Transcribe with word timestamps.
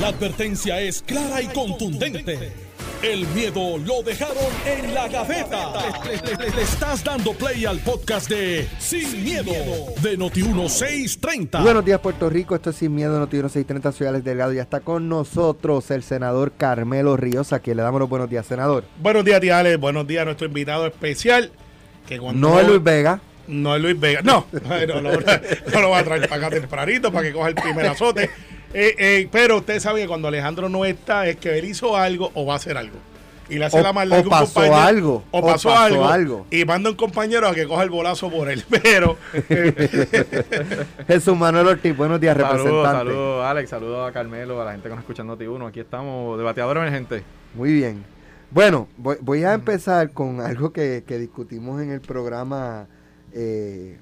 La 0.00 0.08
advertencia 0.08 0.80
es 0.80 1.02
clara 1.02 1.40
y 1.40 1.46
contundente. 1.46 2.52
El 3.02 3.26
miedo 3.28 3.76
lo 3.78 4.02
dejaron 4.02 4.36
en 4.66 4.94
la 4.94 5.08
gaveta. 5.08 5.72
Le, 6.04 6.16
le- 6.16 6.36
le- 6.50 6.56
le 6.56 6.62
estás 6.62 7.04
dando 7.04 7.32
play 7.34 7.64
al 7.66 7.78
podcast 7.80 8.28
de 8.30 8.66
Sin, 8.78 9.22
miedo, 9.22 9.52
de 10.02 10.18
Noti1630. 10.18 11.62
Buenos 11.62 11.84
días, 11.84 12.00
Puerto 12.00 12.30
Rico. 12.30 12.54
Esto 12.54 12.70
es 12.70 12.76
Sin 12.76 12.94
Miedo, 12.94 13.18
Noticiero 13.18 13.48
630 13.48 13.92
Soy 13.92 14.06
Alex 14.06 14.24
Delgado. 14.24 14.52
Ya 14.52 14.62
está 14.62 14.80
con 14.80 15.08
nosotros 15.08 15.90
el 15.90 16.02
senador 16.02 16.52
Carmelo 16.56 17.16
Ríos, 17.16 17.52
a 17.52 17.60
quien 17.60 17.76
le 17.76 17.82
damos 17.82 18.00
los 18.00 18.08
buenos 18.08 18.30
días, 18.30 18.46
senador. 18.46 18.84
Buenos 19.00 19.24
días, 19.24 19.40
tía. 19.40 19.62
Buenos 19.76 20.06
días 20.06 20.22
a 20.22 20.24
nuestro 20.24 20.46
invitado 20.46 20.86
especial. 20.86 21.52
Que 22.08 22.18
cuando 22.18 22.48
No 22.48 22.58
es 22.58 22.66
Luis 22.66 22.82
Vega. 22.82 23.20
No 23.48 23.76
es 23.76 23.82
Luis 23.82 24.00
Vega. 24.00 24.22
No, 24.22 24.46
no, 24.88 25.00
no, 25.02 25.12
no 25.12 25.80
lo 25.80 25.90
va 25.90 25.98
a 25.98 26.04
traer 26.04 26.26
para 26.28 26.46
acá 26.46 26.56
tempranito 26.56 27.12
para 27.12 27.26
que 27.28 27.32
coja 27.34 27.48
el 27.48 27.54
primer 27.54 27.86
azote. 27.86 28.30
Eh, 28.74 28.94
eh, 28.98 29.28
pero 29.30 29.58
usted 29.58 29.78
sabe 29.80 30.02
que 30.02 30.08
cuando 30.08 30.28
Alejandro 30.28 30.68
no 30.68 30.84
está 30.84 31.26
es 31.28 31.36
que 31.36 31.58
él 31.58 31.64
hizo 31.64 31.96
algo 31.96 32.30
o 32.34 32.44
va 32.44 32.54
a 32.54 32.56
hacer 32.56 32.76
algo. 32.76 32.96
Y 33.48 33.58
le 33.58 33.66
hace 33.66 33.78
O- 33.78 33.82
la 33.82 33.92
maldad 33.92 34.18
o 34.18 34.20
a 34.20 34.24
un 34.24 34.28
pasó 34.30 34.54
compañero, 34.54 34.76
algo, 34.80 35.24
O 35.30 35.38
o 35.38 35.46
pasó, 35.46 35.68
pasó 35.68 35.78
algo, 35.78 36.04
algo. 36.06 36.46
Y 36.50 36.64
manda 36.64 36.88
un 36.90 36.96
compañero 36.96 37.46
a 37.46 37.54
que 37.54 37.66
coja 37.66 37.82
el 37.82 37.90
bolazo 37.90 38.30
por 38.30 38.48
él. 38.50 38.64
Pero 38.70 39.16
Jesús 41.06 41.36
Manuel 41.36 41.66
Ortiz, 41.68 41.96
buenos 41.96 42.20
días, 42.20 42.36
Saludos, 42.36 42.56
representante. 42.58 42.98
saludos 42.98 43.44
Alex, 43.46 43.70
saludos 43.70 44.08
a 44.08 44.12
Carmelo, 44.12 44.60
a 44.60 44.64
la 44.64 44.72
gente 44.72 44.88
que 44.88 44.94
nos 44.94 45.00
escucha 45.02 45.22
en 45.22 45.28
Noti1. 45.28 45.68
Aquí 45.68 45.80
estamos, 45.80 46.38
debateador 46.38 46.76
emergente. 46.78 47.22
Muy 47.54 47.72
bien. 47.72 48.04
Bueno, 48.50 48.88
voy, 48.96 49.16
voy 49.20 49.44
a 49.44 49.52
empezar 49.52 50.10
con 50.12 50.40
algo 50.40 50.72
que, 50.72 51.04
que 51.06 51.18
discutimos 51.18 51.82
en 51.82 51.90
el 51.90 52.00
programa 52.00 52.86
eh, 53.32 53.98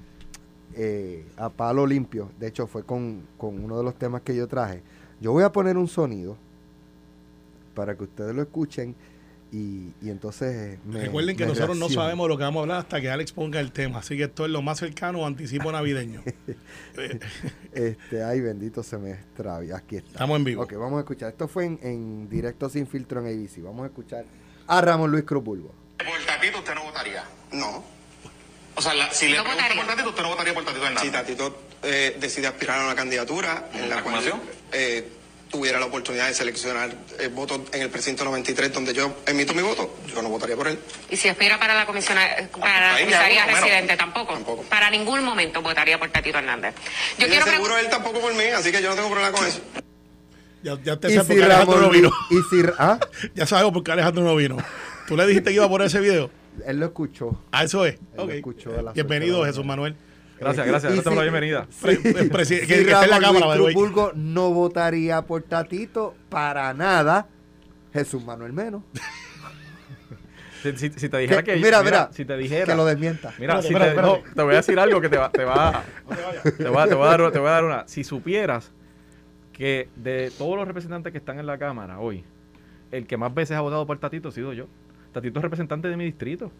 eh, 0.75 1.25
a 1.37 1.49
palo 1.49 1.85
limpio. 1.85 2.31
De 2.39 2.47
hecho, 2.47 2.67
fue 2.67 2.83
con, 2.83 3.27
con 3.37 3.63
uno 3.63 3.77
de 3.77 3.83
los 3.83 3.95
temas 3.95 4.21
que 4.21 4.35
yo 4.35 4.47
traje. 4.47 4.81
Yo 5.19 5.31
voy 5.31 5.43
a 5.43 5.51
poner 5.51 5.77
un 5.77 5.87
sonido 5.87 6.37
para 7.73 7.95
que 7.95 8.03
ustedes 8.03 8.35
lo 8.35 8.41
escuchen 8.41 8.95
y, 9.53 9.93
y 10.01 10.09
entonces 10.09 10.79
me, 10.83 11.01
recuerden 11.01 11.37
que 11.37 11.43
me 11.43 11.49
nosotros 11.49 11.77
no 11.77 11.87
sabemos 11.87 12.27
lo 12.27 12.37
que 12.37 12.43
vamos 12.43 12.61
a 12.61 12.63
hablar 12.63 12.77
hasta 12.79 12.99
que 12.99 13.11
Alex 13.11 13.33
ponga 13.33 13.59
el 13.59 13.71
tema. 13.71 13.99
Así 13.99 14.17
que 14.17 14.23
esto 14.23 14.45
es 14.45 14.51
lo 14.51 14.63
más 14.63 14.79
cercano 14.79 15.19
o 15.19 15.25
anticipo 15.27 15.71
navideño. 15.71 16.23
Este, 17.73 18.23
ay, 18.23 18.39
bendito 18.39 18.83
se 18.83 18.97
me 18.99 19.11
extravía. 19.11 19.77
Aquí 19.77 19.95
está. 19.97 20.11
Estamos 20.11 20.37
en 20.37 20.43
vivo. 20.43 20.63
Ok, 20.63 20.73
vamos 20.73 20.97
a 20.97 20.99
escuchar. 20.99 21.29
Esto 21.29 21.47
fue 21.47 21.65
en, 21.65 21.79
en 21.81 22.29
directo 22.29 22.69
sin 22.69 22.85
filtro 22.85 23.19
en 23.19 23.27
ABC. 23.27 23.63
Vamos 23.63 23.83
a 23.83 23.87
escuchar 23.87 24.25
a 24.67 24.81
Ramón 24.81 25.09
Luis 25.11 25.23
Cruz 25.23 25.43
Bulbo. 25.43 25.71
Por 25.97 26.25
Tatito 26.25 26.59
usted 26.59 26.75
no 26.75 26.83
votaría. 26.83 27.23
No. 27.51 27.92
O 28.75 28.81
sea, 28.81 28.93
la- 28.93 29.11
si 29.13 29.27
le 29.27 29.37
No 29.37 29.43
preguntan 29.43 29.77
por 29.77 29.85
Tatito, 29.87 30.09
usted 30.09 30.23
no 30.23 30.29
votaría 30.29 30.53
por 30.53 30.65
Tatito 30.65 30.83
Hernández. 30.85 31.03
Si 31.03 31.11
Tatito 31.11 31.61
eh, 31.83 32.17
decide 32.19 32.47
aspirar 32.47 32.79
a 32.79 32.85
una 32.85 32.95
candidatura 32.95 33.69
en 33.73 33.89
la 33.89 33.97
¿La 33.97 34.01
cual 34.03 34.23
eh, 34.71 35.07
tuviera 35.53 35.79
la 35.79 35.85
oportunidad 35.85 36.27
de 36.27 36.33
seleccionar 36.33 36.89
el 37.19 37.29
voto 37.29 37.63
en 37.71 37.81
el 37.83 37.89
precinto 37.91 38.23
93 38.25 38.73
donde 38.73 38.91
yo 38.91 39.17
emito 39.27 39.53
mi 39.53 39.61
voto, 39.61 39.97
yo 40.07 40.19
no 40.23 40.29
votaría 40.29 40.55
por 40.55 40.67
él. 40.67 40.79
Y 41.11 41.15
si 41.15 41.29
aspira 41.29 41.59
para 41.59 41.75
la 41.75 41.85
comisión 41.85 42.17
para 42.59 42.93
la 42.93 42.99
ya, 42.99 43.05
comisaría 43.05 43.45
residente, 43.45 43.95
tampoco. 43.95 44.33
Tampoco. 44.33 44.63
Para 44.63 44.89
ningún 44.89 45.23
momento 45.23 45.61
votaría 45.61 45.99
por 45.99 46.09
Tatito 46.09 46.39
Hernández. 46.39 46.73
Yo 47.19 47.27
y 47.27 47.29
quiero 47.29 47.45
seguro 47.45 47.77
él 47.77 47.87
tampoco 47.87 48.19
por 48.19 48.33
mí, 48.33 48.45
así 48.45 48.71
que 48.71 48.81
yo 48.81 48.89
no 48.89 48.95
tengo 48.95 49.09
problema 49.11 49.31
con 49.37 49.45
eso. 49.45 49.61
Ya, 50.63 50.77
ya 50.83 50.97
te 50.97 51.09
sabes 51.09 51.27
por 51.27 51.35
qué 51.35 51.43
Alejandro 51.43 51.81
no 51.81 51.89
vino. 51.89 52.11
Y 52.31 52.35
si, 52.49 52.63
¿ah? 52.79 52.97
Ya 53.35 53.45
sabemos 53.45 53.73
por 53.73 53.83
qué 53.83 53.91
Alejandro 53.91 54.23
no 54.23 54.35
vino. 54.35 54.57
Tú 55.07 55.15
le 55.15 55.27
dijiste 55.27 55.49
que 55.49 55.55
iba 55.57 55.69
por 55.69 55.81
ese 55.83 55.99
video. 55.99 56.31
Él 56.65 56.79
lo 56.79 56.85
escuchó. 56.87 57.39
Ah, 57.51 57.63
eso 57.63 57.85
es. 57.85 57.99
lo 58.15 58.23
Ok. 58.23 58.29
escuchó 58.31 58.77
a 58.77 58.81
las 58.81 58.93
Bienvenido, 58.93 59.35
ocho 59.37 59.41
de 59.41 59.47
la 59.47 59.53
Jesús. 59.53 59.65
Manuel. 59.65 59.95
Gracias, 60.39 60.67
gracias. 60.67 60.91
y 60.91 60.95
Gracias 60.95 61.03
por 61.13 61.15
la 61.15 61.21
bienvenida. 61.23 61.67
Si 61.69 61.87
que, 61.87 62.67
que 62.67 62.81
esté 62.81 62.81
en 62.81 62.89
la 62.89 63.19
Ramón 63.19 63.41
cámara, 63.41 63.55
Luis 63.55 63.75
no 64.15 64.49
votaría 64.51 65.21
por 65.21 65.43
Tatito 65.43 66.15
para 66.29 66.73
nada, 66.73 67.27
Jesús 67.93 68.23
Manuel 68.25 68.51
menos. 68.53 68.83
Si, 70.61 70.71
si- 70.77 70.89
si 70.91 71.09
te 71.09 71.17
dijera 71.17 71.43
Que- 71.43 71.55
que. 71.55 71.59
mira, 71.59 71.83
mira, 71.83 72.09
si 72.13 72.23
te 72.25 72.37
dijera. 72.37 72.65
Que 72.65 72.75
lo 72.75 72.85
desmienta. 72.85 73.33
Mira, 73.37 73.59
Espérate, 73.59 73.67
si 73.67 73.73
espérate, 73.73 73.95
te, 73.95 74.01
no, 74.01 74.07
espérate. 74.15 74.35
te 74.35 74.41
voy 74.43 74.53
a 74.53 74.57
decir 74.57 74.79
algo 74.79 75.01
que 75.01 75.09
te 75.09 75.17
va, 75.17 75.29
te 75.31 75.43
va, 75.43 75.83
te 76.57 76.69
va, 76.69 76.87
te 76.87 76.95
voy 76.95 77.05
a 77.07 77.09
dar, 77.17 77.31
te 77.31 77.39
voy 77.39 77.47
a 77.49 77.51
dar 77.51 77.63
una. 77.65 77.87
Si 77.87 78.03
supieras 78.05 78.71
que 79.51 79.89
de 79.97 80.31
todos 80.37 80.55
los 80.57 80.65
representantes 80.67 81.11
que 81.11 81.17
están 81.17 81.37
en 81.39 81.47
la 81.47 81.57
Cámara 81.57 81.99
hoy, 81.99 82.23
el 82.91 83.05
que 83.07 83.17
más 83.17 83.33
veces 83.33 83.57
ha 83.57 83.61
votado 83.61 83.85
por 83.85 83.99
Tatito 83.99 84.29
ha 84.29 84.31
sido 84.31 84.53
yo. 84.53 84.67
Tatito 85.13 85.39
es 85.39 85.43
representante 85.43 85.87
de 85.87 85.95
mi 85.97 86.05
distrito. 86.05 86.51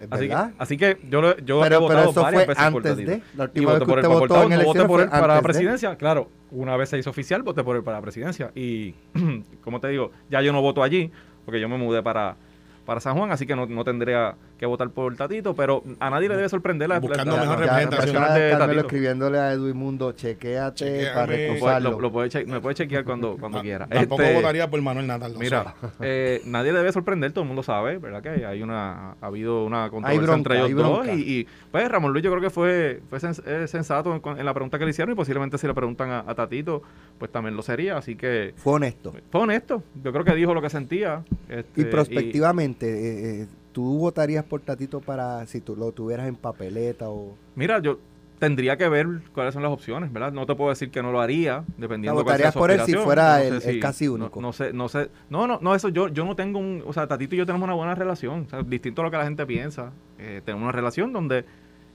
¿Es 0.00 0.06
Así 0.10 0.28
que, 0.28 0.34
así 0.58 0.76
que 0.76 0.98
yo, 1.10 1.20
lo- 1.20 1.36
yo 1.38 1.60
he 1.64 1.68
Pero, 1.68 1.86
pero 1.88 2.00
votado 2.04 2.10
eso 2.10 2.22
varias 2.22 2.46
veces 2.46 2.70
por 2.70 2.82
Tatito. 2.84 3.10
de. 3.10 3.22
La 3.36 3.44
Y 3.44 3.46
última 3.46 3.72
vez 3.72 3.80
voté 3.80 3.84
que 3.84 3.86
por 3.90 3.98
él 3.98 4.04
por 4.04 4.12
votó 4.12 4.18
portavoz, 4.34 4.52
en 4.52 4.64
voté 4.64 4.84
por 4.84 5.00
él 5.00 5.08
para 5.08 5.26
la 5.26 5.34
antes 5.34 5.36
de. 5.36 5.42
presidencia, 5.52 5.96
claro. 5.96 6.30
Una 6.52 6.76
vez 6.76 6.88
se 6.88 6.98
hizo 6.98 7.10
oficial, 7.10 7.42
voté 7.42 7.64
por 7.64 7.74
él 7.76 7.82
para 7.82 7.96
la 7.98 8.02
presidencia. 8.02 8.52
Y, 8.54 8.94
como 9.62 9.80
te 9.80 9.88
digo, 9.88 10.12
ya 10.30 10.40
yo 10.40 10.52
no 10.52 10.62
voto 10.62 10.82
allí, 10.84 11.10
porque 11.44 11.60
yo 11.60 11.68
me 11.68 11.76
mudé 11.78 12.00
para, 12.02 12.36
para 12.86 13.00
San 13.00 13.16
Juan, 13.16 13.32
así 13.32 13.44
que 13.44 13.56
no, 13.56 13.66
no 13.66 13.82
tendría 13.84 14.36
que 14.58 14.66
votar 14.66 14.90
por 14.90 15.14
Tatito, 15.16 15.54
pero 15.54 15.82
a 16.00 16.10
nadie 16.10 16.28
le 16.28 16.36
debe 16.36 16.48
sorprender 16.48 16.88
la, 16.88 16.98
Buscando 16.98 17.36
la- 17.36 17.42
mejor 17.42 17.58
representación. 17.60 18.14
de 18.14 18.50
Carmelo 18.50 18.58
Tatito. 18.58 18.80
escribiéndole 18.80 19.38
a 19.38 19.52
Edwin 19.52 19.76
Mundo, 19.76 20.12
chequéate 20.12 20.84
Chequéame. 20.84 21.60
para 21.60 21.80
Lo 21.80 21.90
puede- 21.92 22.02
Lo, 22.02 22.12
puede 22.12 22.28
che- 22.28 22.44
me 22.44 22.60
puede 22.60 22.74
chequear 22.74 23.04
cuando, 23.04 23.36
cuando 23.38 23.58
Ah, 23.58 23.62
quiera. 23.62 23.86
Tampoco 23.86 24.22
Este, 24.22 24.34
votaría 24.34 24.68
por 24.68 24.82
Manuel 24.82 25.06
Natal. 25.06 25.34
Mira, 25.38 25.74
sé. 25.80 25.86
eh, 26.00 26.42
nadie 26.44 26.72
le 26.72 26.78
debe 26.78 26.92
sorprender, 26.92 27.32
todo 27.32 27.42
el 27.42 27.48
mundo 27.48 27.62
sabe, 27.62 27.98
¿verdad? 27.98 28.22
Que 28.22 28.44
hay 28.44 28.62
una, 28.62 29.12
ha 29.12 29.16
habido 29.26 29.64
una 29.64 29.88
controversia 29.90 30.22
bronca, 30.26 30.36
entre 30.54 30.66
ellos 30.66 30.82
dos. 30.82 31.06
Y, 31.08 31.40
y, 31.40 31.46
pues 31.70 31.88
Ramón 31.88 32.12
Luis 32.12 32.24
yo 32.24 32.30
creo 32.30 32.42
que 32.42 32.50
fue, 32.50 33.00
fue 33.08 33.18
sens- 33.20 33.42
eh, 33.46 33.68
sensato 33.68 34.14
en, 34.14 34.38
en 34.38 34.44
la 34.44 34.54
pregunta 34.54 34.78
que 34.78 34.84
le 34.84 34.90
hicieron 34.90 35.12
y 35.12 35.16
posiblemente 35.16 35.56
si 35.58 35.66
le 35.66 35.74
preguntan 35.74 36.10
a, 36.10 36.24
a 36.26 36.34
Tatito, 36.34 36.82
pues 37.18 37.30
también 37.30 37.54
lo 37.56 37.62
sería. 37.62 37.96
Así 37.96 38.16
que 38.16 38.54
Fue 38.56 38.72
honesto. 38.74 39.14
fue 39.30 39.40
honesto. 39.42 39.82
Yo 40.02 40.12
creo 40.12 40.24
que 40.24 40.34
dijo 40.34 40.52
lo 40.52 40.60
que 40.62 40.70
sentía. 40.70 41.22
este, 41.48 41.80
Y 41.82 41.84
prospectivamente, 41.84 42.86
eh, 42.88 43.42
eh, 43.42 43.46
¿tú 43.78 43.96
votarías 43.98 44.44
por 44.44 44.60
Tatito 44.60 44.98
para 45.00 45.46
si 45.46 45.60
tú 45.60 45.76
lo 45.76 45.92
tuvieras 45.92 46.26
en 46.26 46.34
papeleta 46.34 47.08
o...? 47.10 47.36
mira, 47.54 47.78
yo 47.78 48.00
tendría 48.40 48.76
que 48.76 48.88
ver 48.88 49.06
cuáles 49.32 49.54
son 49.54 49.62
las 49.62 49.70
opciones, 49.70 50.12
¿verdad? 50.12 50.32
No 50.32 50.46
te 50.46 50.56
puedo 50.56 50.70
decir 50.70 50.90
que 50.90 51.00
no 51.00 51.12
lo 51.12 51.20
haría, 51.20 51.62
dependiendo 51.76 52.18
de 52.18 52.24
cuál 52.24 52.38
sea 52.38 52.50
votarías 52.50 52.54
su 52.54 52.58
por 52.58 52.70
él 52.72 52.80
si 52.80 52.94
fuera 52.96 53.44
el- 53.44 53.62
el 53.62 53.78
casi 53.78 54.08
único. 54.08 54.40
No, 54.40 54.48
no 54.48 54.52
sé, 54.52 54.72
no 54.72 54.88
sé. 54.88 55.10
No, 55.30 55.46
no, 55.46 55.60
no, 55.62 55.76
eso 55.76 55.90
yo, 55.90 56.08
yo 56.08 56.24
no 56.24 56.34
tengo 56.34 56.58
un. 56.58 56.82
O 56.84 56.92
sea, 56.92 57.06
Tatito 57.06 57.36
y 57.36 57.38
yo 57.38 57.46
tenemos 57.46 57.64
una 57.66 57.74
buena 57.74 57.94
relación. 57.94 58.46
O 58.46 58.50
sea, 58.50 58.62
distinto 58.64 59.02
a 59.02 59.04
lo 59.04 59.10
que 59.12 59.16
la 59.16 59.24
gente 59.24 59.46
piensa. 59.46 59.92
Eh, 60.18 60.42
tenemos 60.44 60.64
una 60.64 60.72
relación 60.72 61.12
donde 61.12 61.44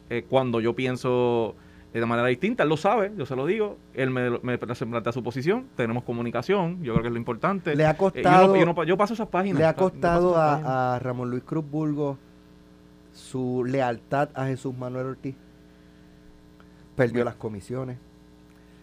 eh, 0.10 0.24
cuando 0.30 0.62
yo 0.62 0.74
pienso 0.74 1.56
de 2.00 2.06
manera 2.08 2.28
distinta, 2.28 2.64
él 2.64 2.70
lo 2.70 2.78
sabe, 2.78 3.12
yo 3.16 3.26
se 3.26 3.36
lo 3.36 3.46
digo. 3.46 3.78
Él 3.94 4.10
me, 4.10 4.32
me 4.42 4.58
plantea 4.58 5.12
su 5.12 5.22
posición, 5.24 5.68
tenemos 5.76 6.04
comunicación, 6.04 6.82
yo 6.84 6.94
creo 6.94 7.04
que 7.04 7.08
es 7.10 7.14
lo 7.14 7.20
importante. 7.20 7.76
Le 7.76 7.86
ha 7.86 7.92
Eh, 7.92 7.94
yo 7.94 7.98
costado- 7.98 8.48
no- 8.48 8.56
yo, 8.56 8.66
no 8.66 8.74
pa- 8.76 8.86
yo 8.86 8.98
paso 8.98 9.14
esas 9.14 9.28
páginas. 9.28 9.60
¿Le 9.60 9.66
ha 9.66 9.76
costado 9.76 10.36
a, 10.38 10.96
a 10.96 11.00
Ramón 11.00 11.30
Luis 11.30 11.44
Cruz 11.44 11.64
Bulgo 11.70 12.18
su 13.14 13.64
lealtad 13.64 14.30
a 14.34 14.46
Jesús 14.48 14.76
Manuel 14.76 15.06
Ortiz? 15.08 15.36
Perdió 16.96 17.24
las 17.24 17.36
comisiones. 17.36 17.98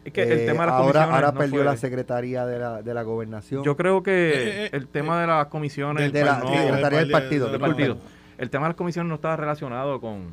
Es 0.05 0.13
que 0.13 0.23
el 0.23 0.33
Eh, 0.41 0.47
tema 0.47 0.63
de 0.65 0.71
las 0.71 0.77
ahora, 0.77 0.83
comisiones 0.93 1.15
ahora 1.15 1.33
no 1.33 1.39
perdió 1.39 1.57
fue- 1.57 1.65
la 1.65 1.77
secretaría 1.77 2.47
de 2.47 2.59
la, 2.59 2.83
de 2.83 2.95
la 2.95 3.03
gobernación. 3.03 3.63
Yo 3.65 3.77
creo 3.77 4.03
que 4.03 4.65
Eh, 4.67 4.71
el 4.73 4.89
tema 4.89 5.21
de 5.21 5.27
las 5.27 5.47
comisiones. 5.47 6.13
de 6.13 6.25
la 6.25 6.39
no- 6.39 6.49
secretaría 6.49 6.99
del 7.01 7.11
partido. 7.11 7.49
del 7.51 7.61
partido. 7.61 7.99
El 8.39 8.49
tema 8.51 8.67
de 8.67 8.71
las 8.71 8.77
comisiones 8.77 9.09
no 9.09 9.17
está 9.17 9.37
relacionado 9.37 10.01
con, 10.01 10.29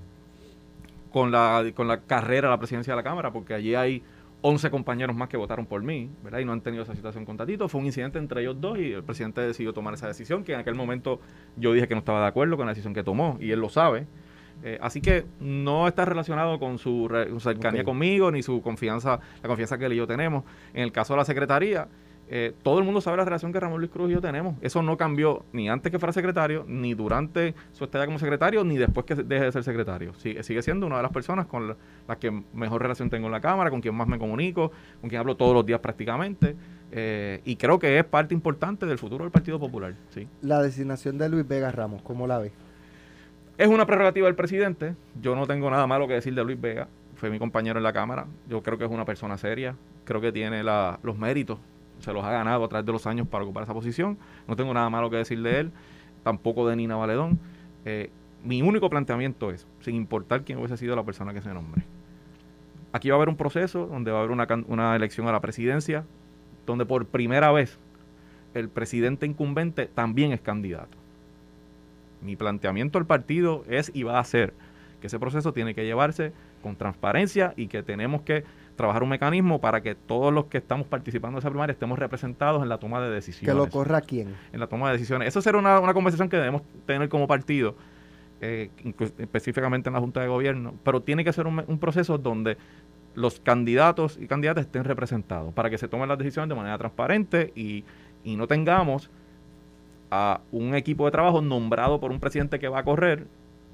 con, 1.17 1.31
la, 1.31 1.63
con 1.73 1.88
la 1.88 2.01
carrera 2.01 2.47
a 2.47 2.51
la 2.51 2.57
presidencia 2.57 2.94
de 2.94 2.97
la 2.97 3.03
Cámara, 3.03 3.31
porque 3.31 3.53
allí 3.53 3.75
hay 3.75 4.03
11 4.41 4.69
compañeros 4.69 5.16
más 5.16 5.29
que 5.29 5.38
votaron 5.38 5.66
por 5.66 5.81
mí, 5.81 6.09
¿verdad? 6.23 6.39
Y 6.39 6.45
no 6.45 6.51
han 6.53 6.61
tenido 6.61 6.83
esa 6.83 6.94
situación 6.95 7.25
con 7.25 7.38
Tatito. 7.38 7.67
Fue 7.67 7.81
un 7.81 7.88
incidente 7.88 8.19
entre 8.19 8.41
ellos 8.41 8.61
dos 8.61 8.78
y 8.78 8.91
el 8.94 9.03
presidente 9.03 9.41
decidió 9.41 9.73
tomar 9.73 9.94
esa 9.95 10.07
decisión, 10.07 10.44
que 10.44 10.53
en 10.53 10.59
aquel 10.59 10.75
momento 10.75 11.19
yo 11.56 11.73
dije 11.73 11.88
que 11.88 11.95
no 11.95 12.00
estaba 12.00 12.22
de 12.22 12.27
acuerdo 12.27 12.56
con 12.56 12.66
la 12.67 12.72
decisión 12.72 12.94
que 12.94 13.03
tomó, 13.03 13.38
y 13.41 13.51
él 13.51 13.59
lo 13.59 13.69
sabe. 13.69 14.06
Eh, 14.63 14.77
así 14.81 15.01
que 15.01 15.25
no 15.39 15.88
está 15.88 16.06
relacionado 16.06 16.59
con 16.59 16.77
su, 16.79 17.07
re- 17.07 17.29
su 17.29 17.39
cercanía 17.39 17.83
conmigo, 17.83 18.31
ni 18.31 18.41
su 18.41 18.61
confianza, 18.61 19.19
la 19.41 19.47
confianza 19.47 19.77
que 19.77 19.85
él 19.85 19.94
y 19.94 19.97
yo 19.97 20.07
tenemos. 20.07 20.44
En 20.73 20.83
el 20.83 20.91
caso 20.91 21.13
de 21.13 21.17
la 21.17 21.25
secretaría, 21.25 21.88
eh, 22.29 22.53
todo 22.63 22.79
el 22.79 22.85
mundo 22.85 23.00
sabe 23.01 23.18
la 23.18 23.24
relación 23.25 23.53
que 23.53 23.59
Ramón 23.59 23.79
Luis 23.79 23.89
Cruz 23.91 24.09
y 24.09 24.13
yo 24.13 24.21
tenemos. 24.21 24.56
Eso 24.62 24.81
no 24.83 24.97
cambió 24.97 25.45
ni 25.53 25.69
antes 25.69 25.91
que 25.91 25.97
fuera 26.00 26.12
secretario, 26.13 26.65
ni 26.68 26.94
durante 26.94 27.56
su 27.71 27.85
estadía 27.85 28.06
como 28.06 28.19
secretario, 28.19 28.63
ni 28.63 28.77
después 28.77 29.06
que 29.06 29.15
deje 29.15 29.45
de 29.45 29.51
ser 29.51 29.63
secretario. 29.63 30.13
Sigue, 30.15 30.44
sigue 30.44 30.62
siendo 30.62 30.85
una 30.88 30.97
de 30.97 31.03
las 31.03 31.12
personas 31.12 31.45
con 31.45 31.69
la- 31.69 31.77
las 32.07 32.18
que 32.18 32.31
mejor 32.53 32.81
relación 32.81 33.09
tengo 33.09 33.27
en 33.27 33.31
la 33.31 33.39
Cámara, 33.41 33.69
con 33.69 33.79
quien 33.81 33.95
más 33.95 34.07
me 34.07 34.18
comunico, 34.19 34.71
con 35.01 35.09
quien 35.09 35.19
hablo 35.19 35.35
todos 35.35 35.53
los 35.53 35.65
días 35.65 35.79
prácticamente. 35.79 36.56
eh, 36.89 37.41
y 37.44 37.57
creo 37.57 37.79
que 37.79 37.97
es 38.00 38.06
parte 38.06 38.33
importante 38.33 38.85
del 38.85 38.97
futuro 38.97 39.25
del 39.25 39.31
Partido 39.31 39.59
Popular. 39.59 39.94
Sí. 40.09 40.25
La 40.41 40.62
designación 40.62 41.18
de 41.18 41.27
Luis 41.27 41.45
Vega 41.45 41.69
Ramos, 41.69 42.01
¿cómo 42.01 42.27
la 42.27 42.38
ves? 42.39 42.53
Es 43.57 43.68
una 43.68 43.85
prerrogativa 43.85 44.27
del 44.27 44.35
presidente. 44.35 44.95
Yo 45.21 45.35
no 45.35 45.45
tengo 45.47 45.69
nada 45.69 45.85
malo 45.88 46.07
que 46.07 46.13
decir 46.13 46.33
de 46.35 46.44
Luis 46.44 46.59
Vega. 46.62 46.88
Fue 47.15 47.30
mi 47.30 47.39
compañero 47.39 47.77
en 47.80 47.83
la 47.83 47.91
Cámara. 47.91 48.25
Yo 48.47 48.62
creo 48.62 48.77
que 48.77 48.85
es 48.85 48.91
una 48.91 49.03
persona 49.03 49.38
seria. 49.38 49.75
Creo 50.06 50.21
que 50.21 50.31
tiene 50.31 50.63
la- 50.63 51.00
los 51.03 51.18
méritos. 51.18 51.59
Se 51.99 52.13
los 52.13 52.23
ha 52.23 52.31
ganado 52.31 52.63
a 52.63 52.67
través 52.67 52.85
de 52.85 52.91
los 52.91 53.07
años 53.07 53.27
para 53.27 53.44
ocupar 53.44 53.63
esa 53.63 53.73
posición. 53.73 54.17
No 54.47 54.55
tengo 54.55 54.73
nada 54.73 54.89
malo 54.89 55.09
que 55.09 55.17
decir 55.17 55.41
de 55.41 55.59
él. 55.59 55.71
Tampoco 56.23 56.67
de 56.67 56.75
Nina 56.75 56.95
Valedón. 56.95 57.39
Eh, 57.85 58.09
mi 58.44 58.61
único 58.61 58.89
planteamiento 58.89 59.51
es, 59.51 59.67
sin 59.81 59.95
importar 59.95 60.44
quién 60.44 60.59
hubiese 60.59 60.77
sido 60.77 60.95
la 60.95 61.03
persona 61.03 61.33
que 61.33 61.41
se 61.41 61.53
nombre. 61.53 61.83
Aquí 62.94 63.09
va 63.09 63.15
a 63.15 63.17
haber 63.17 63.29
un 63.29 63.35
proceso 63.35 63.88
donde 63.88 64.11
va 64.11 64.19
a 64.19 64.21
haber 64.21 64.31
una, 64.31 64.47
una 64.67 64.95
elección 64.95 65.27
a 65.27 65.31
la 65.31 65.41
presidencia 65.41 66.05
donde 66.65 66.85
por 66.85 67.05
primera 67.05 67.51
vez 67.51 67.79
el 68.53 68.69
presidente 68.69 69.25
incumbente 69.25 69.88
también 69.88 70.31
es 70.31 70.41
candidato. 70.41 70.97
Mi 72.21 72.35
planteamiento 72.35 72.97
al 72.97 73.05
partido 73.05 73.63
es 73.69 73.91
y 73.94 74.03
va 74.03 74.19
a 74.19 74.23
ser 74.23 74.53
que 75.01 75.07
ese 75.07 75.19
proceso 75.19 75.53
tiene 75.53 75.75
que 75.75 75.85
llevarse 75.85 76.33
con 76.61 76.75
transparencia 76.75 77.53
y 77.55 77.67
que 77.67 77.83
tenemos 77.83 78.21
que 78.21 78.44
trabajar 78.77 79.03
un 79.03 79.09
mecanismo 79.09 79.59
para 79.59 79.81
que 79.81 79.95
todos 79.95 80.33
los 80.33 80.45
que 80.45 80.59
estamos 80.59 80.88
participando 80.88 81.38
en 81.38 81.39
esa 81.39 81.50
primaria 81.50 81.74
estemos 81.74 82.00
representados 82.00 82.63
en 82.63 82.69
la 82.69 82.77
toma 82.77 83.01
de 83.01 83.09
decisiones. 83.09 83.53
Que 83.53 83.57
lo 83.57 83.69
corra 83.69 84.00
quién. 84.00 84.35
En 84.53 84.59
la 84.62 84.68
toma 84.68 84.88
de 84.88 84.94
decisiones. 84.94 85.27
Eso 85.27 85.41
será 85.41 85.57
una, 85.57 85.79
una 85.81 85.94
conversación 85.94 86.29
que 86.29 86.38
debemos 86.38 86.62
tener 86.85 87.09
como 87.09 87.27
partido, 87.27 87.75
eh, 88.39 88.69
específicamente 89.18 89.89
en 89.89 89.94
la 89.94 90.00
Junta 90.00 90.21
de 90.21 90.27
Gobierno, 90.27 90.75
pero 90.83 91.01
tiene 91.01 91.25
que 91.25 91.33
ser 91.33 91.47
un, 91.47 91.62
un 91.68 91.79
proceso 91.79 92.18
donde 92.18 92.57
los 93.15 93.39
candidatos 93.39 94.18
y 94.21 94.27
candidatas 94.27 94.68
estén 94.68 94.83
representados 94.83 95.51
para 95.53 95.71
que 95.71 95.80
se 95.80 95.88
tomen 95.88 96.07
las 96.07 96.19
decisiones 96.19 96.47
de 96.50 96.56
manera 96.56 96.77
transparente 96.77 97.51
y, 97.56 97.83
y 98.23 98.35
no 98.35 98.47
tengamos 98.47 99.09
a 100.12 100.39
un 100.51 100.75
equipo 100.75 101.06
de 101.06 101.12
trabajo 101.12 101.41
nombrado 101.41 102.00
por 102.00 102.12
un 102.12 102.19
presidente 102.19 102.59
que 102.59 102.68
va 102.68 102.80
a 102.80 102.83
correr 102.83 103.25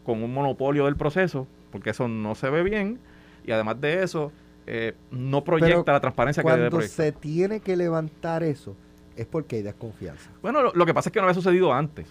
con 0.06 0.23
un 0.23 0.33
monopolio 0.33 0.85
del 0.85 0.95
proceso, 0.95 1.45
porque 1.71 1.89
eso 1.89 2.07
no 2.07 2.35
se 2.35 2.49
ve 2.49 2.63
bien 2.63 2.99
y 3.45 3.51
además 3.51 3.81
de 3.81 4.03
eso 4.03 4.31
eh, 4.68 4.94
no 5.12 5.44
proyecta 5.44 5.83
Pero 5.83 5.94
la 5.95 6.00
transparencia 6.01 6.44
que 6.44 6.50
debe 6.50 6.62
Cuando 6.69 6.77
proyectar. 6.77 7.06
se 7.06 7.12
tiene 7.12 7.60
que 7.60 7.75
levantar 7.75 8.44
eso, 8.44 8.75
es 9.15 9.25
porque 9.25 9.57
hay 9.57 9.62
desconfianza. 9.63 10.30
Bueno, 10.42 10.62
lo, 10.62 10.74
lo 10.74 10.86
que 10.86 10.94
pasa 10.94 11.10
es 11.10 11.13
que 11.13 11.19
no 11.19 11.25
había 11.25 11.33
sucedido 11.36 11.74
antes, 11.74 12.07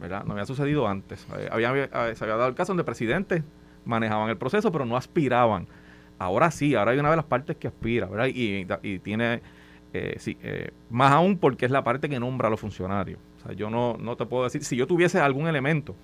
¿verdad? 0.00 0.24
No 0.24 0.32
había 0.32 0.46
sucedido 0.46 0.86
antes. 0.86 1.26
Eh, 1.38 1.48
había, 1.50 1.70
había- 1.70 2.14
se 2.14 2.24
había 2.24 2.36
dado 2.36 2.48
el 2.48 2.54
caso 2.54 2.70
donde 2.72 2.84
presidentes 2.84 3.42
manejaban 3.84 4.30
el 4.30 4.36
proceso, 4.36 4.70
pero 4.72 4.84
no 4.84 4.96
aspiraban. 4.96 5.66
Ahora 6.18 6.50
sí, 6.50 6.74
ahora 6.74 6.92
hay 6.92 6.98
una 6.98 7.10
de 7.10 7.16
las 7.16 7.24
partes 7.24 7.56
que 7.56 7.68
aspira, 7.68 8.06
¿verdad? 8.06 8.26
Y, 8.32 8.66
y 8.82 8.98
tiene, 9.00 9.42
eh, 9.92 10.14
sí, 10.18 10.38
eh, 10.42 10.70
más 10.90 11.10
aún 11.12 11.38
porque 11.38 11.64
es 11.66 11.70
la 11.72 11.82
parte 11.82 12.08
que 12.08 12.20
nombra 12.20 12.48
a 12.48 12.50
los 12.50 12.60
funcionarios. 12.60 13.18
O 13.38 13.46
sea, 13.46 13.52
yo 13.56 13.68
no, 13.68 13.96
no 13.98 14.16
te 14.16 14.24
puedo 14.24 14.44
decir, 14.44 14.64
si 14.64 14.76
yo 14.76 14.86
tuviese 14.86 15.18
algún 15.20 15.48
elemento 15.48 15.94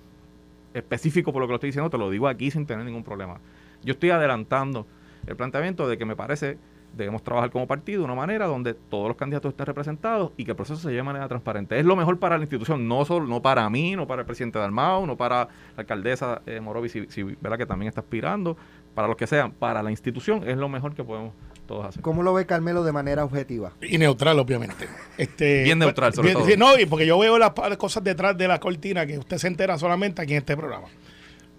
específico 0.73 1.31
por 1.33 1.41
lo 1.41 1.47
que 1.47 1.51
lo 1.51 1.55
estoy 1.55 1.69
diciendo, 1.69 1.89
te 1.89 1.97
lo 1.97 2.09
digo 2.09 2.27
aquí 2.27 2.51
sin 2.51 2.65
tener 2.65 2.85
ningún 2.85 3.03
problema. 3.03 3.39
Yo 3.83 3.93
estoy 3.93 4.09
adelantando 4.11 4.85
el 5.27 5.35
planteamiento 5.35 5.87
de 5.87 5.97
que 5.97 6.05
me 6.05 6.15
parece 6.15 6.57
debemos 6.93 7.23
trabajar 7.23 7.51
como 7.51 7.67
partido 7.67 7.99
de 7.99 8.05
una 8.05 8.15
manera 8.15 8.47
donde 8.47 8.73
todos 8.73 9.07
los 9.07 9.15
candidatos 9.15 9.51
estén 9.51 9.65
representados 9.65 10.33
y 10.35 10.43
que 10.43 10.51
el 10.51 10.57
proceso 10.57 10.77
se 10.81 10.87
lleve 10.89 10.97
de 10.97 11.03
manera 11.03 11.27
transparente. 11.29 11.79
Es 11.79 11.85
lo 11.85 11.95
mejor 11.95 12.19
para 12.19 12.37
la 12.37 12.43
institución, 12.43 12.85
no 12.87 13.05
solo 13.05 13.25
no 13.27 13.41
para 13.41 13.69
mí, 13.69 13.95
no 13.95 14.07
para 14.07 14.21
el 14.23 14.25
presidente 14.25 14.59
Dalmau, 14.59 15.05
no 15.07 15.15
para 15.15 15.45
la 15.45 15.49
alcaldesa 15.77 16.41
eh, 16.45 16.59
Morovi, 16.59 16.89
si, 16.89 17.05
si, 17.07 17.23
¿verdad? 17.23 17.57
que 17.57 17.65
también 17.65 17.87
está 17.87 18.01
aspirando, 18.01 18.57
para 18.93 19.07
los 19.07 19.15
que 19.15 19.25
sean, 19.25 19.53
para 19.53 19.81
la 19.81 19.89
institución 19.89 20.43
es 20.45 20.57
lo 20.57 20.67
mejor 20.67 20.93
que 20.93 21.05
podemos 21.05 21.31
todos 21.65 21.85
hacer. 21.85 22.01
¿Cómo 22.01 22.23
lo 22.23 22.33
ve 22.33 22.45
Carmelo 22.45 22.83
de 22.83 22.91
manera 22.91 23.23
objetiva? 23.23 23.71
Y 23.81 23.97
neutral, 23.97 24.37
obviamente. 24.39 24.89
Este, 25.17 25.63
Bien 25.63 25.79
neutral, 25.79 26.13
sobre 26.13 26.27
bien- 26.27 26.39
todo. 26.39 26.47
sí, 26.49 26.57
no, 26.57 26.77
y 26.77 26.85
porque 26.87 27.05
yo 27.05 27.17
veo 27.17 27.37
las 27.39 27.51
cosas 27.77 28.03
detrás 28.03 28.37
de 28.37 28.49
la 28.49 28.59
cortina 28.59 29.05
que 29.05 29.17
usted 29.17 29.37
se 29.37 29.47
entera 29.47 29.77
solamente 29.77 30.21
aquí 30.21 30.33
en 30.33 30.39
este 30.39 30.57
programa. 30.57 30.87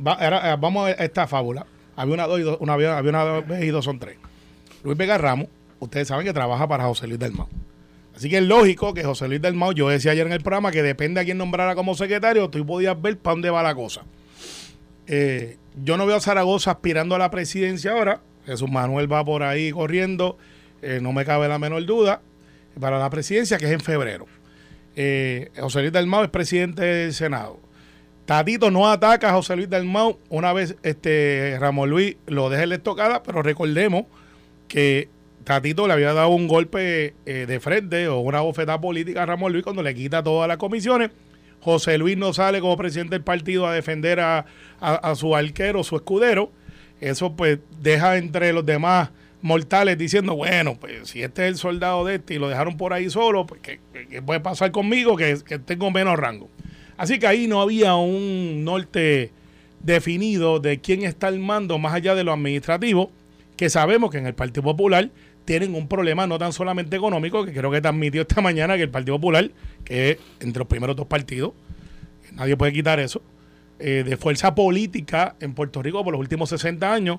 Va- 0.07 0.13
ahora, 0.13 0.53
eh, 0.53 0.57
vamos 0.61 0.89
a 0.89 0.91
esta 0.91 1.27
fábula. 1.27 1.65
Había 1.97 2.15
una, 2.15 2.27
dos 2.27 2.41
y 2.41 2.43
dos, 2.43 2.57
una, 2.61 2.73
había 2.75 2.97
había 2.97 3.11
una 3.11 3.41
vez 3.41 3.65
y 3.65 3.69
dos 3.69 3.85
son 3.85 3.99
tres. 3.99 4.17
Luis 4.83 4.97
Vega 4.97 5.19
Ramos, 5.19 5.49
ustedes 5.79 6.09
saben 6.09 6.27
que 6.27 6.33
trabaja 6.33 6.67
para 6.67 6.85
José 6.85 7.07
Luis 7.07 7.19
Dalmau. 7.19 7.49
Así 8.17 8.29
que 8.29 8.39
es 8.39 8.43
lógico 8.43 8.93
que 8.95 9.05
José 9.05 9.29
Luis 9.29 9.41
Dalmau, 9.41 9.73
yo 9.73 9.89
decía 9.89 10.13
ayer 10.13 10.27
en 10.27 10.33
el 10.33 10.43
programa 10.43 10.71
que 10.71 10.83
depende 10.83 11.21
a 11.21 11.25
quién 11.25 11.39
nombrara 11.39 11.75
como 11.75 11.95
secretario, 11.95 12.51
tú 12.51 12.65
podías 12.67 13.01
ver 13.01 13.19
para 13.19 13.35
dónde 13.35 13.51
va 13.51 13.63
la 13.63 13.75
cosa. 13.75 14.03
Eh, 15.07 15.57
yo 15.83 15.97
no 15.97 16.07
veo 16.07 16.17
a 16.17 16.21
Zaragoza 16.21 16.73
aspirando 16.73 17.15
a 17.15 17.19
la 17.19 17.31
presidencia 17.31 17.93
ahora. 17.93 18.21
Jesús 18.47 18.71
Manuel 18.71 19.11
va 19.11 19.25
por 19.25 19.43
ahí 19.43 19.71
corriendo, 19.71 20.37
eh, 20.83 20.99
no 21.01 21.13
me 21.13 21.25
cabe 21.25 21.49
la 21.49 21.59
menor 21.59 21.85
duda, 21.87 22.21
para 22.79 22.99
la 22.99 23.09
presidencia, 23.11 23.59
que 23.59 23.67
es 23.67 23.73
en 23.73 23.81
febrero. 23.81 24.27
Eh, 24.97 25.51
José 25.59 25.81
Luis 25.81 25.93
Dalmau 25.93 26.25
es 26.25 26.31
presidente 26.31 26.85
del 26.85 27.15
Senado. 27.15 27.61
Tatito 28.27 28.71
no 28.71 28.89
ataca 28.91 29.31
a 29.31 29.33
José 29.33 29.57
Luis 29.57 29.69
Dalmau 29.69 30.19
una 30.29 30.53
vez 30.53 30.77
este 30.83 31.57
Ramón 31.59 31.91
Luis 31.91 32.17
lo 32.27 32.51
deja 32.51 32.63
en 32.63 32.69
la 32.71 32.75
estocada, 32.77 33.23
pero 33.23 33.43
recordemos 33.43 34.05
que 34.69 35.09
Tatito 35.45 35.87
le 35.89 35.93
había 35.95 36.13
dado 36.13 36.29
un 36.29 36.47
golpe 36.47 37.15
eh, 37.27 37.47
de 37.47 37.61
frente 37.61 38.07
o 38.09 38.21
una 38.21 38.41
bofetada 38.41 38.81
política 38.81 39.25
a 39.25 39.27
Ramón 39.27 39.53
Luis 39.53 39.65
cuando 39.65 39.83
le 39.83 39.95
quita 39.95 40.23
todas 40.23 40.47
las 40.47 40.57
comisiones. 40.57 41.11
José 41.61 41.99
Luis 41.99 42.17
no 42.17 42.33
sale 42.33 42.61
como 42.61 42.77
presidente 42.77 43.15
del 43.17 43.23
partido 43.25 43.67
a 43.67 43.73
defender 43.75 44.21
a, 44.21 44.47
a- 44.81 44.95
a 44.95 45.15
su 45.17 45.35
arquero, 45.35 45.83
su 45.85 45.97
escudero. 45.97 46.51
Eso 47.01 47.35
pues 47.35 47.59
deja 47.81 48.17
entre 48.19 48.53
los 48.53 48.65
demás 48.65 49.11
mortales 49.43 49.99
diciendo, 49.99 50.37
bueno, 50.37 50.77
pues 50.79 51.09
si 51.09 51.23
este 51.23 51.43
es 51.43 51.49
el 51.49 51.57
soldado 51.57 52.05
de 52.05 52.17
este 52.17 52.35
y 52.35 52.39
lo 52.39 52.49
dejaron 52.49 52.77
por 52.77 52.93
ahí 52.93 53.11
solo, 53.11 53.45
pues 53.47 53.61
¿qué, 53.61 53.81
qué- 53.93 54.07
qué 54.07 54.23
puede 54.23 54.39
pasar 54.39 54.71
conmigo 54.71 55.17
que, 55.17 55.39
que 55.45 55.59
tengo 55.59 55.91
menos 55.91 56.17
rango? 56.17 56.49
Así 56.97 57.19
que 57.19 57.27
ahí 57.27 57.47
no 57.47 57.61
había 57.61 57.95
un 57.95 58.65
norte 58.65 59.31
definido 59.83 60.61
de 60.61 60.81
quién 60.81 61.03
está 61.03 61.29
al 61.29 61.39
mando 61.39 61.79
más 61.79 61.95
allá 61.95 62.15
de 62.15 62.25
lo 62.25 62.33
administrativo, 62.33 63.11
que 63.57 63.71
sabemos 63.71 64.11
que 64.11 64.19
en 64.19 64.27
el 64.27 64.35
Partido 64.35 64.63
Popular 64.63 65.11
tienen 65.45 65.75
un 65.75 65.89
problema 65.89 66.27
no 66.27 66.39
tan 66.39 66.53
solamente 66.53 66.97
económico, 66.97 67.45
que 67.45 67.53
creo 67.53 67.71
que 67.71 67.81
te 67.81 67.89
admitió 67.89 68.23
esta 68.23 68.41
mañana 68.41 68.77
que 68.77 68.85
el 68.85 68.91
Partido 68.91 69.17
Popular, 69.17 69.51
que 69.85 70.13
es 70.13 70.19
entre 70.41 70.61
los 70.61 70.69
primeros 70.69 70.97
dos 70.97 71.07
partidos, 71.07 71.53
nadie 72.35 72.57
puede 72.57 72.73
quitar 72.73 73.01
eso, 73.01 73.23
eh, 73.79 74.05
de 74.07 74.17
fuerza 74.17 74.55
política 74.55 75.35
en 75.41 75.55
Puerto 75.55 75.83
Rico 75.83 76.05
por 76.05 76.13
los 76.13 76.21
últimos 76.21 76.51
60 76.51 76.93
años, 76.93 77.19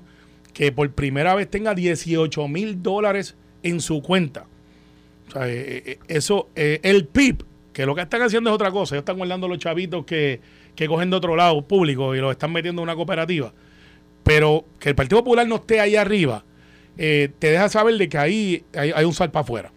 que 0.54 0.72
por 0.72 0.90
primera 0.92 1.36
vez 1.36 1.50
tenga 1.50 1.76
18 1.76 2.48
mil 2.48 2.82
dólares 2.82 3.36
en 3.64 3.82
su 3.82 4.02
cuenta. 4.02 4.46
O 5.28 5.32
sea, 5.32 5.50
eh, 5.50 5.84
eh, 5.86 6.00
eso, 6.08 6.50
el 6.56 7.06
PIB, 7.08 7.44
que 7.74 7.86
lo 7.86 7.96
que 7.96 8.02
están 8.02 8.22
haciendo 8.22 8.50
es 8.50 8.54
otra 8.54 8.72
cosa, 8.72 8.96
ellos 8.96 9.02
están 9.02 9.18
guardando 9.18 9.48
los 9.48 9.58
chavitos 9.58 10.06
que, 10.06 10.40
que 10.76 10.88
cogen 10.88 11.10
de 11.10 11.18
otro 11.18 11.36
lado 11.36 11.62
público 11.68 12.16
y 12.16 12.20
los 12.20 12.32
están 12.32 12.52
metiendo 12.52 12.82
en 12.82 12.84
una 12.84 12.96
cooperativa. 12.96 13.54
Pero 14.24 14.66
que 14.80 14.90
el 14.90 14.96
Partido 14.96 15.22
Popular 15.22 15.48
no 15.48 15.56
esté 15.56 15.80
ahí 15.80 15.96
arriba, 15.96 16.46
eh, 16.98 17.30
te 17.40 17.52
deja 17.52 17.68
saber 17.70 17.96
de 17.96 18.08
que 18.08 18.18
ahí 18.18 18.64
hay, 18.74 18.92
hay 18.92 19.06
un 19.06 19.14
salpa 19.14 19.40
afuera. 19.40 19.72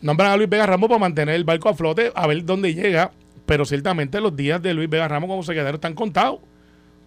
Nombran 0.00 0.32
a 0.32 0.36
Luis 0.36 0.48
Vega 0.48 0.66
Ramos 0.66 0.88
para 0.88 0.98
mantener 0.98 1.34
el 1.34 1.44
barco 1.44 1.68
a 1.68 1.74
flote, 1.74 2.12
a 2.14 2.26
ver 2.26 2.44
dónde 2.44 2.74
llega, 2.74 3.12
pero 3.46 3.64
ciertamente 3.64 4.20
los 4.20 4.36
días 4.36 4.60
de 4.60 4.74
Luis 4.74 4.90
Vega 4.90 5.08
Ramos 5.08 5.28
como 5.28 5.42
secretario 5.42 5.76
están 5.76 5.94
contados. 5.94 6.40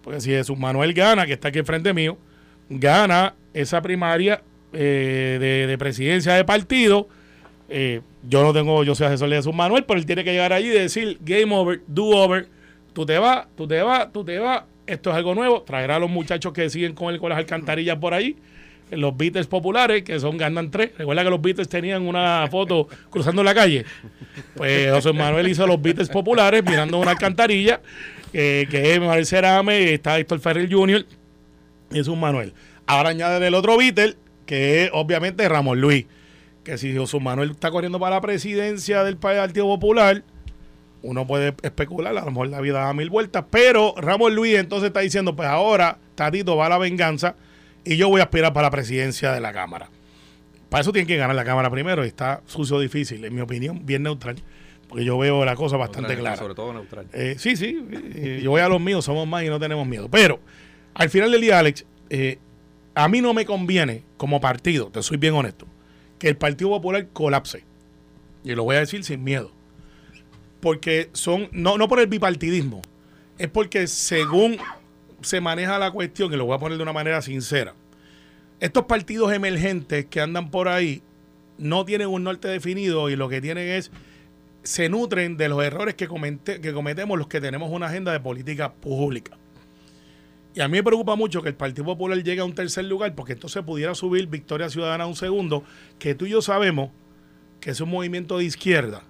Porque 0.02 0.20
si 0.20 0.30
Jesús 0.30 0.58
Manuel 0.58 0.92
gana, 0.94 1.26
que 1.26 1.34
está 1.34 1.48
aquí 1.48 1.60
enfrente 1.60 1.94
mío, 1.94 2.18
gana 2.68 3.34
esa 3.54 3.80
primaria 3.82 4.42
eh, 4.72 5.38
de, 5.40 5.66
de 5.66 5.78
presidencia 5.78 6.34
de 6.34 6.44
partido, 6.44 7.08
eh, 7.68 8.00
yo 8.28 8.42
no 8.42 8.52
tengo, 8.52 8.84
yo 8.84 8.94
soy 8.94 9.06
asesor 9.06 9.28
de 9.28 9.36
Jesús 9.36 9.54
Manuel, 9.54 9.84
pero 9.84 9.98
él 9.98 10.06
tiene 10.06 10.24
que 10.24 10.32
llegar 10.32 10.52
allí 10.52 10.68
y 10.68 10.70
decir, 10.70 11.18
game 11.20 11.54
over, 11.54 11.80
do 11.86 12.06
over, 12.06 12.48
tú 12.92 13.04
te 13.06 13.18
vas, 13.18 13.46
tú 13.56 13.66
te 13.66 13.82
vas, 13.82 14.12
tú 14.12 14.24
te 14.24 14.38
vas, 14.38 14.62
esto 14.86 15.10
es 15.10 15.16
algo 15.16 15.34
nuevo, 15.34 15.62
traerá 15.62 15.96
a 15.96 15.98
los 15.98 16.10
muchachos 16.10 16.52
que 16.52 16.68
siguen 16.70 16.94
con 16.94 17.12
él 17.12 17.20
con 17.20 17.30
las 17.30 17.38
alcantarillas 17.38 17.96
por 17.98 18.14
ahí, 18.14 18.36
los 18.90 19.16
Beatles 19.16 19.46
populares, 19.46 20.02
que 20.02 20.20
son 20.20 20.36
ganan 20.36 20.70
tres. 20.70 20.90
Recuerda 20.98 21.24
que 21.24 21.30
los 21.30 21.40
Beatles 21.40 21.66
tenían 21.68 22.02
una 22.02 22.46
foto 22.50 22.88
cruzando 23.08 23.42
la 23.42 23.54
calle. 23.54 23.86
Pues 24.54 24.90
José 24.90 25.14
Manuel 25.14 25.48
hizo 25.48 25.66
los 25.66 25.80
Beatles 25.80 26.10
populares 26.10 26.62
mirando 26.62 26.98
una 26.98 27.12
alcantarilla, 27.12 27.80
que 28.32 28.68
es 28.70 29.00
Manuel 29.00 29.24
Cerame, 29.24 29.94
está 29.94 30.18
Héctor 30.18 30.40
Ferrer 30.40 30.70
Jr. 30.70 31.06
y 31.90 32.00
es 32.00 32.06
un 32.06 32.20
Manuel. 32.20 32.52
Ahora 32.86 33.08
añade 33.08 33.46
el 33.46 33.54
otro 33.54 33.78
Beatle, 33.78 34.14
que 34.44 34.84
es 34.84 34.90
obviamente 34.92 35.48
Ramón 35.48 35.80
Luis. 35.80 36.04
Que 36.64 36.78
si 36.78 36.96
José 36.96 37.18
Manuel 37.18 37.50
está 37.52 37.70
corriendo 37.70 37.98
para 37.98 38.16
la 38.16 38.20
presidencia 38.20 39.02
del 39.02 39.16
Partido 39.16 39.66
Popular, 39.66 40.22
uno 41.02 41.26
puede 41.26 41.54
especular, 41.62 42.16
a 42.16 42.24
lo 42.24 42.30
mejor 42.30 42.48
la 42.48 42.60
vida 42.60 42.80
da 42.80 42.92
mil 42.92 43.10
vueltas, 43.10 43.44
pero 43.50 43.94
Ramón 43.96 44.34
Luis 44.34 44.56
entonces 44.56 44.88
está 44.88 45.00
diciendo, 45.00 45.34
pues 45.34 45.48
ahora 45.48 45.98
Tatito 46.14 46.56
va 46.56 46.66
a 46.66 46.68
la 46.68 46.78
venganza 46.78 47.34
y 47.84 47.96
yo 47.96 48.08
voy 48.08 48.20
a 48.20 48.24
aspirar 48.24 48.52
para 48.52 48.68
la 48.68 48.70
presidencia 48.70 49.32
de 49.32 49.40
la 49.40 49.52
Cámara. 49.52 49.90
Para 50.68 50.82
eso 50.82 50.92
tiene 50.92 51.06
que 51.06 51.16
ganar 51.16 51.34
la 51.34 51.44
Cámara 51.44 51.68
primero 51.70 52.04
y 52.04 52.08
está 52.08 52.42
sucio 52.46 52.78
difícil, 52.78 53.24
en 53.24 53.34
mi 53.34 53.40
opinión, 53.40 53.84
bien 53.84 54.04
neutral, 54.04 54.36
porque 54.88 55.04
yo 55.04 55.18
veo 55.18 55.44
la 55.44 55.56
cosa 55.56 55.76
bastante 55.76 56.10
Neutral, 56.10 56.20
clara. 56.20 56.36
Sobre 56.36 56.54
todo 56.54 56.72
neutral. 56.72 57.06
Eh, 57.12 57.34
sí, 57.38 57.56
sí, 57.56 57.84
eh, 58.14 58.40
yo 58.42 58.50
voy 58.50 58.60
a 58.60 58.68
los 58.68 58.80
míos, 58.80 59.04
somos 59.04 59.26
más 59.26 59.42
y 59.42 59.48
no 59.48 59.58
tenemos 59.58 59.86
miedo. 59.86 60.08
Pero 60.08 60.38
al 60.94 61.10
final 61.10 61.32
del 61.32 61.40
día, 61.40 61.58
Alex, 61.58 61.84
eh, 62.10 62.38
a 62.94 63.08
mí 63.08 63.20
no 63.20 63.34
me 63.34 63.44
conviene 63.44 64.04
como 64.16 64.40
partido, 64.40 64.86
te 64.88 65.02
soy 65.02 65.16
bien 65.16 65.34
honesto, 65.34 65.66
que 66.22 66.28
el 66.28 66.36
Partido 66.36 66.70
Popular 66.70 67.08
colapse. 67.12 67.64
Y 68.44 68.54
lo 68.54 68.62
voy 68.62 68.76
a 68.76 68.78
decir 68.78 69.02
sin 69.02 69.24
miedo. 69.24 69.50
Porque 70.60 71.10
son, 71.12 71.48
no, 71.50 71.76
no 71.78 71.88
por 71.88 71.98
el 71.98 72.06
bipartidismo, 72.06 72.80
es 73.38 73.48
porque 73.48 73.88
según 73.88 74.56
se 75.20 75.40
maneja 75.40 75.80
la 75.80 75.90
cuestión, 75.90 76.32
y 76.32 76.36
lo 76.36 76.44
voy 76.44 76.54
a 76.54 76.60
poner 76.60 76.76
de 76.78 76.82
una 76.84 76.92
manera 76.92 77.20
sincera, 77.22 77.74
estos 78.60 78.84
partidos 78.84 79.32
emergentes 79.32 80.06
que 80.06 80.20
andan 80.20 80.52
por 80.52 80.68
ahí 80.68 81.02
no 81.58 81.84
tienen 81.84 82.06
un 82.06 82.22
norte 82.22 82.46
definido 82.46 83.10
y 83.10 83.16
lo 83.16 83.28
que 83.28 83.40
tienen 83.40 83.68
es 83.68 83.90
se 84.62 84.88
nutren 84.88 85.36
de 85.36 85.48
los 85.48 85.60
errores 85.64 85.96
que, 85.96 86.08
comete- 86.08 86.60
que 86.60 86.72
cometemos 86.72 87.18
los 87.18 87.26
que 87.26 87.40
tenemos 87.40 87.72
una 87.72 87.86
agenda 87.86 88.12
de 88.12 88.20
política 88.20 88.72
pública. 88.74 89.36
Y 90.54 90.60
a 90.60 90.68
mí 90.68 90.76
me 90.76 90.82
preocupa 90.82 91.16
mucho 91.16 91.42
que 91.42 91.48
el 91.48 91.54
Partido 91.54 91.84
Popular 91.84 92.22
llegue 92.22 92.40
a 92.40 92.44
un 92.44 92.54
tercer 92.54 92.84
lugar, 92.84 93.14
porque 93.14 93.32
entonces 93.32 93.62
pudiera 93.62 93.94
subir 93.94 94.26
Victoria 94.26 94.68
Ciudadana 94.68 95.04
a 95.04 95.06
un 95.06 95.16
segundo, 95.16 95.64
que 95.98 96.14
tú 96.14 96.26
y 96.26 96.30
yo 96.30 96.42
sabemos 96.42 96.90
que 97.60 97.70
es 97.70 97.80
un 97.80 97.90
movimiento 97.90 98.38
de 98.38 98.44
izquierda, 98.44 99.04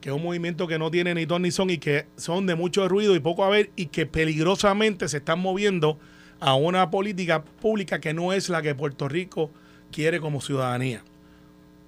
que 0.00 0.08
es 0.08 0.14
un 0.14 0.22
movimiento 0.22 0.66
que 0.66 0.78
no 0.78 0.90
tiene 0.90 1.14
ni 1.14 1.26
ton 1.26 1.42
ni 1.42 1.50
son 1.50 1.70
y 1.70 1.78
que 1.78 2.06
son 2.16 2.46
de 2.46 2.56
mucho 2.56 2.88
ruido 2.88 3.14
y 3.14 3.20
poco 3.20 3.44
a 3.44 3.50
ver 3.50 3.70
y 3.76 3.86
que 3.86 4.06
peligrosamente 4.06 5.08
se 5.08 5.18
están 5.18 5.40
moviendo 5.40 5.98
a 6.40 6.54
una 6.54 6.90
política 6.90 7.44
pública 7.44 8.00
que 8.00 8.14
no 8.14 8.32
es 8.32 8.48
la 8.48 8.62
que 8.62 8.74
Puerto 8.74 9.08
Rico 9.08 9.50
quiere 9.92 10.20
como 10.20 10.40
ciudadanía. 10.40 11.04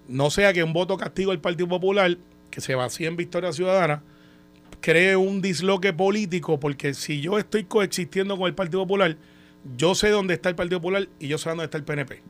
No 0.09 0.31
sea 0.31 0.53
que 0.53 0.63
un 0.63 0.73
voto 0.73 0.97
castigo 0.97 1.31
del 1.31 1.41
Partido 1.41 1.69
Popular, 1.69 2.17
que 2.51 2.61
se 2.61 2.75
vacía 2.75 3.09
en 3.09 3.17
Victoria 3.17 3.53
Ciudadana, 3.53 4.03
cree 4.81 5.17
un 5.17 5.41
disloque 5.41 5.93
político, 5.93 6.59
porque 6.59 6.95
si 6.95 7.21
yo 7.21 7.39
estoy 7.39 7.65
coexistiendo 7.65 8.37
con 8.37 8.47
el 8.47 8.55
Partido 8.55 8.83
Popular, 8.83 9.17
yo 9.77 9.95
sé 9.95 10.09
dónde 10.09 10.35
está 10.35 10.49
el 10.49 10.55
Partido 10.55 10.81
Popular 10.81 11.09
y 11.19 11.29
yo 11.29 11.39
sé 11.39 11.51
dónde 11.51 11.65
está 11.65 11.79
el 11.79 11.85
PNP. 11.85 12.23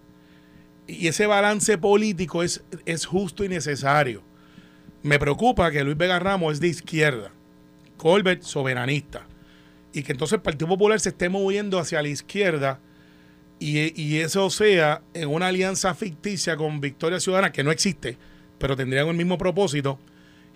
Y 0.87 1.07
ese 1.07 1.27
balance 1.27 1.79
político 1.79 2.43
es, 2.43 2.65
es 2.85 3.07
justo 3.07 3.45
y 3.45 3.49
necesario. 3.49 4.23
Me 5.03 5.19
preocupa 5.19 5.71
que 5.71 5.85
Luis 5.85 5.97
Vega 5.97 6.19
Ramos 6.19 6.55
es 6.55 6.61
de 6.61 6.69
izquierda, 6.69 7.33
Colbert 7.97 8.43
soberanista, 8.43 9.27
y 9.93 10.03
que 10.03 10.13
entonces 10.13 10.35
el 10.35 10.43
Partido 10.43 10.69
Popular 10.69 11.01
se 11.01 11.11
esté 11.11 11.29
moviendo 11.29 11.79
hacia 11.79 12.03
la 12.03 12.09
izquierda 12.09 12.81
y, 13.59 14.01
y 14.01 14.19
eso 14.19 14.51
sea 14.51 15.03
en 15.15 15.29
una 15.29 15.49
alianza 15.49 15.95
ficticia 15.95 16.57
con 16.57 16.81
Victoria 16.81 17.21
Ciudadana, 17.21 17.53
que 17.53 17.63
no 17.63 17.71
existe, 17.71 18.19
pero 18.59 18.77
tendrían 18.77 19.09
el 19.09 19.17
mismo 19.17 19.39
propósito, 19.39 19.99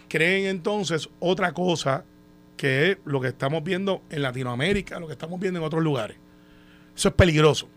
creen 0.08 0.46
entonces 0.46 1.08
otra 1.20 1.52
cosa 1.52 2.04
que 2.56 2.92
es 2.92 2.98
lo 3.04 3.20
que 3.20 3.28
estamos 3.28 3.62
viendo 3.64 4.02
en 4.10 4.22
Latinoamérica, 4.22 5.00
lo 5.00 5.06
que 5.06 5.12
estamos 5.12 5.40
viendo 5.40 5.58
en 5.60 5.66
otros 5.66 5.82
lugares. 5.82 6.16
Eso 6.96 7.08
es 7.08 7.14
peligroso. 7.14 7.68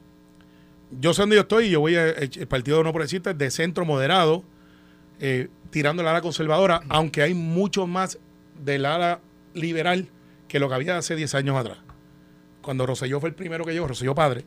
Yo 0.91 1.13
sé 1.13 1.23
dónde 1.23 1.35
yo 1.35 1.41
estoy, 1.41 1.69
yo 1.69 1.79
voy 1.79 1.95
a, 1.95 2.09
el 2.09 2.47
Partido 2.47 2.83
No 2.83 2.93
Progresista 2.93 3.31
es 3.31 3.37
de 3.37 3.51
centro 3.51 3.85
moderado, 3.85 4.43
eh, 5.19 5.49
tirando 5.69 6.03
la 6.03 6.11
ala 6.11 6.21
conservadora, 6.21 6.81
aunque 6.89 7.21
hay 7.23 7.33
mucho 7.33 7.87
más 7.87 8.19
del 8.63 8.85
ala 8.85 9.19
liberal 9.53 10.07
que 10.47 10.59
lo 10.59 10.69
que 10.69 10.75
había 10.75 10.97
hace 10.97 11.15
10 11.15 11.35
años 11.35 11.57
atrás. 11.57 11.79
Cuando 12.61 12.85
Rosselló 12.85 13.19
fue 13.19 13.29
el 13.29 13.35
primero 13.35 13.65
que 13.65 13.73
llegó, 13.73 13.87
Rosselló 13.87 14.15
padre, 14.15 14.45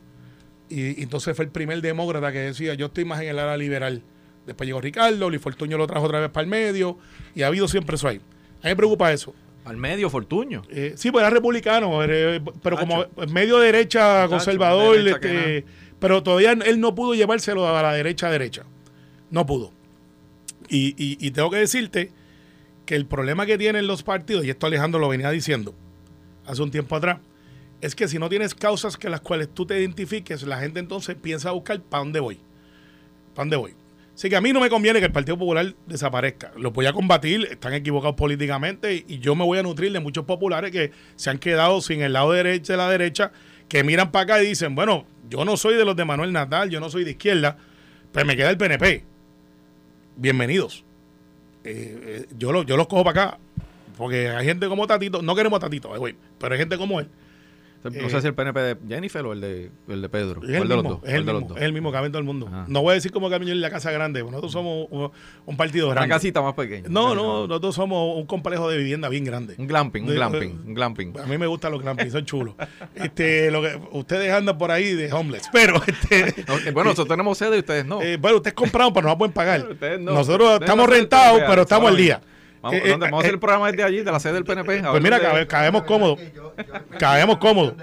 y, 0.69 0.99
y 0.99 1.03
entonces 1.03 1.35
fue 1.35 1.45
el 1.45 1.51
primer 1.51 1.81
demócrata 1.81 2.31
que 2.31 2.39
decía, 2.39 2.73
yo 2.73 2.87
estoy 2.87 3.05
más 3.05 3.21
en 3.21 3.29
el 3.29 3.39
ala 3.39 3.57
liberal. 3.57 4.01
Después 4.45 4.67
llegó 4.67 4.81
Ricardo, 4.81 5.29
Luis 5.29 5.41
Fortuño 5.41 5.77
lo 5.77 5.87
trajo 5.87 6.05
otra 6.05 6.19
vez 6.19 6.29
para 6.29 6.43
el 6.43 6.49
medio, 6.49 6.97
y 7.35 7.43
ha 7.43 7.47
habido 7.47 7.67
siempre 7.67 7.95
eso 7.95 8.07
ahí. 8.07 8.17
A 8.17 8.65
mí 8.65 8.69
me 8.71 8.75
preocupa 8.75 9.11
eso. 9.13 9.33
Al 9.65 9.77
medio, 9.77 10.09
Fortuño. 10.09 10.63
Eh, 10.69 10.93
sí, 10.95 11.11
pues 11.11 11.21
era 11.21 11.29
republicano, 11.29 12.01
era- 12.03 12.43
pero 12.63 12.77
como 12.77 13.05
Tacho. 13.05 13.31
medio 13.31 13.59
derecha, 13.59 13.99
Tacho, 14.23 14.29
conservador, 14.31 14.97
derecha 14.97 15.17
este, 15.17 15.65
pero 15.99 16.23
todavía 16.23 16.53
él 16.53 16.79
no 16.79 16.95
pudo 16.95 17.13
llevárselo 17.13 17.67
a 17.67 17.81
la 17.83 17.93
derecha 17.93 18.29
derecha. 18.31 18.63
No 19.29 19.45
pudo. 19.45 19.71
Y, 20.67 20.95
y- 20.97 21.17
y 21.19 21.31
tengo 21.31 21.51
que 21.51 21.57
decirte 21.57 22.11
que 22.85 22.95
el 22.95 23.05
problema 23.05 23.45
que 23.45 23.57
tienen 23.59 23.85
los 23.85 24.01
partidos, 24.01 24.43
y 24.45 24.49
esto 24.49 24.65
Alejandro 24.65 24.99
lo 24.99 25.07
venía 25.09 25.29
diciendo 25.29 25.75
hace 26.45 26.61
un 26.63 26.71
tiempo 26.71 26.95
atrás, 26.95 27.19
es 27.81 27.93
que 27.95 28.07
si 28.07 28.17
no 28.17 28.29
tienes 28.29 28.55
causas 28.55 28.97
que 28.97 29.09
las 29.09 29.21
cuales 29.21 29.49
tú 29.53 29.65
te 29.67 29.79
identifiques, 29.79 30.41
la 30.43 30.59
gente 30.59 30.79
entonces 30.79 31.15
piensa 31.21 31.49
a 31.49 31.51
buscar 31.51 31.79
para 31.81 32.03
dónde 32.03 32.19
voy. 32.19 32.39
¿Para 33.35 33.43
dónde 33.43 33.57
voy? 33.57 33.73
Así 34.21 34.29
que 34.29 34.35
a 34.35 34.41
mí 34.41 34.53
no 34.53 34.59
me 34.59 34.69
conviene 34.69 34.99
que 34.99 35.07
el 35.07 35.11
Partido 35.11 35.35
Popular 35.35 35.73
desaparezca. 35.87 36.51
Lo 36.55 36.69
voy 36.69 36.85
a 36.85 36.93
combatir, 36.93 37.47
están 37.49 37.73
equivocados 37.73 38.15
políticamente 38.15 39.03
y 39.07 39.17
yo 39.17 39.33
me 39.33 39.43
voy 39.43 39.57
a 39.57 39.63
nutrir 39.63 39.91
de 39.91 39.99
muchos 39.99 40.25
populares 40.25 40.69
que 40.69 40.91
se 41.15 41.31
han 41.31 41.39
quedado 41.39 41.81
sin 41.81 42.03
el 42.03 42.13
lado 42.13 42.31
derecho 42.31 42.71
de 42.73 42.77
la 42.77 42.87
derecha, 42.87 43.31
que 43.67 43.83
miran 43.83 44.11
para 44.11 44.23
acá 44.35 44.43
y 44.43 44.45
dicen, 44.45 44.75
bueno, 44.75 45.07
yo 45.27 45.43
no 45.43 45.57
soy 45.57 45.73
de 45.73 45.85
los 45.85 45.95
de 45.95 46.05
Manuel 46.05 46.31
Natal, 46.33 46.69
yo 46.69 46.79
no 46.79 46.87
soy 46.91 47.03
de 47.03 47.09
izquierda, 47.09 47.57
pues 48.11 48.23
me 48.23 48.37
queda 48.37 48.51
el 48.51 48.57
PNP. 48.59 49.03
Bienvenidos. 50.17 50.85
Eh, 51.63 51.99
eh, 52.03 52.25
yo, 52.37 52.51
lo- 52.51 52.61
yo 52.61 52.77
los 52.77 52.85
cojo 52.85 53.03
para 53.03 53.23
acá, 53.23 53.39
porque 53.97 54.29
hay 54.29 54.45
gente 54.45 54.67
como 54.67 54.85
Tatito, 54.85 55.23
no 55.23 55.33
queremos 55.33 55.57
a 55.57 55.61
Tatito, 55.61 55.91
pero 56.37 56.53
hay 56.53 56.59
gente 56.59 56.77
como 56.77 56.99
él. 56.99 57.07
No 57.83 57.89
Eh, 57.89 58.09
sé 58.09 58.21
si 58.21 58.27
el 58.27 58.33
PNP 58.35 58.59
de 58.59 58.77
Jennifer 58.87 59.25
o 59.25 59.33
el 59.33 59.41
de, 59.41 59.71
el 59.87 60.01
de 60.01 60.09
Pedro. 60.09 60.41
Es 60.43 60.49
¿Cuál 60.49 60.61
el 60.63 60.67
de 60.67 60.75
los 60.75 60.83
mismo, 60.83 60.89
dos? 60.89 60.99
es 61.03 61.09
el 61.09 61.13
¿Cuál 61.13 61.25
de 61.25 61.33
los 61.33 61.41
mismo, 61.41 61.47
dos? 61.49 61.57
es 61.57 61.63
el 61.63 61.73
mismo 61.73 61.91
que 61.91 61.97
en 61.97 62.11
todo 62.11 62.19
el 62.19 62.23
mundo. 62.25 62.47
Ajá. 62.47 62.65
No 62.67 62.81
voy 62.81 62.91
a 62.91 62.93
decir 62.95 63.11
como 63.11 63.29
Carmen 63.29 63.49
en 63.49 63.61
la 63.61 63.69
casa 63.69 63.91
grande, 63.91 64.23
nosotros 64.23 64.51
somos 64.51 64.87
un, 64.89 65.11
un 65.45 65.57
partido 65.57 65.87
Una 65.87 65.95
grande. 65.95 66.13
casita 66.15 66.41
más 66.41 66.53
pequeña. 66.53 66.87
No, 66.89 67.15
no, 67.15 67.47
nosotros 67.47 67.73
somos 67.75 68.17
un 68.17 68.25
complejo 68.25 68.69
de 68.69 68.77
vivienda 68.77 69.09
bien 69.09 69.23
grande. 69.25 69.55
Un 69.57 69.67
glamping, 69.67 70.03
un 70.03 70.15
glamping, 70.15 70.61
un 70.67 70.73
glamping. 70.73 71.13
A 71.19 71.25
mí 71.25 71.37
me 71.37 71.47
gustan 71.47 71.71
los 71.71 71.81
glamping, 71.81 72.11
son 72.11 72.25
chulos. 72.25 72.55
Este, 72.95 73.49
lo 73.51 73.61
que, 73.61 73.79
ustedes 73.93 74.31
andan 74.31 74.57
por 74.57 74.69
ahí 74.71 74.93
de 74.93 75.11
homeless, 75.11 75.49
pero 75.51 75.81
este, 75.87 76.43
No, 76.47 76.55
eh, 76.57 76.71
bueno, 76.71 76.89
nosotros 76.91 77.07
tenemos 77.07 77.37
sede 77.37 77.55
y 77.57 77.59
ustedes 77.59 77.85
no. 77.85 78.01
eh, 78.01 78.17
bueno, 78.17 78.37
ustedes 78.37 78.53
compraron, 78.53 78.93
pero 78.93 79.07
no 79.07 79.17
pueden 79.17 79.33
pagar. 79.33 79.67
Ustedes 79.71 79.99
no. 79.99 80.11
Nosotros 80.13 80.59
estamos 80.61 80.87
no 80.87 80.93
rentados, 80.93 81.41
pero 81.47 81.61
estamos 81.63 81.89
al 81.89 81.97
día. 81.97 82.21
Vamos, 82.61 82.79
Eh, 82.79 82.89
¿dónde? 82.89 83.05
eh, 83.07 83.09
vamos 83.09 83.17
a 83.17 83.19
hacer 83.19 83.31
eh, 83.31 83.33
el 83.33 83.39
programa 83.39 83.67
desde 83.71 83.83
allí, 83.83 83.97
de 84.03 84.11
la 84.11 84.19
sede 84.19 84.33
del 84.33 84.43
PNP. 84.45 84.81
Pues 84.81 84.93
ver 84.93 85.01
mira, 85.01 85.19
cabe- 85.19 85.47
caemos 85.47 85.83
cómodos. 85.83 86.19
Caemos 86.99 87.37
cómodos. 87.37 87.73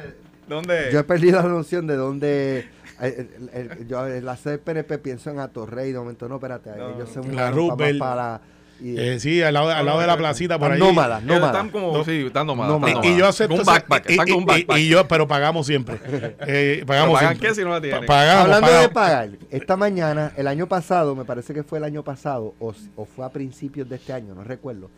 ¿Dónde? 0.47 0.89
Yo 0.93 1.01
he 1.01 1.05
perdido 1.05 1.43
la 1.43 1.49
noción 1.49 1.87
de 1.87 1.97
dónde. 1.97 2.69
el- 3.01 3.29
el- 3.53 3.87
yo 3.89 4.07
en 4.09 4.25
la 4.25 4.37
sede 4.37 4.55
del 4.55 4.61
PNP 4.61 4.99
pienso 4.99 5.31
en 5.31 5.39
Atorrey, 5.39 5.93
de 5.93 5.99
momento 5.99 6.29
no, 6.29 6.37
espérate, 6.37 6.71
ellos 6.71 7.09
se 7.11 7.21
La 7.21 7.27
mudaron 7.27 7.57
Roosevelt. 7.57 7.99
para, 8.01 8.15
para 8.15 8.41
Eh, 8.81 9.19
sí, 9.21 9.43
al 9.43 9.55
lado, 9.55 9.71
al 9.71 9.85
lado 9.85 10.01
de 10.01 10.07
la 10.07 10.17
placita 10.17 10.59
por 10.59 10.71
ahí. 10.73 10.79
nómadas, 10.79 11.23
nómadas. 11.23 11.49
Están 11.51 11.71
como, 11.71 11.93
No. 11.97 12.05
sí, 12.05 12.25
están 12.27 12.47
nómadas. 12.47 13.05
Y, 13.05 13.09
y 13.09 13.17
yo 13.19 13.27
acepto 13.27 13.55
Un 13.57 13.65
backpack, 13.65 14.09
y- 14.09 14.13
están 14.13 14.29
y- 14.29 14.31
con 14.31 14.39
un 14.39 14.43
y- 14.45 14.47
backpack. 14.47 14.79
y 14.79 14.89
yo, 14.89 15.09
pero 15.09 15.27
pagamos 15.29 15.67
siempre. 15.67 15.99
Eh, 16.47 16.85
pagamos 16.87 17.09
¿Pero 17.09 17.13
pagan 17.19 17.29
siempre. 17.31 17.49
qué 17.49 17.55
si 17.55 17.63
no 17.63 17.71
la 17.71 17.81
tienen? 17.81 18.01
Pa- 18.01 18.07
pagamos, 18.07 18.43
Hablando 18.45 18.67
pagamos. 18.67 18.89
de 18.89 18.95
pagar, 18.95 19.29
esta 19.51 19.77
mañana, 19.77 20.33
el 20.37 20.47
año 20.47 20.67
pasado, 20.69 21.15
me 21.17 21.25
parece 21.25 21.53
que 21.55 21.63
fue 21.65 21.79
el 21.79 21.85
año 21.85 22.03
pasado, 22.05 22.55
o, 22.61 22.73
o 22.97 23.05
fue 23.05 23.27
a 23.27 23.31
principios 23.31 23.89
de 23.89 23.97
este 23.97 24.13
año, 24.13 24.35
no 24.35 24.45
recuerdo, 24.45 24.91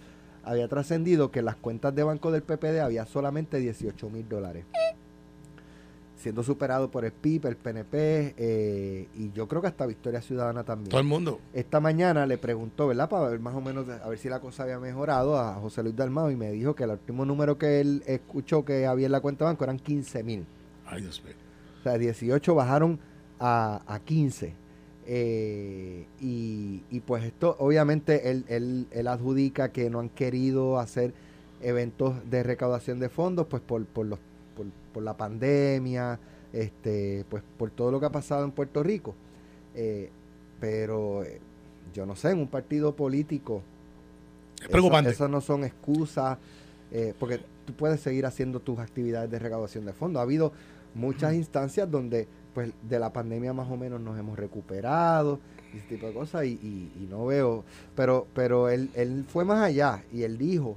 había 0.44 0.68
trascendido 0.68 1.30
que 1.30 1.38
en 1.40 1.44
las 1.46 1.56
cuentas 1.56 1.94
de 1.94 2.02
banco 2.02 2.30
del 2.30 2.42
PPD 2.42 2.80
había 2.80 3.06
solamente 3.06 3.58
18 3.58 4.10
mil 4.10 4.28
dólares. 4.28 4.64
Siendo 6.20 6.42
superado 6.42 6.90
por 6.90 7.06
el 7.06 7.12
PIB, 7.12 7.46
el 7.46 7.56
PNP, 7.56 8.34
eh, 8.36 9.08
y 9.14 9.32
yo 9.32 9.48
creo 9.48 9.62
que 9.62 9.68
hasta 9.68 9.86
Victoria 9.86 10.20
Ciudadana 10.20 10.64
también. 10.64 10.90
Todo 10.90 11.00
el 11.00 11.06
mundo. 11.06 11.40
Esta 11.54 11.80
mañana 11.80 12.26
le 12.26 12.36
preguntó, 12.36 12.88
¿verdad? 12.88 13.08
Para 13.08 13.30
ver 13.30 13.40
más 13.40 13.54
o 13.54 13.62
menos, 13.62 13.88
a 13.88 14.06
ver 14.06 14.18
si 14.18 14.28
la 14.28 14.38
cosa 14.38 14.64
había 14.64 14.78
mejorado 14.78 15.38
a 15.38 15.54
José 15.54 15.82
Luis 15.82 15.96
Dalmado 15.96 16.30
y 16.30 16.36
me 16.36 16.52
dijo 16.52 16.74
que 16.74 16.84
el 16.84 16.90
último 16.90 17.24
número 17.24 17.56
que 17.56 17.80
él 17.80 18.02
escuchó 18.06 18.66
que 18.66 18.86
había 18.86 19.06
en 19.06 19.12
la 19.12 19.20
cuenta 19.20 19.46
de 19.46 19.52
banco 19.52 19.64
eran 19.64 19.78
15 19.78 20.22
mil. 20.22 20.46
Ay, 20.86 21.00
Dios 21.00 21.22
mío. 21.24 21.34
O 21.80 21.82
sea, 21.82 21.96
18 21.96 22.54
bajaron 22.54 23.00
a, 23.38 23.80
a 23.86 24.00
15. 24.00 24.54
Eh, 25.06 26.06
y, 26.20 26.84
y 26.90 27.00
pues 27.00 27.24
esto, 27.24 27.56
obviamente, 27.58 28.30
él, 28.30 28.44
él, 28.48 28.86
él 28.90 29.08
adjudica 29.08 29.72
que 29.72 29.88
no 29.88 30.00
han 30.00 30.10
querido 30.10 30.78
hacer 30.78 31.14
eventos 31.62 32.14
de 32.30 32.42
recaudación 32.42 32.98
de 33.00 33.08
fondos, 33.08 33.46
pues 33.46 33.62
por, 33.62 33.84
por, 33.86 34.06
los, 34.06 34.18
por, 34.92 35.02
la 35.02 35.16
pandemia, 35.16 36.18
este, 36.52 37.24
pues 37.28 37.42
por 37.58 37.70
todo 37.70 37.90
lo 37.90 38.00
que 38.00 38.06
ha 38.06 38.10
pasado 38.12 38.44
en 38.44 38.50
Puerto 38.52 38.82
Rico. 38.82 39.14
Eh, 39.74 40.10
pero 40.60 41.22
eh, 41.24 41.40
yo 41.94 42.06
no 42.06 42.16
sé, 42.16 42.30
en 42.30 42.38
un 42.38 42.48
partido 42.48 42.94
político, 42.94 43.62
Es 44.62 44.68
preocupante. 44.68 45.10
eso 45.10 45.28
no 45.28 45.40
son 45.40 45.64
excusas, 45.64 46.38
eh, 46.92 47.14
porque 47.18 47.40
tú 47.64 47.72
puedes 47.74 48.00
seguir 48.00 48.26
haciendo 48.26 48.60
tus 48.60 48.78
actividades 48.78 49.30
de 49.30 49.38
recaudación 49.38 49.84
de 49.86 49.92
fondos. 49.92 50.20
Ha 50.20 50.24
habido 50.24 50.52
muchas 50.94 51.34
instancias 51.34 51.90
donde 51.90 52.26
pues 52.52 52.72
de 52.88 52.98
la 52.98 53.12
pandemia 53.12 53.52
más 53.52 53.70
o 53.70 53.76
menos 53.76 54.00
nos 54.00 54.18
hemos 54.18 54.36
recuperado 54.36 55.38
y 55.72 55.76
ese 55.78 55.86
tipo 55.86 56.08
de 56.08 56.12
cosas 56.12 56.44
y, 56.46 56.48
y- 56.60 56.92
y 57.00 57.06
no 57.08 57.26
veo 57.26 57.62
pero 57.94 58.26
pero 58.34 58.68
él, 58.68 58.90
él 58.96 59.24
fue 59.28 59.44
más 59.44 59.62
allá 59.62 60.02
y 60.12 60.24
él 60.24 60.36
dijo 60.36 60.76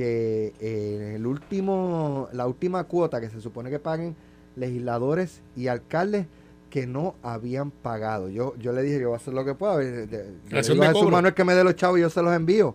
que 0.00 0.54
eh, 0.60 1.12
el 1.16 1.26
último 1.26 2.30
la 2.32 2.46
última 2.46 2.84
cuota 2.84 3.20
que 3.20 3.28
se 3.28 3.38
supone 3.38 3.68
que 3.68 3.78
paguen 3.78 4.16
legisladores 4.56 5.42
y 5.56 5.66
alcaldes 5.66 6.24
que 6.70 6.86
no 6.86 7.16
habían 7.22 7.70
pagado 7.70 8.30
yo 8.30 8.54
yo 8.56 8.72
le 8.72 8.80
dije 8.80 8.98
yo 8.98 9.08
voy 9.08 9.16
a 9.16 9.16
hacer 9.18 9.34
lo 9.34 9.44
que 9.44 9.54
pueda 9.54 9.74
yo 9.74 10.06
le 10.48 10.58
Acción 10.58 10.78
digo 10.78 10.84
a 10.84 10.94
Jesús. 10.94 11.10
Manuel 11.10 11.34
que 11.34 11.44
me 11.44 11.52
dé 11.54 11.62
los 11.62 11.76
chavos 11.76 11.98
y 11.98 12.00
yo 12.00 12.08
se 12.08 12.22
los 12.22 12.34
envío 12.34 12.74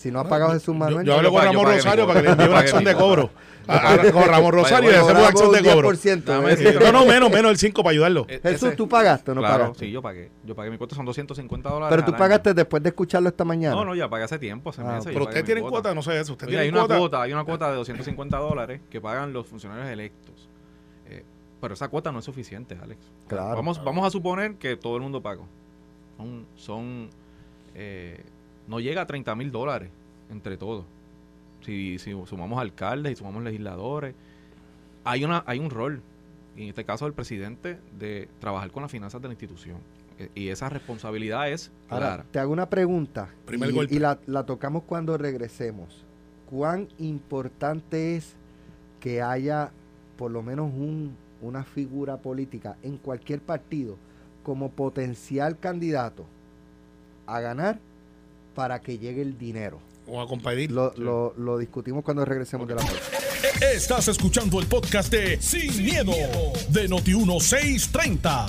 si 0.00 0.10
no 0.10 0.20
ha 0.20 0.24
pagado 0.28 0.52
Jesús 0.52 0.74
Manuel 0.74 1.04
Yo, 1.04 1.12
yo 1.12 1.18
hablo 1.18 1.30
con 1.30 1.44
Ramón 1.44 1.66
Rosario 1.66 2.06
para 2.06 2.20
que 2.22 2.26
le 2.28 2.32
envíe 2.32 2.44
una 2.46 2.54
Pagué 2.54 2.64
acción 2.64 2.84
mi 2.84 2.90
de 2.90 2.94
cobro. 2.96 3.30
Con 4.12 4.24
Ramón 4.24 4.52
Rosario 4.52 4.88
y 4.90 4.92
Vaya, 4.94 5.04
hacemos 5.04 5.28
acción 5.28 5.52
de 5.52 5.62
cobro. 5.62 5.90
10%, 5.92 6.24
Dame 6.24 6.52
ese- 6.54 6.72
No, 6.80 6.90
no, 6.90 7.04
menos, 7.06 7.30
menos 7.30 7.50
el 7.52 7.58
5 7.58 7.82
para 7.82 7.92
ayudarlo. 7.92 8.26
Jesús, 8.42 8.74
¿tú 8.74 8.88
pagaste 8.88 9.30
o 9.30 9.34
no 9.34 9.42
claro, 9.42 9.58
pagaste? 9.64 9.84
sí, 9.84 9.92
yo 9.92 10.00
pagué. 10.02 10.30
Yo 10.44 10.56
pagué 10.56 10.70
mi 10.70 10.78
cuota, 10.78 10.96
son 10.96 11.04
250 11.04 11.68
dólares. 11.68 11.94
Pero 11.94 12.10
tú 12.10 12.18
pagaste 12.18 12.54
después 12.54 12.82
de 12.82 12.88
escucharlo 12.88 13.28
esta 13.28 13.44
mañana. 13.44 13.76
No, 13.76 13.84
no, 13.84 13.94
ya 13.94 14.08
pagué 14.08 14.24
hace 14.24 14.38
tiempo, 14.38 14.70
hace 14.70 14.80
Ah, 14.80 14.94
meses. 14.94 15.04
yo 15.04 15.12
Pero 15.12 15.24
ustedes 15.26 15.44
tienen 15.44 15.62
cuota, 15.68 15.94
no 15.94 16.02
sé 16.02 16.18
eso. 16.18 16.32
Usted 16.32 16.48
Oye, 16.48 16.58
hay 16.58 16.64
tiene 16.64 16.78
una 16.78 16.86
cuota. 16.86 16.98
cuota, 16.98 17.22
hay 17.22 17.32
una 17.34 17.44
cuota 17.44 17.70
de 17.70 17.76
250 17.76 18.38
dólares 18.38 18.80
que 18.90 19.00
pagan 19.00 19.32
los 19.34 19.46
funcionarios 19.46 19.86
electos. 19.88 20.48
Eh, 21.08 21.22
pero 21.60 21.74
esa 21.74 21.86
cuota 21.88 22.10
no 22.10 22.18
es 22.20 22.24
suficiente, 22.24 22.76
Alex. 22.82 22.98
Claro. 23.28 23.54
Vamos, 23.56 23.84
vamos 23.84 24.04
a 24.06 24.10
suponer 24.10 24.54
que 24.54 24.76
todo 24.76 24.96
el 24.96 25.02
mundo 25.02 25.20
pagó. 25.22 25.46
Son, 26.16 26.46
son 26.56 27.10
eh, 27.74 28.24
no 28.70 28.78
llega 28.78 29.02
a 29.02 29.06
30 29.06 29.34
mil 29.34 29.50
dólares 29.50 29.90
entre 30.30 30.56
todos. 30.56 30.84
Si, 31.66 31.98
si 31.98 32.12
sumamos 32.26 32.60
alcaldes 32.60 33.12
y 33.12 33.16
sumamos 33.16 33.42
legisladores, 33.42 34.14
hay 35.04 35.24
una 35.24 35.42
hay 35.46 35.58
un 35.58 35.70
rol, 35.70 36.00
y 36.56 36.62
en 36.62 36.68
este 36.68 36.84
caso 36.84 37.04
del 37.04 37.12
presidente, 37.14 37.78
de 37.98 38.28
trabajar 38.38 38.70
con 38.70 38.82
las 38.82 38.92
finanzas 38.92 39.20
de 39.20 39.26
la 39.28 39.34
institución. 39.34 39.78
Eh, 40.18 40.28
Y 40.36 40.48
esa 40.48 40.68
responsabilidad 40.68 41.50
es 41.50 41.72
Ahora, 41.88 42.06
clara. 42.06 42.24
te 42.30 42.38
hago 42.38 42.52
una 42.52 42.70
pregunta. 42.70 43.28
Primer 43.44 43.70
y, 43.70 43.72
golpe. 43.74 43.94
y 43.94 43.98
la, 43.98 44.18
la 44.26 44.44
tocamos 44.46 44.84
cuando 44.84 45.18
regresemos. 45.18 46.04
¿Cuán 46.48 46.88
importante 46.98 48.16
es 48.16 48.34
que 49.00 49.20
haya 49.20 49.70
por 50.16 50.30
lo 50.30 50.42
menos 50.42 50.70
un, 50.72 51.16
una 51.42 51.64
figura 51.64 52.18
política 52.18 52.76
en 52.82 52.98
cualquier 52.98 53.40
partido 53.40 53.96
como 54.44 54.70
potencial 54.70 55.58
candidato 55.58 56.24
a 57.26 57.40
ganar 57.40 57.78
para 58.54 58.80
que 58.80 58.98
llegue 58.98 59.22
el 59.22 59.38
dinero? 59.38 59.78
O 60.06 60.20
a 60.20 60.26
competir. 60.26 60.70
Lo, 60.72 60.92
lo- 60.96 61.34
lo 61.36 61.58
discutimos 61.58 62.02
cuando 62.04 62.24
regresemos 62.24 62.66
de 62.66 62.74
la 62.74 62.82
pausa. 62.82 63.00
Estás 63.74 64.08
escuchando 64.08 64.58
el 64.60 64.66
podcast 64.66 65.10
de 65.12 65.40
Sin, 65.40 65.84
miedo, 65.84 66.12
de 66.70 66.88
Noti1630. 66.88 68.46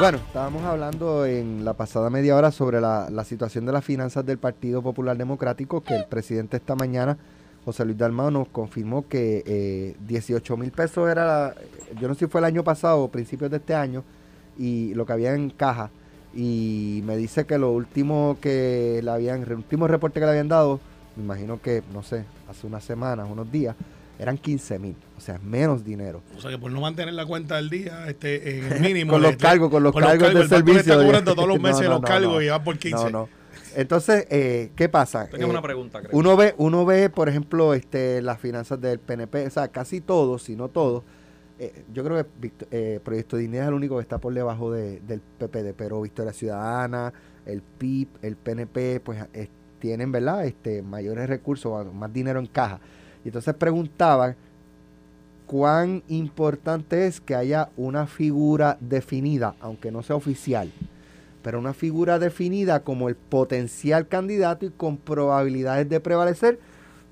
Bueno, 0.00 0.18
estábamos 0.18 0.62
hablando 0.64 1.24
en 1.24 1.64
la 1.64 1.72
pasada 1.74 2.10
media 2.10 2.36
hora 2.36 2.50
sobre 2.50 2.80
la, 2.80 3.08
la 3.10 3.24
situación 3.24 3.64
de 3.66 3.72
las 3.72 3.84
finanzas 3.84 4.26
del 4.26 4.38
Partido 4.38 4.82
Popular 4.82 5.16
Democrático, 5.16 5.82
que 5.82 5.94
el 5.94 6.06
presidente 6.06 6.56
esta 6.56 6.74
mañana, 6.74 7.16
José 7.64 7.84
Luis 7.84 7.96
Dalmao, 7.96 8.30
nos 8.30 8.48
confirmó 8.48 9.06
que 9.08 9.42
eh, 9.46 9.94
18 10.06 10.56
mil 10.56 10.72
pesos 10.72 11.08
era, 11.08 11.24
la- 11.24 11.54
yo 12.00 12.08
no 12.08 12.14
sé 12.14 12.20
si 12.20 12.26
fue 12.26 12.40
el 12.40 12.44
año 12.46 12.64
pasado 12.64 13.02
o 13.02 13.08
principios 13.08 13.50
de 13.50 13.58
este 13.58 13.74
año, 13.74 14.02
y 14.58 14.94
lo 14.94 15.06
que 15.06 15.12
había 15.12 15.34
en 15.34 15.50
caja. 15.50 15.90
Y 16.36 17.02
me 17.04 17.16
dice 17.16 17.44
que 17.46 17.58
lo 17.58 17.70
último 17.72 18.36
que 18.40 19.00
le 19.02 19.10
habían, 19.10 19.42
el 19.42 19.52
último 19.54 19.86
reporte 19.86 20.18
que 20.20 20.26
le 20.26 20.30
habían 20.32 20.48
dado, 20.48 20.80
me 21.16 21.22
imagino 21.22 21.60
que, 21.60 21.82
no 21.92 22.02
sé, 22.02 22.24
hace 22.48 22.66
unas 22.66 22.82
semanas, 22.84 23.28
unos 23.30 23.50
días, 23.52 23.76
eran 24.18 24.38
15 24.38 24.78
mil, 24.78 24.96
o 25.16 25.20
sea, 25.20 25.38
menos 25.42 25.84
dinero. 25.84 26.22
O 26.36 26.40
sea 26.40 26.50
que 26.50 26.58
por 26.58 26.70
no 26.72 26.80
mantener 26.80 27.14
la 27.14 27.26
cuenta 27.26 27.56
del 27.56 27.70
día 27.70 28.08
este, 28.08 28.58
en 28.58 28.72
el 28.72 28.80
mínimo. 28.80 29.12
Con 29.12 29.22
los 29.22 29.36
cargos, 29.36 29.70
con 29.70 29.82
los 29.82 29.92
cargos 29.94 30.18
de 30.18 30.26
el 30.28 30.34
banco 30.34 30.42
le 30.42 30.48
servicio. 30.48 30.92
está 30.94 31.04
cobrando 31.04 31.34
todos 31.34 31.48
los 31.48 31.56
No, 31.60 31.62
meses 31.62 31.82
no, 31.84 31.90
los 31.94 32.00
no, 32.00 32.06
cargos 32.06 32.34
no. 32.34 32.42
y 32.42 32.46
va 32.48 32.62
por 32.62 32.78
15. 32.78 33.04
No, 33.04 33.10
no. 33.10 33.28
Entonces, 33.76 34.26
eh, 34.30 34.70
¿qué 34.76 34.88
pasa? 34.88 35.26
Tengo 35.28 35.46
Eh, 35.46 35.50
una 35.50 35.62
pregunta, 35.62 36.00
creo. 36.00 36.10
uno 36.16 36.36
ve, 36.36 36.54
uno 36.58 36.84
ve, 36.84 37.10
por 37.10 37.28
ejemplo, 37.28 37.74
este, 37.74 38.22
las 38.22 38.38
finanzas 38.40 38.80
del 38.80 39.00
PNP, 39.00 39.46
o 39.46 39.50
sea, 39.50 39.66
casi 39.68 40.00
todos, 40.00 40.44
si 40.44 40.54
no 40.54 40.68
todos. 40.68 41.02
Eh, 41.58 41.84
yo 41.92 42.02
creo 42.04 42.16
que 42.22 42.28
Vict- 42.48 42.66
eh, 42.70 43.00
Proyecto 43.04 43.36
Dignidad 43.36 43.64
es 43.64 43.68
el 43.68 43.74
único 43.74 43.96
que 43.96 44.02
está 44.02 44.18
por 44.18 44.34
debajo 44.34 44.72
de- 44.72 45.00
del 45.00 45.20
PPD, 45.38 45.72
pero 45.74 46.00
Victoria 46.00 46.32
Ciudadana, 46.32 47.12
el 47.46 47.62
PIB, 47.62 48.08
el 48.22 48.36
PNP, 48.36 49.00
pues 49.00 49.24
tienen, 49.78 50.10
¿verdad? 50.12 50.46
Este, 50.46 50.82
mayores 50.82 51.28
recursos, 51.28 51.92
más 51.94 52.12
dinero 52.12 52.38
en 52.40 52.46
caja. 52.46 52.80
Y 53.24 53.28
entonces 53.28 53.54
preguntaban 53.54 54.34
cuán 55.46 56.02
importante 56.08 57.06
es 57.06 57.20
que 57.20 57.34
haya 57.34 57.68
una 57.76 58.06
figura 58.06 58.78
definida, 58.80 59.54
aunque 59.60 59.90
no 59.90 60.02
sea 60.02 60.16
oficial, 60.16 60.70
pero 61.42 61.58
una 61.58 61.74
figura 61.74 62.18
definida 62.18 62.80
como 62.82 63.08
el 63.10 63.14
potencial 63.16 64.08
candidato 64.08 64.64
y 64.64 64.70
con 64.70 64.96
probabilidades 64.96 65.88
de 65.88 66.00
prevalecer 66.00 66.58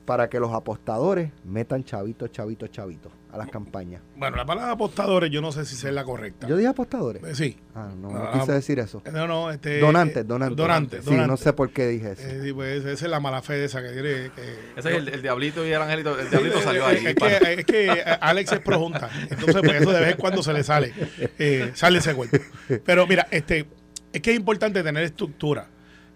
para 0.04 0.28
que 0.28 0.40
los 0.40 0.52
apostadores 0.52 1.30
metan 1.44 1.85
chavitos, 1.85 2.30
chavitos, 2.32 2.71
chavitos 2.71 3.12
a 3.30 3.38
las 3.38 3.49
campañas. 3.49 4.02
Bueno, 4.16 4.37
la 4.37 4.44
palabra 4.44 4.73
apostadores 4.73 5.30
yo 5.30 5.40
no 5.40 5.52
sé 5.52 5.64
si 5.64 5.75
es 5.75 5.92
la 5.94 6.04
correcta. 6.04 6.47
Yo 6.49 6.56
dije 6.56 6.68
apostadores. 6.68 7.23
Eh, 7.25 7.35
sí. 7.35 7.56
Ah, 7.75 7.88
no, 7.97 8.11
no 8.11 8.18
Ah, 8.18 8.32
quise 8.35 8.52
decir 8.52 8.78
eso. 8.78 9.02
No, 9.11 9.26
no, 9.26 9.50
este. 9.50 9.78
Donantes, 9.78 10.18
eh, 10.18 10.25
donantes. 10.25 10.56
Donantes, 10.56 11.04
Sí, 11.04 11.14
no 11.14 11.37
sé 11.37 11.52
por 11.54 11.71
qué 11.73 11.87
dije 11.88 12.12
eso. 12.12 12.23
Eh, 12.26 12.52
pues, 12.52 12.85
esa 12.85 13.04
es 13.06 13.11
la 13.11 13.21
mala 13.21 13.40
fe 13.40 13.54
de 13.54 13.64
esa 13.66 13.80
que 13.80 13.88
tiene. 13.90 14.02
que- 14.35 14.59
Ese 14.76 14.90
es 14.90 14.97
el, 14.97 15.09
el 15.09 15.23
diablito 15.23 15.66
y 15.66 15.71
el 15.73 15.80
angelito. 15.80 16.18
El 16.18 16.28
diablito 16.28 16.61
salió 16.61 16.85
ahí. 16.87 17.06
Es 17.06 17.14
que, 17.14 17.54
es 17.61 17.64
que 17.64 18.04
Alex 18.21 18.52
es 18.52 18.61
projunta. 18.61 19.09
Entonces, 19.30 19.62
pues 19.62 19.80
eso 19.80 19.92
de 19.92 20.00
vez 20.00 20.11
en 20.12 20.16
cuando 20.18 20.42
se 20.42 20.52
le 20.52 20.62
sale. 20.64 20.92
eh, 21.38 21.71
sale 21.75 21.99
ese 22.00 22.14
cuerpo. 22.14 22.37
Pero 22.85 23.06
mira, 23.06 23.28
este, 23.30 23.66
es 24.12 24.21
que 24.21 24.32
es 24.32 24.37
importante 24.37 24.82
tener 24.82 25.04
estructura. 25.04 25.68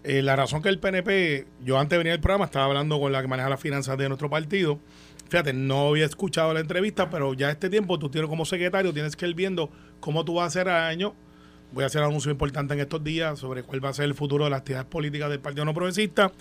Eh, 0.03 0.21
la 0.21 0.35
razón 0.35 0.61
que 0.61 0.69
el 0.69 0.79
PNP, 0.79 1.47
yo 1.63 1.77
antes 1.79 1.91
de 1.91 1.97
venir 1.97 2.13
al 2.13 2.19
programa, 2.19 2.45
estaba 2.45 2.65
hablando 2.65 2.99
con 2.99 3.11
la 3.11 3.21
que 3.21 3.27
maneja 3.27 3.49
las 3.49 3.59
finanzas 3.59 3.97
de 3.97 4.07
nuestro 4.07 4.29
partido. 4.29 4.79
Fíjate, 5.29 5.51
no 5.51 5.89
había 5.89 6.05
escuchado 6.05 6.53
la 6.53 6.61
entrevista, 6.61 7.09
pero 7.09 7.33
ya 7.33 7.49
este 7.49 7.69
tiempo 7.69 7.99
tú 7.99 8.09
tienes 8.09 8.29
como 8.29 8.45
secretario, 8.45 8.93
tienes 8.93 9.15
que 9.15 9.27
ir 9.27 9.35
viendo 9.35 9.69
cómo 9.99 10.23
tú 10.23 10.35
vas 10.35 10.43
a 10.43 10.47
hacer 10.47 10.69
año. 10.69 11.13
Voy 11.73 11.83
a 11.83 11.87
hacer 11.87 12.01
un 12.01 12.07
anuncio 12.07 12.31
importante 12.31 12.73
en 12.73 12.79
estos 12.79 13.03
días 13.03 13.37
sobre 13.37 13.63
cuál 13.63 13.83
va 13.83 13.89
a 13.89 13.93
ser 13.93 14.05
el 14.05 14.13
futuro 14.13 14.45
de 14.45 14.51
las 14.51 14.59
actividades 14.59 14.87
políticas 14.87 15.29
del 15.29 15.41
Partido 15.41 15.65
No 15.65 15.73
Progresista 15.73 16.31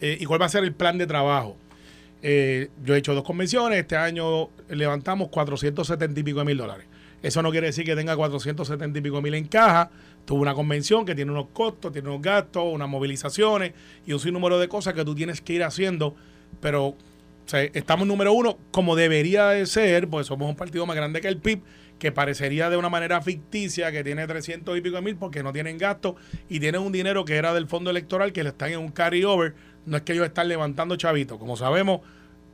eh, 0.00 0.18
y 0.18 0.24
cuál 0.24 0.42
va 0.42 0.46
a 0.46 0.48
ser 0.48 0.64
el 0.64 0.74
plan 0.74 0.98
de 0.98 1.06
trabajo. 1.06 1.56
Eh, 2.20 2.70
yo 2.84 2.94
he 2.94 2.98
hecho 2.98 3.14
dos 3.14 3.24
convenciones, 3.24 3.78
este 3.78 3.96
año 3.96 4.48
levantamos 4.68 5.28
470 5.28 6.18
y 6.18 6.22
pico 6.24 6.40
de 6.40 6.44
mil 6.44 6.56
dólares. 6.56 6.86
Eso 7.22 7.40
no 7.42 7.50
quiere 7.50 7.68
decir 7.68 7.84
que 7.84 7.94
tenga 7.94 8.16
470 8.16 8.98
y 8.98 9.02
pico 9.02 9.22
mil 9.22 9.34
en 9.34 9.46
caja. 9.46 9.90
Tuvo 10.24 10.42
una 10.42 10.54
convención 10.54 11.04
que 11.04 11.14
tiene 11.14 11.30
unos 11.30 11.48
costos, 11.52 11.92
tiene 11.92 12.08
unos 12.08 12.22
gastos, 12.22 12.64
unas 12.66 12.88
movilizaciones 12.88 13.72
y 14.06 14.12
un 14.12 14.20
sinnúmero 14.20 14.58
de 14.58 14.68
cosas 14.68 14.94
que 14.94 15.04
tú 15.04 15.14
tienes 15.14 15.40
que 15.40 15.54
ir 15.54 15.62
haciendo. 15.62 16.14
Pero 16.60 16.96
o 17.44 17.48
sea, 17.48 17.62
estamos 17.62 18.06
número 18.06 18.32
uno 18.32 18.58
como 18.70 18.96
debería 18.96 19.48
de 19.48 19.66
ser, 19.66 20.08
porque 20.08 20.24
somos 20.24 20.48
un 20.48 20.56
partido 20.56 20.86
más 20.86 20.96
grande 20.96 21.20
que 21.20 21.28
el 21.28 21.38
PIB, 21.38 21.62
que 21.98 22.10
parecería 22.10 22.70
de 22.70 22.76
una 22.76 22.88
manera 22.88 23.20
ficticia 23.22 23.92
que 23.92 24.02
tiene 24.02 24.26
300 24.26 24.76
y 24.76 24.80
pico 24.80 25.00
mil 25.02 25.16
porque 25.16 25.42
no 25.42 25.52
tienen 25.52 25.78
gastos 25.78 26.14
y 26.48 26.58
tienen 26.58 26.80
un 26.80 26.92
dinero 26.92 27.24
que 27.24 27.36
era 27.36 27.54
del 27.54 27.68
fondo 27.68 27.90
electoral 27.90 28.32
que 28.32 28.42
le 28.42 28.50
están 28.50 28.72
en 28.72 28.78
un 28.78 28.90
carry-over. 28.90 29.54
No 29.86 29.96
es 29.96 30.02
que 30.02 30.12
ellos 30.12 30.26
están 30.26 30.48
levantando 30.48 30.96
chavitos. 30.96 31.38
Como 31.38 31.56
sabemos, 31.56 32.00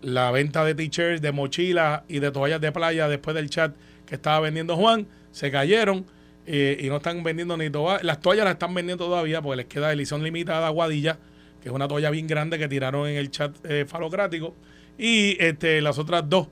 la 0.02 0.30
venta 0.30 0.64
de 0.64 0.74
t-shirts, 0.74 1.22
de 1.22 1.32
mochilas 1.32 2.02
y 2.08 2.18
de 2.18 2.30
toallas 2.30 2.60
de 2.60 2.72
playa 2.72 3.08
después 3.08 3.34
del 3.34 3.50
chat 3.50 3.74
que 4.08 4.14
estaba 4.14 4.40
vendiendo 4.40 4.76
Juan, 4.76 5.06
se 5.30 5.50
cayeron 5.50 6.06
eh, 6.46 6.78
y 6.80 6.88
no 6.88 6.96
están 6.96 7.22
vendiendo 7.22 7.56
ni 7.56 7.70
toallas. 7.70 8.02
Las 8.02 8.20
toallas 8.20 8.44
las 8.44 8.54
están 8.54 8.74
vendiendo 8.74 9.04
todavía 9.04 9.42
porque 9.42 9.58
les 9.58 9.66
queda 9.66 9.92
edición 9.92 10.22
limitada 10.22 10.66
Aguadilla, 10.66 11.18
que 11.62 11.68
es 11.68 11.74
una 11.74 11.86
toalla 11.86 12.10
bien 12.10 12.26
grande 12.26 12.58
que 12.58 12.68
tiraron 12.68 13.08
en 13.08 13.16
el 13.16 13.30
chat 13.30 13.54
eh, 13.64 13.84
falocrático. 13.86 14.54
Y 14.96 15.36
este, 15.42 15.80
las 15.80 15.98
otras 15.98 16.28
dos, 16.28 16.48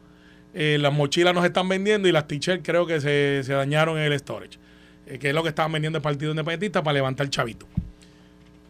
eh, 0.54 0.78
las 0.80 0.92
mochilas 0.92 1.34
nos 1.34 1.44
están 1.44 1.68
vendiendo 1.68 2.08
y 2.08 2.12
las 2.12 2.28
t-shirts 2.28 2.62
creo 2.64 2.86
que 2.86 3.00
se, 3.00 3.42
se 3.42 3.52
dañaron 3.52 3.98
en 3.98 4.12
el 4.12 4.18
storage, 4.18 4.58
eh, 5.06 5.18
que 5.18 5.28
es 5.28 5.34
lo 5.34 5.42
que 5.42 5.48
estaban 5.48 5.72
vendiendo 5.72 5.98
el 5.98 6.02
Partido 6.02 6.30
Independentista 6.30 6.82
para 6.82 6.94
levantar 6.94 7.28
chavito. 7.28 7.66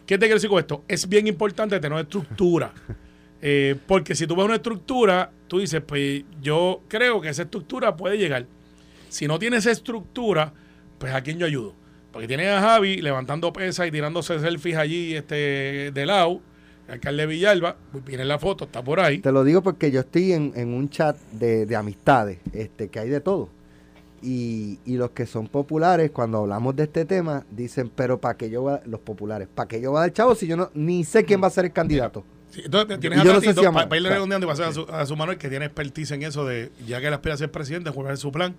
¿Qué 0.06 0.16
te 0.16 0.26
quiero 0.26 0.36
decir 0.36 0.48
con 0.48 0.60
esto? 0.60 0.84
Es 0.88 1.08
bien 1.08 1.26
importante 1.26 1.78
tener 1.80 1.98
estructura. 1.98 2.72
Eh, 3.42 3.76
porque 3.86 4.14
si 4.14 4.26
tú 4.26 4.34
ves 4.34 4.46
una 4.46 4.54
estructura, 4.56 5.30
tú 5.46 5.58
dices, 5.58 5.82
pues 5.86 6.24
yo 6.40 6.82
creo 6.88 7.20
que 7.20 7.28
esa 7.28 7.42
estructura 7.42 7.94
puede 7.94 8.16
llegar. 8.16 8.46
Si 9.08 9.26
no 9.26 9.38
tienes 9.38 9.66
estructura, 9.66 10.52
pues 10.98 11.12
a 11.14 11.20
quién 11.22 11.38
yo 11.38 11.46
ayudo. 11.46 11.74
Porque 12.12 12.26
tienes 12.28 12.48
a 12.48 12.60
Javi 12.60 13.02
levantando 13.02 13.52
pesas 13.52 13.86
y 13.86 13.90
tirándose 13.90 14.38
selfies 14.40 14.76
allí 14.76 15.14
este, 15.14 15.90
de 15.92 16.06
lado, 16.06 16.40
el 16.88 16.94
alcalde 16.94 17.22
de 17.22 17.26
Villalba, 17.26 17.76
pues 17.92 18.04
viene 18.04 18.24
la 18.24 18.38
foto, 18.38 18.64
está 18.64 18.82
por 18.82 19.00
ahí. 19.00 19.18
Te 19.18 19.32
lo 19.32 19.44
digo 19.44 19.62
porque 19.62 19.90
yo 19.90 20.00
estoy 20.00 20.32
en, 20.32 20.52
en 20.56 20.72
un 20.72 20.88
chat 20.88 21.16
de, 21.32 21.66
de 21.66 21.76
amistades, 21.76 22.38
este, 22.52 22.88
que 22.88 23.00
hay 23.00 23.08
de 23.10 23.20
todo. 23.20 23.50
Y, 24.22 24.78
y 24.86 24.96
los 24.96 25.10
que 25.10 25.26
son 25.26 25.46
populares, 25.46 26.10
cuando 26.10 26.38
hablamos 26.38 26.74
de 26.74 26.84
este 26.84 27.04
tema, 27.04 27.44
dicen, 27.50 27.90
pero 27.94 28.18
¿para 28.18 28.36
qué 28.36 28.48
yo 28.48 28.62
voy 28.62 28.74
a, 28.74 28.82
los 28.86 29.00
populares, 29.00 29.46
¿para 29.54 29.68
qué 29.68 29.80
yo 29.80 29.90
voy 29.90 29.98
a 29.98 30.00
dar 30.02 30.12
chavo 30.12 30.34
si 30.34 30.46
yo 30.46 30.56
no 30.56 30.70
ni 30.74 31.04
sé 31.04 31.24
quién 31.24 31.42
va 31.42 31.48
a 31.48 31.50
ser 31.50 31.66
el 31.66 31.72
candidato? 31.72 32.24
Sí, 32.50 32.62
entonces 32.64 32.98
tienes 32.98 33.18
Y 33.18 33.20
a 33.20 33.24
yo 33.24 33.32
no 33.34 33.40
sé 33.40 33.46
Tatito, 33.48 33.60
si 33.60 33.64
pa- 33.66 33.68
ama- 33.68 33.88
para 33.88 33.96
irle 33.98 34.08
redondeando 34.10 34.46
y 34.46 34.50
pasar 34.50 34.68
a 34.68 34.72
su, 34.72 34.86
a 34.90 35.04
su 35.04 35.16
Manuel, 35.16 35.36
que 35.36 35.50
tiene 35.50 35.66
expertise 35.66 36.12
en 36.12 36.22
eso 36.22 36.46
de, 36.46 36.72
ya 36.86 36.98
que 37.00 37.08
él 37.08 37.12
aspira 37.12 37.34
a 37.34 37.38
ser 37.38 37.50
presidente, 37.50 37.90
cuál 37.92 38.14
es 38.14 38.20
su 38.20 38.32
plan 38.32 38.56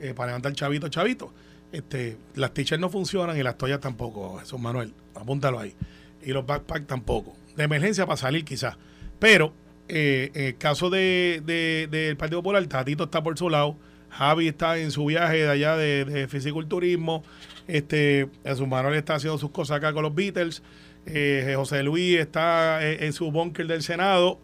eh, 0.00 0.14
para 0.14 0.28
levantar 0.28 0.52
chavito, 0.54 0.88
chavito. 0.88 1.32
Este, 1.72 2.16
las 2.34 2.54
t-shirts 2.54 2.80
no 2.80 2.88
funcionan 2.88 3.36
y 3.38 3.42
las 3.42 3.58
toallas 3.58 3.80
tampoco, 3.80 4.38
Jesús 4.38 4.58
Manuel, 4.58 4.94
apúntalo 5.14 5.58
ahí. 5.58 5.74
Y 6.22 6.32
los 6.32 6.46
backpacks 6.46 6.86
tampoco. 6.86 7.36
De 7.56 7.64
emergencia 7.64 8.06
para 8.06 8.16
salir 8.16 8.44
quizás. 8.44 8.76
Pero 9.18 9.52
eh, 9.88 10.30
en 10.34 10.44
el 10.46 10.56
caso 10.56 10.90
de, 10.90 11.42
de- 11.44 11.88
del 11.90 12.16
Partido 12.16 12.40
Popular, 12.42 12.64
Tatito 12.66 13.04
está 13.04 13.22
por 13.22 13.36
su 13.38 13.50
lado, 13.50 13.76
Javi 14.10 14.48
está 14.48 14.78
en 14.78 14.90
su 14.90 15.04
viaje 15.06 15.36
de 15.38 15.48
allá 15.50 15.76
de, 15.76 16.04
de 16.04 16.28
fisiculturismo, 16.28 17.22
este, 17.66 18.28
Jesús 18.44 18.66
Manuel 18.66 18.94
está 18.94 19.16
haciendo 19.16 19.38
sus 19.38 19.50
cosas 19.50 19.76
acá 19.78 19.92
con 19.92 20.02
los 20.02 20.14
Beatles, 20.14 20.62
eh, 21.06 21.52
José 21.56 21.82
Luis 21.82 22.18
está 22.18 22.86
en, 22.86 23.12
su 23.12 23.30
búnker 23.30 23.66
del 23.66 23.82
Senado, 23.82 24.40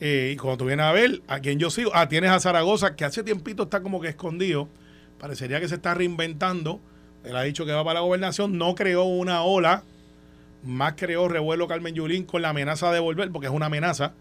y 0.00 0.34
cuando 0.36 0.58
tú 0.58 0.64
vienes 0.66 0.84
a 0.84 0.92
ver 0.92 1.22
a 1.28 1.40
quien 1.40 1.58
yo 1.58 1.70
sigo, 1.70 1.90
ah, 1.94 2.08
tienes 2.08 2.30
a 2.30 2.40
Zaragoza, 2.40 2.96
que 2.96 3.04
hace 3.04 3.22
tiempito 3.22 3.64
está 3.64 3.82
como 3.82 4.00
que 4.00 4.08
escondido, 4.08 4.68
parecería 5.22 5.60
que 5.60 5.68
se 5.68 5.76
está 5.76 5.94
reinventando, 5.94 6.80
él 7.24 7.36
ha 7.36 7.42
dicho 7.44 7.64
que 7.64 7.70
va 7.70 7.84
para 7.84 8.00
la 8.00 8.04
gobernación, 8.04 8.58
no 8.58 8.74
creó 8.74 9.04
una 9.04 9.44
ola, 9.44 9.84
más 10.64 10.94
creó 10.96 11.28
revuelo 11.28 11.68
Carmen 11.68 11.94
Yulín 11.94 12.24
con 12.24 12.42
la 12.42 12.48
amenaza 12.48 12.90
de 12.90 12.98
volver, 12.98 13.30
porque 13.30 13.46
es 13.46 13.52
una 13.52 13.66
amenaza 13.66 14.14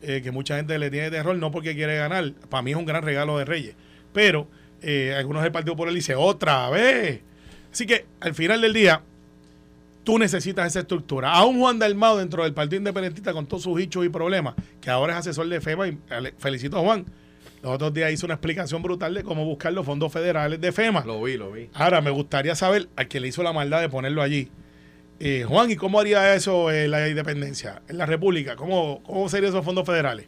eh, 0.00 0.22
que 0.22 0.30
mucha 0.30 0.56
gente 0.56 0.78
le 0.78 0.90
tiene 0.90 1.10
terror, 1.10 1.36
no 1.36 1.50
porque 1.50 1.74
quiere 1.74 1.98
ganar, 1.98 2.32
para 2.48 2.62
mí 2.62 2.70
es 2.70 2.78
un 2.78 2.86
gran 2.86 3.02
regalo 3.02 3.36
de 3.36 3.44
Reyes, 3.44 3.74
pero 4.14 4.48
eh, 4.80 5.14
algunos 5.18 5.42
del 5.42 5.52
Partido 5.52 5.74
Popular 5.74 5.92
dicen, 5.92 6.16
otra 6.18 6.70
vez. 6.70 7.20
Así 7.70 7.84
que 7.84 8.06
al 8.18 8.32
final 8.34 8.62
del 8.62 8.72
día, 8.72 9.02
tú 10.02 10.18
necesitas 10.18 10.66
esa 10.66 10.80
estructura. 10.80 11.30
A 11.30 11.44
un 11.44 11.58
Juan 11.58 11.78
Dalmao 11.78 12.16
dentro 12.16 12.44
del 12.44 12.54
Partido 12.54 12.78
Independentista 12.78 13.34
con 13.34 13.44
todos 13.44 13.64
sus 13.64 13.78
hichos 13.78 14.02
y 14.06 14.08
problemas, 14.08 14.54
que 14.80 14.88
ahora 14.88 15.12
es 15.12 15.18
asesor 15.18 15.46
de 15.46 15.60
FEMA, 15.60 15.88
y 15.88 15.98
felicito 16.38 16.78
a 16.78 16.80
Juan, 16.80 17.04
Los 17.62 17.72
otros 17.72 17.92
días 17.92 18.12
hizo 18.12 18.26
una 18.26 18.34
explicación 18.34 18.82
brutal 18.82 19.14
de 19.14 19.22
cómo 19.24 19.44
buscar 19.44 19.72
los 19.72 19.84
fondos 19.84 20.12
federales 20.12 20.60
de 20.60 20.70
FEMA. 20.72 21.04
Lo 21.04 21.22
vi, 21.22 21.36
lo 21.36 21.50
vi. 21.52 21.68
Ahora, 21.74 22.00
me 22.00 22.10
gustaría 22.10 22.54
saber 22.54 22.88
al 22.96 23.08
que 23.08 23.20
le 23.20 23.28
hizo 23.28 23.42
la 23.42 23.52
maldad 23.52 23.80
de 23.80 23.88
ponerlo 23.88 24.22
allí. 24.22 24.50
Eh, 25.20 25.44
Juan, 25.48 25.70
¿y 25.70 25.76
cómo 25.76 25.98
haría 25.98 26.34
eso 26.34 26.70
eh, 26.70 26.86
la 26.86 27.08
independencia? 27.08 27.82
En 27.88 27.98
la 27.98 28.06
República, 28.06 28.54
¿cómo, 28.54 29.02
¿cómo 29.02 29.28
serían 29.28 29.50
esos 29.52 29.64
fondos 29.64 29.84
federales? 29.84 30.26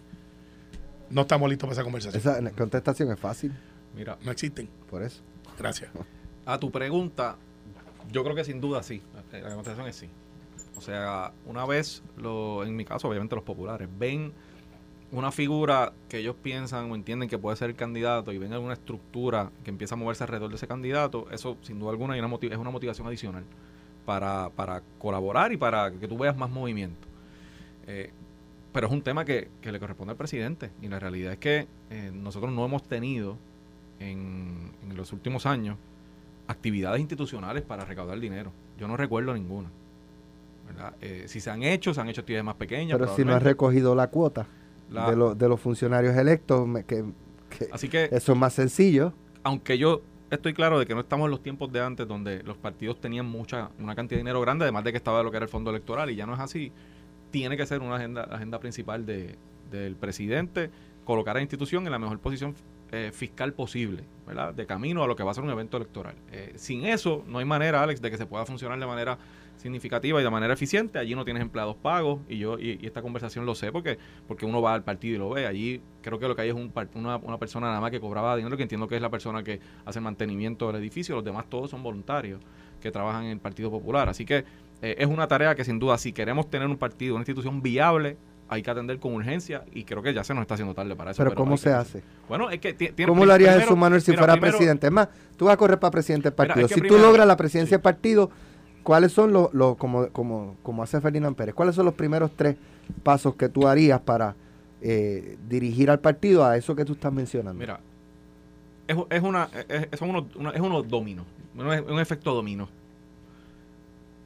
No 1.10 1.22
estamos 1.22 1.48
listos 1.48 1.68
para 1.68 1.74
esa 1.74 1.84
conversación. 1.84 2.20
Esa 2.20 2.50
contestación 2.52 3.10
es 3.12 3.18
fácil, 3.20 3.52
Mira, 3.94 4.16
No 4.24 4.30
existen. 4.32 4.68
por 4.88 5.02
eso. 5.02 5.22
Gracias. 5.58 5.90
a 6.46 6.58
tu 6.58 6.70
pregunta, 6.70 7.36
yo 8.10 8.24
creo 8.24 8.34
que 8.34 8.44
sin 8.44 8.60
duda 8.60 8.82
sí. 8.82 9.02
La 9.32 9.38
la 9.40 9.54
contestación 9.54 9.86
es 9.88 9.96
sí. 9.96 10.08
O 10.76 10.80
sea, 10.80 11.32
una 11.46 11.66
vez, 11.66 12.02
lo, 12.16 12.64
en 12.64 12.74
mi 12.74 12.84
caso, 12.84 13.08
obviamente 13.08 13.34
los 13.36 13.44
populares, 13.44 13.88
ven 13.98 14.32
una 15.12 15.32
figura 15.32 15.92
que 16.08 16.18
ellos 16.18 16.36
piensan 16.40 16.90
o 16.90 16.94
entienden 16.94 17.28
que 17.28 17.38
puede 17.38 17.56
ser 17.56 17.70
el 17.70 17.76
candidato 17.76 18.32
y 18.32 18.38
ven 18.38 18.52
alguna 18.52 18.74
estructura 18.74 19.50
que 19.64 19.70
empieza 19.70 19.94
a 19.94 19.98
moverse 19.98 20.22
alrededor 20.22 20.50
de 20.50 20.56
ese 20.56 20.68
candidato, 20.68 21.26
eso 21.32 21.56
sin 21.62 21.78
duda 21.78 21.90
alguna 21.90 22.14
una 22.14 22.38
es 22.40 22.56
una 22.56 22.70
motivación 22.70 23.06
adicional 23.08 23.44
para, 24.06 24.50
para 24.50 24.82
colaborar 24.98 25.52
y 25.52 25.56
para 25.56 25.90
que 25.90 26.06
tú 26.06 26.16
veas 26.16 26.36
más 26.36 26.50
movimiento. 26.50 27.08
Eh, 27.86 28.10
pero 28.72 28.86
es 28.86 28.92
un 28.92 29.02
tema 29.02 29.24
que, 29.24 29.50
que 29.60 29.72
le 29.72 29.80
corresponde 29.80 30.12
al 30.12 30.16
presidente 30.16 30.70
y 30.80 30.88
la 30.88 31.00
realidad 31.00 31.32
es 31.32 31.38
que 31.38 31.66
eh, 31.90 32.12
nosotros 32.14 32.52
no 32.52 32.64
hemos 32.64 32.84
tenido 32.84 33.36
en, 33.98 34.70
en 34.88 34.96
los 34.96 35.12
últimos 35.12 35.44
años 35.44 35.76
actividades 36.46 37.00
institucionales 37.00 37.62
para 37.62 37.84
recaudar 37.84 38.20
dinero. 38.20 38.52
Yo 38.78 38.86
no 38.86 38.96
recuerdo 38.96 39.34
ninguna. 39.34 39.70
Eh, 41.00 41.24
si 41.26 41.40
se 41.40 41.50
han 41.50 41.64
hecho, 41.64 41.92
se 41.92 42.00
han 42.00 42.08
hecho 42.08 42.20
actividades 42.20 42.44
más 42.44 42.54
pequeñas. 42.54 42.96
Pero 42.96 43.14
si 43.16 43.24
no 43.24 43.34
has 43.34 43.42
recogido 43.42 43.96
la 43.96 44.08
cuota 44.08 44.46
La- 44.90 45.10
de, 45.10 45.16
los 45.16 45.38
de 45.38 45.48
los 45.48 45.60
funcionarios 45.60 46.16
electos, 46.16 46.68
que, 46.86 47.04
que 47.48 47.68
Así 47.72 47.88
que, 47.88 48.08
eso 48.12 48.32
es 48.32 48.38
más 48.38 48.52
sencillo. 48.54 49.12
aunque 49.42 49.78
yo 49.78 50.02
estoy 50.30 50.52
claro 50.54 50.78
de 50.78 50.86
que 50.86 50.94
no 50.94 51.00
estamos 51.00 51.24
en 51.26 51.30
los 51.32 51.42
tiempos 51.42 51.72
de 51.72 51.80
antes 51.80 52.06
donde 52.06 52.42
los 52.44 52.56
partidos 52.56 53.00
tenían 53.00 53.26
mucha 53.26 53.70
una 53.78 53.94
cantidad 53.94 54.16
de 54.18 54.22
dinero 54.22 54.40
grande, 54.40 54.64
además 54.64 54.84
de 54.84 54.92
que 54.92 54.96
estaba 54.98 55.22
lo 55.22 55.30
que 55.30 55.36
era 55.38 55.44
el 55.44 55.50
fondo 55.50 55.70
electoral 55.70 56.10
y 56.10 56.16
ya 56.16 56.26
no 56.26 56.34
es 56.34 56.40
así, 56.40 56.72
tiene 57.30 57.56
que 57.56 57.66
ser 57.66 57.80
una 57.80 57.96
agenda, 57.96 58.22
agenda 58.24 58.58
principal 58.60 59.06
de, 59.06 59.36
del 59.70 59.96
presidente 59.96 60.70
colocar 61.04 61.36
a 61.36 61.38
la 61.38 61.42
institución 61.42 61.84
en 61.86 61.92
la 61.92 61.98
mejor 61.98 62.18
posición 62.20 62.54
eh, 62.92 63.10
fiscal 63.12 63.52
posible, 63.52 64.04
¿verdad? 64.26 64.52
De 64.54 64.66
camino 64.66 65.02
a 65.02 65.06
lo 65.06 65.14
que 65.16 65.22
va 65.22 65.30
a 65.30 65.34
ser 65.34 65.42
un 65.44 65.50
evento 65.50 65.76
electoral. 65.76 66.14
Eh, 66.32 66.52
sin 66.56 66.84
eso, 66.86 67.24
no 67.28 67.38
hay 67.38 67.44
manera, 67.44 67.82
Alex, 67.82 68.00
de 68.00 68.10
que 68.10 68.16
se 68.16 68.26
pueda 68.26 68.44
funcionar 68.46 68.78
de 68.78 68.86
manera 68.86 69.16
significativa 69.60 70.20
y 70.20 70.24
de 70.24 70.30
manera 70.30 70.52
eficiente. 70.54 70.98
Allí 70.98 71.14
no 71.14 71.24
tienes 71.24 71.42
empleados 71.42 71.76
pagos 71.76 72.20
y 72.28 72.38
yo 72.38 72.58
y, 72.58 72.78
y 72.82 72.86
esta 72.86 73.02
conversación 73.02 73.46
lo 73.46 73.54
sé 73.54 73.70
porque 73.72 73.98
porque 74.26 74.46
uno 74.46 74.60
va 74.62 74.74
al 74.74 74.82
partido 74.82 75.14
y 75.16 75.18
lo 75.18 75.30
ve. 75.30 75.46
Allí 75.46 75.80
creo 76.02 76.18
que 76.18 76.26
lo 76.26 76.34
que 76.34 76.42
hay 76.42 76.48
es 76.48 76.54
un, 76.54 76.72
una, 76.94 77.16
una 77.18 77.38
persona 77.38 77.68
nada 77.68 77.80
más 77.80 77.90
que 77.90 78.00
cobraba 78.00 78.36
dinero, 78.36 78.56
que 78.56 78.62
entiendo 78.62 78.88
que 78.88 78.96
es 78.96 79.02
la 79.02 79.10
persona 79.10 79.42
que 79.42 79.60
hace 79.84 79.98
el 79.98 80.04
mantenimiento 80.04 80.66
del 80.66 80.76
edificio. 80.76 81.14
Los 81.14 81.24
demás 81.24 81.46
todos 81.48 81.70
son 81.70 81.82
voluntarios 81.82 82.40
que 82.80 82.90
trabajan 82.90 83.24
en 83.24 83.30
el 83.32 83.38
Partido 83.38 83.70
Popular. 83.70 84.08
Así 84.08 84.24
que 84.24 84.44
eh, 84.82 84.96
es 84.98 85.06
una 85.06 85.28
tarea 85.28 85.54
que 85.54 85.64
sin 85.64 85.78
duda, 85.78 85.98
si 85.98 86.12
queremos 86.12 86.48
tener 86.48 86.66
un 86.66 86.78
partido, 86.78 87.14
una 87.14 87.20
institución 87.22 87.60
viable, 87.60 88.16
hay 88.52 88.62
que 88.62 88.70
atender 88.70 88.98
con 88.98 89.14
urgencia 89.14 89.62
y 89.72 89.84
creo 89.84 90.02
que 90.02 90.12
ya 90.12 90.24
se 90.24 90.34
nos 90.34 90.40
está 90.42 90.54
haciendo 90.54 90.74
tarde 90.74 90.96
para 90.96 91.12
eso. 91.12 91.22
Pero 91.22 91.36
¿cómo 91.36 91.52
hay 91.52 91.56
que 91.58 91.62
se 91.62 91.72
hace? 91.72 92.02
Bueno, 92.28 92.50
es 92.50 92.58
que 92.58 92.72
ti- 92.72 92.88
tiene- 92.88 93.08
¿Cómo 93.08 93.24
lo 93.24 93.32
haría 93.32 93.48
primero- 93.48 93.60
Jesús 93.66 93.78
Manuel 93.78 94.00
si 94.02 94.10
mira, 94.10 94.20
fuera 94.22 94.32
primero- 94.32 94.56
presidente? 94.56 94.86
Es 94.88 94.92
más, 94.92 95.08
tú 95.36 95.44
vas 95.44 95.54
a 95.54 95.56
correr 95.56 95.78
para 95.78 95.92
presidente 95.92 96.30
del 96.30 96.34
Mira, 96.36 96.46
partido. 96.48 96.66
es 96.66 96.70
que 96.70 96.74
si 96.74 96.80
tú 96.80 96.88
primero- 96.88 97.06
logras 97.06 97.26
la 97.28 97.36
presidencia 97.36 97.68
sí. 97.68 97.78
del 97.78 97.82
partido, 97.82 98.30
¿cuáles 98.82 99.12
son 99.12 99.32
los, 99.32 99.52
los 99.54 99.76
como, 99.76 100.08
como, 100.08 100.56
como 100.62 100.82
hace 100.82 101.00
Ferdinand 101.00 101.36
Pérez, 101.36 101.54
cuáles 101.54 101.74
son 101.74 101.84
los 101.86 101.94
primeros 101.94 102.30
tres 102.36 102.56
pasos 103.02 103.34
que 103.36 103.48
tú 103.48 103.66
harías 103.68 104.00
para 104.00 104.34
eh, 104.82 105.36
dirigir 105.48 105.90
al 105.90 106.00
partido 106.00 106.44
a 106.44 106.56
eso 106.56 106.74
que 106.74 106.84
tú 106.84 106.94
estás 106.94 107.12
mencionando? 107.12 107.58
Mira, 107.60 107.80
es, 108.88 108.96
es 109.10 109.22
una, 109.22 109.48
es, 109.68 109.98
son 109.98 110.10
una- 110.34 110.50
es 110.50 110.60
unos 110.60 110.88
dominos, 110.88 111.26
un, 111.56 112.00
efecto 112.00 112.34
dominó. 112.34 112.68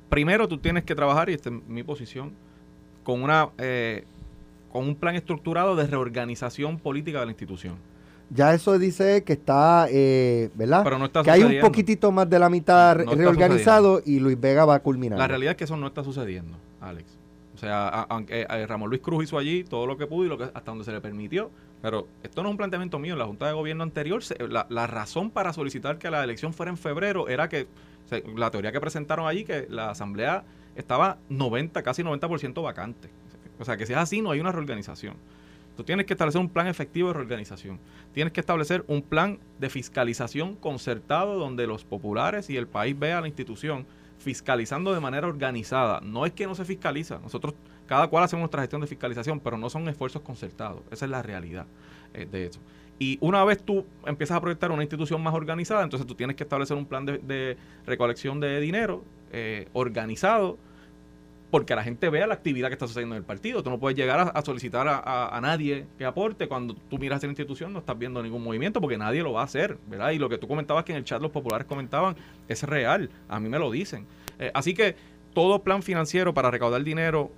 Primero 0.08 0.46
tú 0.48 0.58
tienes 0.58 0.84
que 0.84 0.94
trabajar, 0.94 1.28
y 1.28 1.34
esta 1.34 1.50
es 1.50 1.56
mi 1.66 1.82
posición, 1.82 2.32
con 3.02 3.22
una 3.22 3.48
eh, 3.58 4.04
con 4.72 4.88
un 4.88 4.94
plan 4.96 5.14
estructurado 5.14 5.76
de 5.76 5.86
reorganización 5.86 6.78
política 6.78 7.20
de 7.20 7.26
la 7.26 7.32
institución. 7.32 7.76
Ya 8.34 8.52
eso 8.52 8.78
dice 8.78 9.22
que 9.22 9.34
está, 9.34 9.86
eh, 9.90 10.50
¿verdad? 10.54 10.82
Pero 10.84 10.98
no 10.98 11.04
está 11.06 11.22
que 11.22 11.30
hay 11.30 11.42
un 11.42 11.60
poquitito 11.60 12.10
más 12.10 12.28
de 12.28 12.38
la 12.38 12.50
mitad 12.50 12.96
No 12.96 13.12
reorganizado 13.14 14.02
y 14.04 14.18
Luis 14.18 14.40
Vega 14.40 14.64
va 14.64 14.74
a 14.74 14.80
culminar. 14.80 15.18
La 15.18 15.28
realidad 15.28 15.52
es 15.52 15.56
que 15.56 15.64
eso 15.64 15.76
no 15.76 15.86
está 15.86 16.02
sucediendo, 16.02 16.56
Alex. 16.80 17.16
O 17.54 17.58
sea, 17.58 17.88
aunque 17.88 18.42
eh, 18.48 18.66
Ramón 18.66 18.90
Luis 18.90 19.00
Cruz 19.00 19.24
hizo 19.24 19.38
allí 19.38 19.62
todo 19.62 19.86
lo 19.86 19.96
que 19.96 20.06
pudo 20.08 20.26
y 20.26 20.28
lo 20.28 20.36
que 20.36 20.44
hasta 20.44 20.62
donde 20.64 20.84
se 20.84 20.90
le 20.90 21.00
permitió, 21.00 21.50
pero 21.80 22.08
esto 22.24 22.42
no 22.42 22.48
es 22.48 22.50
un 22.52 22.56
planteamiento 22.56 22.98
mío. 22.98 23.12
En 23.12 23.20
la 23.20 23.26
Junta 23.26 23.46
de 23.46 23.52
Gobierno 23.52 23.84
anterior, 23.84 24.24
se- 24.24 24.36
la, 24.48 24.66
la 24.68 24.86
razón 24.88 25.30
para 25.30 25.52
solicitar 25.52 25.98
que 25.98 26.10
la 26.10 26.24
elección 26.24 26.52
fuera 26.52 26.70
en 26.70 26.76
febrero 26.76 27.28
era 27.28 27.48
que 27.48 27.68
se- 28.10 28.24
la 28.36 28.50
teoría 28.50 28.72
que 28.72 28.80
presentaron 28.80 29.28
allí, 29.28 29.44
que 29.44 29.66
la 29.70 29.90
Asamblea 29.90 30.42
estaba 30.74 31.18
90, 31.28 31.82
casi 31.84 32.02
90% 32.02 32.60
vacante. 32.62 33.08
O 33.60 33.64
sea, 33.64 33.76
que 33.76 33.86
si 33.86 33.92
es 33.92 33.98
así, 34.00 34.20
no 34.20 34.32
hay 34.32 34.40
una 34.40 34.50
reorganización. 34.50 35.14
Tú 35.76 35.82
tienes 35.84 36.06
que 36.06 36.14
establecer 36.14 36.40
un 36.40 36.48
plan 36.48 36.66
efectivo 36.68 37.08
de 37.08 37.14
reorganización. 37.14 37.80
Tienes 38.12 38.32
que 38.32 38.40
establecer 38.40 38.84
un 38.86 39.02
plan 39.02 39.38
de 39.58 39.68
fiscalización 39.70 40.54
concertado 40.54 41.38
donde 41.38 41.66
los 41.66 41.84
populares 41.84 42.48
y 42.50 42.56
el 42.56 42.68
país 42.68 42.96
vea 42.98 43.18
a 43.18 43.20
la 43.20 43.26
institución 43.26 43.86
fiscalizando 44.18 44.94
de 44.94 45.00
manera 45.00 45.26
organizada. 45.26 46.00
No 46.00 46.26
es 46.26 46.32
que 46.32 46.46
no 46.46 46.54
se 46.54 46.64
fiscaliza. 46.64 47.18
Nosotros, 47.18 47.54
cada 47.86 48.06
cual 48.06 48.24
hacemos 48.24 48.42
nuestra 48.42 48.62
gestión 48.62 48.80
de 48.80 48.86
fiscalización, 48.86 49.40
pero 49.40 49.58
no 49.58 49.68
son 49.68 49.88
esfuerzos 49.88 50.22
concertados. 50.22 50.82
Esa 50.90 51.04
es 51.04 51.10
la 51.10 51.22
realidad 51.22 51.66
eh, 52.14 52.26
de 52.30 52.46
eso. 52.46 52.60
Y 52.98 53.18
una 53.20 53.44
vez 53.44 53.62
tú 53.62 53.84
empiezas 54.06 54.36
a 54.36 54.40
proyectar 54.40 54.70
una 54.70 54.82
institución 54.82 55.20
más 55.20 55.34
organizada, 55.34 55.82
entonces 55.82 56.06
tú 56.06 56.14
tienes 56.14 56.36
que 56.36 56.44
establecer 56.44 56.76
un 56.76 56.86
plan 56.86 57.04
de, 57.04 57.56
recolección 57.86 58.38
de 58.38 58.60
dinero 58.60 59.02
eh, 59.32 59.68
organizado 59.72 60.58
porque 61.54 61.76
la 61.76 61.84
gente 61.84 62.10
vea 62.10 62.26
la 62.26 62.34
actividad 62.34 62.66
que 62.66 62.72
está 62.72 62.88
sucediendo 62.88 63.14
en 63.14 63.20
el 63.20 63.24
partido. 63.24 63.62
Tú 63.62 63.70
no 63.70 63.78
puedes 63.78 63.96
llegar 63.96 64.32
a, 64.34 64.42
solicitar 64.42 64.88
a, 64.88 65.38
nadie 65.40 65.86
que 65.96 66.04
aporte 66.04 66.48
cuando 66.48 66.74
tú 66.74 66.98
miras 66.98 67.22
a 67.22 67.26
la 67.28 67.30
institución, 67.30 67.72
no 67.72 67.78
estás 67.78 67.96
viendo 67.96 68.20
ningún 68.24 68.42
movimiento 68.42 68.80
porque 68.80 68.98
nadie 68.98 69.22
lo 69.22 69.34
va 69.34 69.42
a 69.42 69.44
hacer, 69.44 69.78
¿verdad? 69.86 70.10
Y 70.10 70.18
lo 70.18 70.28
que 70.28 70.36
tú 70.36 70.48
comentabas 70.48 70.82
que 70.82 70.90
en 70.90 70.98
el 70.98 71.04
chat 71.04 71.22
los 71.22 71.30
populares 71.30 71.68
comentaban 71.68 72.16
es 72.48 72.64
real, 72.64 73.08
a 73.28 73.38
mí 73.38 73.48
me 73.48 73.60
lo 73.60 73.70
dicen. 73.70 74.04
Eh, 74.40 74.50
así 74.52 74.74
que 74.74 74.96
todo 75.32 75.62
plan 75.62 75.84
financiero 75.84 76.34
para 76.34 76.50
recaudar 76.50 76.82
dinero 76.82 77.30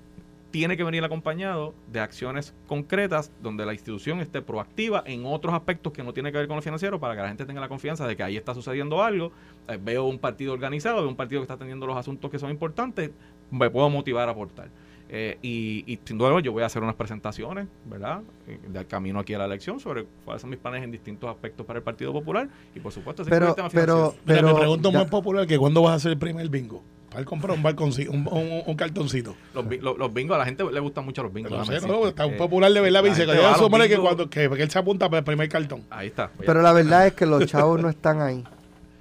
tiene 0.51 0.79
que 0.79 0.85
venir 0.85 1.05
acompañado 1.05 1.75
de 1.93 2.01
acciones 2.01 2.55
concretas 2.67 3.31
donde 3.43 3.67
la 3.67 3.75
institución 3.75 4.21
esté 4.21 4.41
proactiva 4.41 5.03
en 5.05 5.27
otros 5.27 5.53
aspectos 5.53 5.93
que 5.93 6.03
no 6.03 6.15
tienen 6.15 6.33
que 6.33 6.39
ver 6.39 6.49
con 6.49 6.57
lo 6.57 6.63
financiero 6.63 6.99
para 6.99 7.15
que 7.15 7.21
la 7.21 7.29
gente 7.29 7.45
tenga 7.45 7.61
la 7.61 7.69
confianza 7.69 8.07
de 8.07 8.17
que 8.17 8.23
ahí 8.23 8.39
está 8.39 8.55
sucediendo 8.55 9.03
algo. 9.03 9.33
Eh, 9.69 9.79
veo 9.79 10.05
un 10.05 10.19
partido 10.19 10.55
organizado, 10.55 10.97
veo 11.03 11.09
un 11.09 11.17
partido 11.17 11.43
que 11.43 11.45
está 11.45 11.59
teniendo 11.59 11.87
los 11.87 11.95
asuntos 11.99 12.31
que 12.31 12.39
son 12.39 12.51
importantes, 12.51 13.11
me 13.51 13.71
puedo 13.71 13.89
motivar 13.91 14.29
a 14.29 14.33
aportar. 14.33 14.69
Eh, 15.09 15.39
y, 15.41 15.85
y 15.87 16.01
sin 16.05 16.19
duda 16.19 16.41
yo 16.41 16.51
voy 16.51 16.65
a 16.65 16.67
hacer 16.67 16.83
unas 16.83 16.97
presentaciones, 16.97 17.69
¿verdad? 17.85 18.23
Eh, 18.49 18.59
del 18.69 18.87
camino 18.89 19.21
aquí 19.21 19.35
a 19.35 19.39
la 19.39 19.45
elección 19.45 19.79
sobre 19.79 20.05
cuáles 20.25 20.41
son 20.41 20.51
mis 20.51 20.59
planes 20.59 20.83
en 20.83 20.91
distintos 20.91 21.31
aspectos 21.31 21.65
para 21.65 21.79
el 21.79 21.85
Partido 21.85 22.13
Popular 22.13 22.49
y 22.75 22.81
por 22.81 22.91
supuesto 22.91 23.23
Pero, 23.25 23.51
el 23.51 23.55
tema 23.55 23.69
pero, 23.71 23.95
financiero. 23.95 24.15
Mira, 24.27 24.41
pero, 24.41 24.49
me 24.49 24.59
pregunto 24.59 24.91
muy 24.93 25.05
popular 25.07 25.47
que 25.47 25.59
cuándo 25.59 25.83
vas 25.83 25.93
a 25.93 25.95
hacer 25.97 26.11
el 26.13 26.19
primer 26.19 26.49
bingo. 26.49 26.83
Para 27.09 27.21
él 27.21 27.25
comprar 27.27 27.57
un 27.57 27.63
balconcito, 27.63 28.11
un, 28.11 28.27
un- 28.29 28.63
un 28.67 28.75
cartoncito. 28.75 29.37
Los, 29.55 29.65
los, 29.81 29.97
los 29.97 30.13
bingos, 30.13 30.35
a 30.35 30.39
la 30.39 30.45
gente 30.45 30.65
le 30.71 30.81
gustan 30.81 31.05
mucho 31.05 31.23
los 31.23 31.33
bingos. 31.33 31.53
No 31.53 31.65
sé, 31.65 31.87
no, 31.87 32.09
está 32.09 32.27
un 32.27 32.35
Eh, 32.35 32.37
popular 32.37 32.73
de 32.73 32.81
verdad. 32.81 33.05
Dice 33.05 33.25
que 33.27 33.33
que 33.33 34.29
que, 34.29 34.51
que 34.57 34.63
él 34.65 34.71
se 34.71 34.79
apunta 34.81 35.09
para 35.09 35.19
el 35.21 35.25
primer 35.25 35.49
cartón. 35.49 35.85
Ahí 35.89 36.09
está. 36.09 36.33
Pero 36.45 36.63
la 36.63 36.73
verdad 36.73 37.07
es 37.07 37.13
que 37.15 37.27
los 37.27 37.47
chavos 37.47 37.81
no 37.81 37.89
están 37.89 38.21
ahí. 38.21 38.43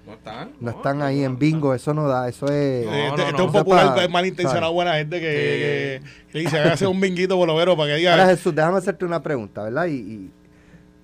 No 0.05 0.13
están. 0.13 0.51
No 0.59 0.71
están 0.71 1.01
ahí 1.01 1.23
en 1.23 1.37
bingo, 1.39 1.73
eso 1.73 1.93
no 1.93 2.07
da, 2.07 2.27
eso 2.29 2.47
es... 2.47 2.85
No, 2.85 2.91
no, 2.91 2.97
este, 2.97 3.21
este 3.23 3.35
es 3.35 3.41
un 3.47 3.51
popular 3.51 3.95
pa- 3.95 4.03
es 4.03 4.09
malintencionado, 4.09 4.61
¿sabes? 4.67 4.73
buena 4.75 4.93
gente 4.95 5.19
que, 5.19 5.95
Eh. 5.95 5.99
que, 6.27 6.31
que 6.31 6.39
dice, 6.39 6.59
hágase 6.59 6.85
un 6.87 6.99
binguito 7.01 7.35
bolovero 7.37 7.75
para 7.75 7.89
que 7.93 7.97
diga. 7.97 8.11
Ahora 8.11 8.27
Jesús, 8.27 8.53
déjame 8.53 8.77
hacerte 8.77 9.05
una 9.05 9.21
pregunta, 9.23 9.63
¿verdad? 9.63 9.87
Y, 9.87 9.93
y, 9.95 10.31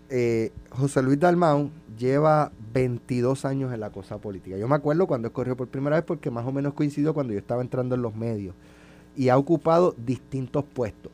eh, 0.09 0.51
José 0.69 1.01
Luis 1.01 1.19
Dalmau 1.19 1.71
lleva 1.97 2.51
22 2.73 3.45
años 3.45 3.73
en 3.73 3.79
la 3.79 3.89
cosa 3.89 4.17
política. 4.17 4.57
Yo 4.57 4.67
me 4.67 4.75
acuerdo 4.75 5.07
cuando 5.07 5.27
él 5.27 5.31
corrió 5.33 5.55
por 5.57 5.67
primera 5.67 5.95
vez 5.97 6.05
porque 6.05 6.29
más 6.31 6.45
o 6.45 6.51
menos 6.51 6.73
coincidió 6.73 7.13
cuando 7.13 7.33
yo 7.33 7.39
estaba 7.39 7.61
entrando 7.61 7.95
en 7.95 8.01
los 8.01 8.15
medios 8.15 8.55
y 9.15 9.29
ha 9.29 9.37
ocupado 9.37 9.93
distintos 9.97 10.63
puestos. 10.63 11.11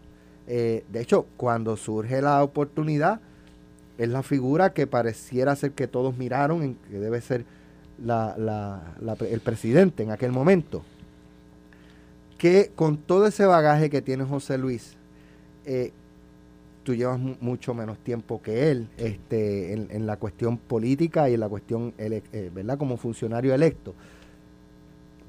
Eh, 0.48 0.84
de 0.92 1.02
hecho, 1.02 1.26
cuando 1.36 1.76
surge 1.78 2.22
la 2.22 2.42
oportunidad, 2.44 3.20
es 3.98 4.08
la 4.10 4.22
figura 4.24 4.74
que 4.74 4.86
pareciera 4.88 5.56
ser 5.56 5.72
que 5.72 5.88
todos 5.88 6.16
miraron, 6.18 6.62
en 6.64 6.76
que 6.76 7.00
debe 7.00 7.20
ser 7.22 7.46
la- 8.04 8.36
la- 8.38 8.96
la 9.02 9.14
el 9.28 9.40
presidente 9.40 10.04
en 10.04 10.12
aquel 10.12 10.32
momento. 10.32 10.84
Que 12.38 12.72
con 12.76 12.98
todo 12.98 13.26
ese 13.28 13.46
bagaje 13.46 13.90
que 13.90 14.02
tiene 14.02 14.24
José 14.24 14.58
Luis, 14.58 14.96
eh, 15.66 15.92
tú 16.84 16.94
llevas 16.94 17.20
mu- 17.20 17.36
mucho 17.42 17.74
menos 17.74 17.98
tiempo 17.98 18.42
que 18.42 18.70
él 18.72 18.88
este, 18.98 19.74
en, 19.74 19.88
en 19.90 20.06
la 20.06 20.18
cuestión 20.18 20.58
política 20.58 21.30
y 21.30 21.34
en 21.34 21.40
la 21.40 21.50
cuestión, 21.50 21.94
eh, 21.98 22.52
¿verdad? 22.54 22.78
Como 22.78 22.98
funcionario 22.98 23.54
electo. 23.54 23.96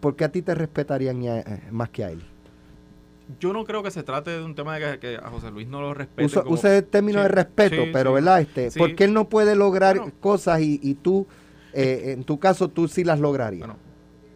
¿Por 0.00 0.14
qué 0.16 0.24
a 0.24 0.28
ti 0.30 0.42
te 0.42 0.54
respetarían 0.54 1.20
ya, 1.22 1.40
eh, 1.40 1.62
más 1.70 1.88
que 1.88 2.04
a 2.04 2.10
él? 2.10 2.22
Yo 3.40 3.52
no 3.52 3.64
creo 3.64 3.82
que 3.82 3.90
se 3.90 4.02
trate 4.02 4.30
de 4.30 4.42
un 4.44 4.54
tema 4.54 4.78
de 4.78 4.92
que, 4.92 4.98
que 5.00 5.16
a 5.16 5.28
José 5.30 5.50
Luis 5.50 5.66
no 5.66 5.80
lo 5.80 5.92
respete. 5.94 6.24
Usa, 6.26 6.42
como- 6.42 6.54
usa 6.54 6.76
el 6.76 6.84
término 6.84 7.18
Sí, 7.18 7.22
de 7.24 7.28
respeto, 7.28 7.84
sí, 7.84 7.90
pero 7.92 8.10
sí, 8.10 8.14
¿verdad? 8.14 8.40
Este, 8.42 8.70
sí. 8.70 8.78
¿Por 8.78 8.94
qué 8.94 9.04
él 9.04 9.12
no 9.14 9.28
puede 9.28 9.56
lograr 9.56 9.96
Bueno. 9.98 10.12
cosas 10.20 10.60
y, 10.60 10.78
y 10.82 10.94
tú, 10.94 11.26
eh, 11.72 12.12
en 12.12 12.24
tu 12.24 12.38
caso, 12.38 12.68
tú 12.68 12.88
sí 12.88 13.04
las 13.04 13.20
lograrías? 13.20 13.60
Bueno, 13.66 13.76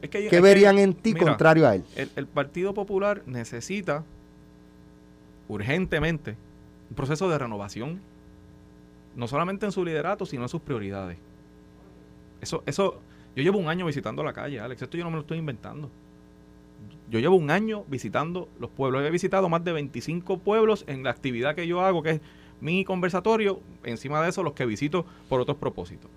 es 0.00 0.10
que, 0.10 0.18
es 0.18 0.24
¿Qué 0.24 0.36
que- 0.36 0.40
verían 0.40 0.78
en 0.78 0.94
ti 0.94 1.14
mira, 1.14 1.26
contrario 1.26 1.66
a 1.68 1.74
él? 1.74 1.84
El, 1.96 2.10
el 2.16 2.26
Partido 2.26 2.74
Popular 2.74 3.22
necesita 3.26 4.04
urgentemente 5.48 6.36
un 6.90 6.96
proceso 6.96 7.28
de 7.28 7.38
renovación, 7.38 8.00
no 9.16 9.28
solamente 9.28 9.66
en 9.66 9.72
su 9.72 9.84
liderato, 9.84 10.26
sino 10.26 10.42
en 10.42 10.48
sus 10.48 10.60
prioridades. 10.62 11.18
Eso, 12.40 12.62
eso, 12.66 13.00
yo 13.36 13.42
llevo 13.42 13.58
un 13.58 13.68
año 13.68 13.86
visitando 13.86 14.22
la 14.24 14.32
calle, 14.32 14.60
Alex, 14.60 14.82
esto 14.82 14.96
yo 14.96 15.04
no 15.04 15.10
me 15.10 15.16
lo 15.16 15.22
estoy 15.22 15.38
inventando. 15.38 15.90
Yo 17.10 17.18
llevo 17.20 17.36
un 17.36 17.50
año 17.50 17.84
visitando 17.88 18.48
los 18.58 18.70
pueblos, 18.70 19.04
he 19.04 19.10
visitado 19.10 19.48
más 19.48 19.62
de 19.64 19.72
25 19.72 20.38
pueblos 20.38 20.84
en 20.86 21.02
la 21.02 21.10
actividad 21.10 21.54
que 21.54 21.66
yo 21.66 21.80
hago, 21.82 22.02
que 22.02 22.10
es 22.10 22.20
mi 22.60 22.84
conversatorio, 22.84 23.60
encima 23.84 24.22
de 24.22 24.30
eso 24.30 24.42
los 24.42 24.54
que 24.54 24.66
visito 24.66 25.04
por 25.28 25.40
otros 25.40 25.56
propósitos. 25.58 26.10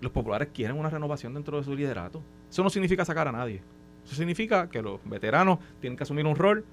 Los 0.00 0.12
populares 0.12 0.48
quieren 0.54 0.76
una 0.78 0.90
renovación 0.90 1.34
dentro 1.34 1.56
de 1.58 1.64
su 1.64 1.74
liderato. 1.74 2.22
Eso 2.50 2.62
no 2.62 2.70
significa 2.70 3.04
sacar 3.04 3.28
a 3.28 3.32
nadie. 3.32 3.62
Eso 4.04 4.14
significa 4.14 4.68
que 4.70 4.80
los 4.82 5.00
veteranos 5.04 5.58
tienen 5.80 5.96
que 5.96 6.04
asumir 6.04 6.24
un 6.26 6.36
rol 6.36 6.64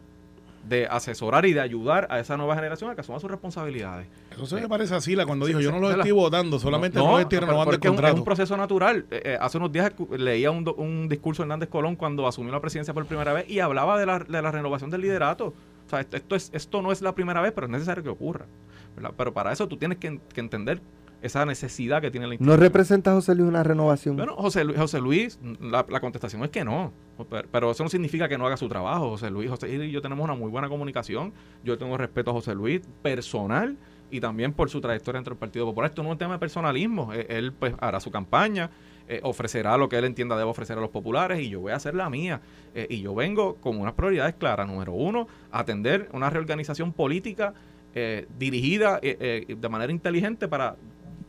de 0.68 0.88
asesorar 0.88 1.46
y 1.46 1.54
de 1.54 1.60
ayudar 1.62 2.08
a 2.10 2.20
esa 2.20 2.38
nueva 2.38 2.56
generación 2.56 2.90
a 2.90 2.96
que 2.96 3.02
asuma 3.02 3.20
sus 3.20 3.30
responsabilidades. 3.30 4.08
Eso 4.32 4.46
se 4.48 4.56
me 4.60 4.68
parece 4.68 4.96
a 4.96 5.02
Sila 5.02 5.26
cuando 5.26 5.46
dijo, 5.46 5.60
Sí, 5.60 5.66
yo 5.66 5.72
no 5.72 5.80
los 5.80 5.92
la- 5.92 5.98
estoy 5.98 6.12
votando, 6.12 6.58
solamente 6.58 6.98
no, 6.98 7.20
estoy 7.20 7.38
pero- 7.38 7.48
renovando 7.48 7.72
el 7.72 7.76
porque 7.78 7.88
es 7.88 7.92
un- 7.92 7.96
contrato. 7.98 8.14
Es 8.16 8.20
un 8.20 8.26
proceso 8.26 8.58
natural. 8.58 9.06
Eh, 9.12 9.22
eh, 9.26 9.38
hace 9.40 9.58
unos 9.58 9.72
días 9.72 9.92
leía 10.18 10.50
un, 10.50 11.08
discurso 11.08 11.44
de 11.44 11.46
Hernández 11.46 11.70
Colón 11.70 11.96
cuando 11.96 12.28
asumió 12.28 12.52
la 12.52 12.62
presidencia 12.62 12.94
por 12.96 13.06
primera 13.06 13.32
vez 13.34 13.48
y 13.48 13.60
hablaba 13.60 14.00
de 14.00 14.08
la, 14.08 14.20
de 14.20 14.42
la 14.42 14.50
renovación 14.52 14.90
del 14.90 15.02
liderato. 15.02 15.48
O 15.86 15.90
sea, 15.90 16.00
esto, 16.00 16.18
esto 16.18 16.36
es, 16.36 16.50
esto 16.52 16.82
no 16.82 16.92
es 16.92 17.02
la 17.04 17.14
primera 17.14 17.42
vez, 17.42 17.52
pero 17.54 17.68
es 17.68 17.72
necesario 17.72 18.02
que 18.04 18.10
ocurra. 18.10 18.46
¿verdad? 18.96 19.12
Pero 19.16 19.34
para 19.34 19.52
eso 19.52 19.68
tú 19.68 19.78
tienes 19.78 20.00
que, 20.00 20.08
en- 20.08 20.20
que 20.34 20.40
entender 20.40 20.82
esa 21.26 21.46
necesidad 21.46 22.02
que 22.02 22.12
tiene 22.12 22.26
la 22.26 22.30
¿No 22.30 22.34
institución. 22.36 22.60
representa 22.60 23.14
José 23.14 23.36
Luis 23.36 23.48
una 23.50 23.64
renovación? 23.64 24.16
Bueno, 24.16 24.36
José 24.36 24.64
Luis, 24.64 24.78
José 24.78 25.00
Luis 25.02 25.40
la, 25.60 25.86
la 25.90 26.00
contestación 26.00 26.44
es 26.44 26.50
que 26.50 26.64
no. 26.64 26.92
Pero, 27.30 27.48
pero 27.52 27.72
eso 27.72 27.84
no 27.84 27.90
significa 27.90 28.28
que 28.28 28.38
no 28.38 28.46
haga 28.46 28.58
su 28.58 28.68
trabajo. 28.68 29.10
José 29.10 29.30
Luis, 29.32 29.50
José 29.50 29.70
y 29.74 29.92
yo 29.92 30.02
tenemos 30.02 30.24
una 30.24 30.36
muy 30.36 30.50
buena 30.50 30.70
comunicación. 30.70 31.34
Yo 31.64 31.78
tengo 31.78 31.98
respeto 31.98 32.32
a 32.32 32.34
José 32.34 32.54
Luis 32.56 32.82
personal 33.02 33.78
y 34.12 34.20
también 34.20 34.54
por 34.54 34.70
su 34.70 34.82
trayectoria 34.82 35.18
dentro 35.20 35.34
del 35.34 35.40
Partido 35.40 35.66
Popular. 35.66 35.90
Esto 35.90 36.04
no 36.04 36.10
es 36.10 36.14
un 36.14 36.18
tema 36.20 36.34
de 36.34 36.40
personalismo. 36.40 37.14
Eh, 37.14 37.26
Él 37.30 37.54
pues 37.54 37.74
hará 37.80 38.00
su 38.00 38.12
campaña, 38.12 38.70
eh, 39.08 39.20
ofrecerá 39.24 39.78
lo 39.78 39.88
que 39.90 39.98
él 39.98 40.06
entienda 40.06 40.36
debe 40.38 40.50
ofrecer 40.50 40.78
a 40.78 40.82
los 40.82 40.90
populares 40.90 41.40
y 41.40 41.50
yo 41.50 41.60
voy 41.62 41.72
a 41.72 41.76
hacer 41.76 41.96
la 41.96 42.10
mía. 42.10 42.42
Eh, 42.74 42.88
y 42.90 43.02
yo 43.02 43.16
vengo 43.16 43.56
con 43.56 43.78
unas 43.80 43.94
prioridades 43.94 44.36
claras. 44.36 44.68
Número 44.68 44.94
uno, 44.94 45.28
atender 45.52 46.10
una 46.14 46.30
reorganización 46.30 46.92
política 46.94 47.54
eh, 47.98 48.28
dirigida 48.38 49.00
eh, 49.02 49.46
de 49.58 49.70
manera 49.70 49.92
inteligente 49.92 50.48
para 50.48 50.76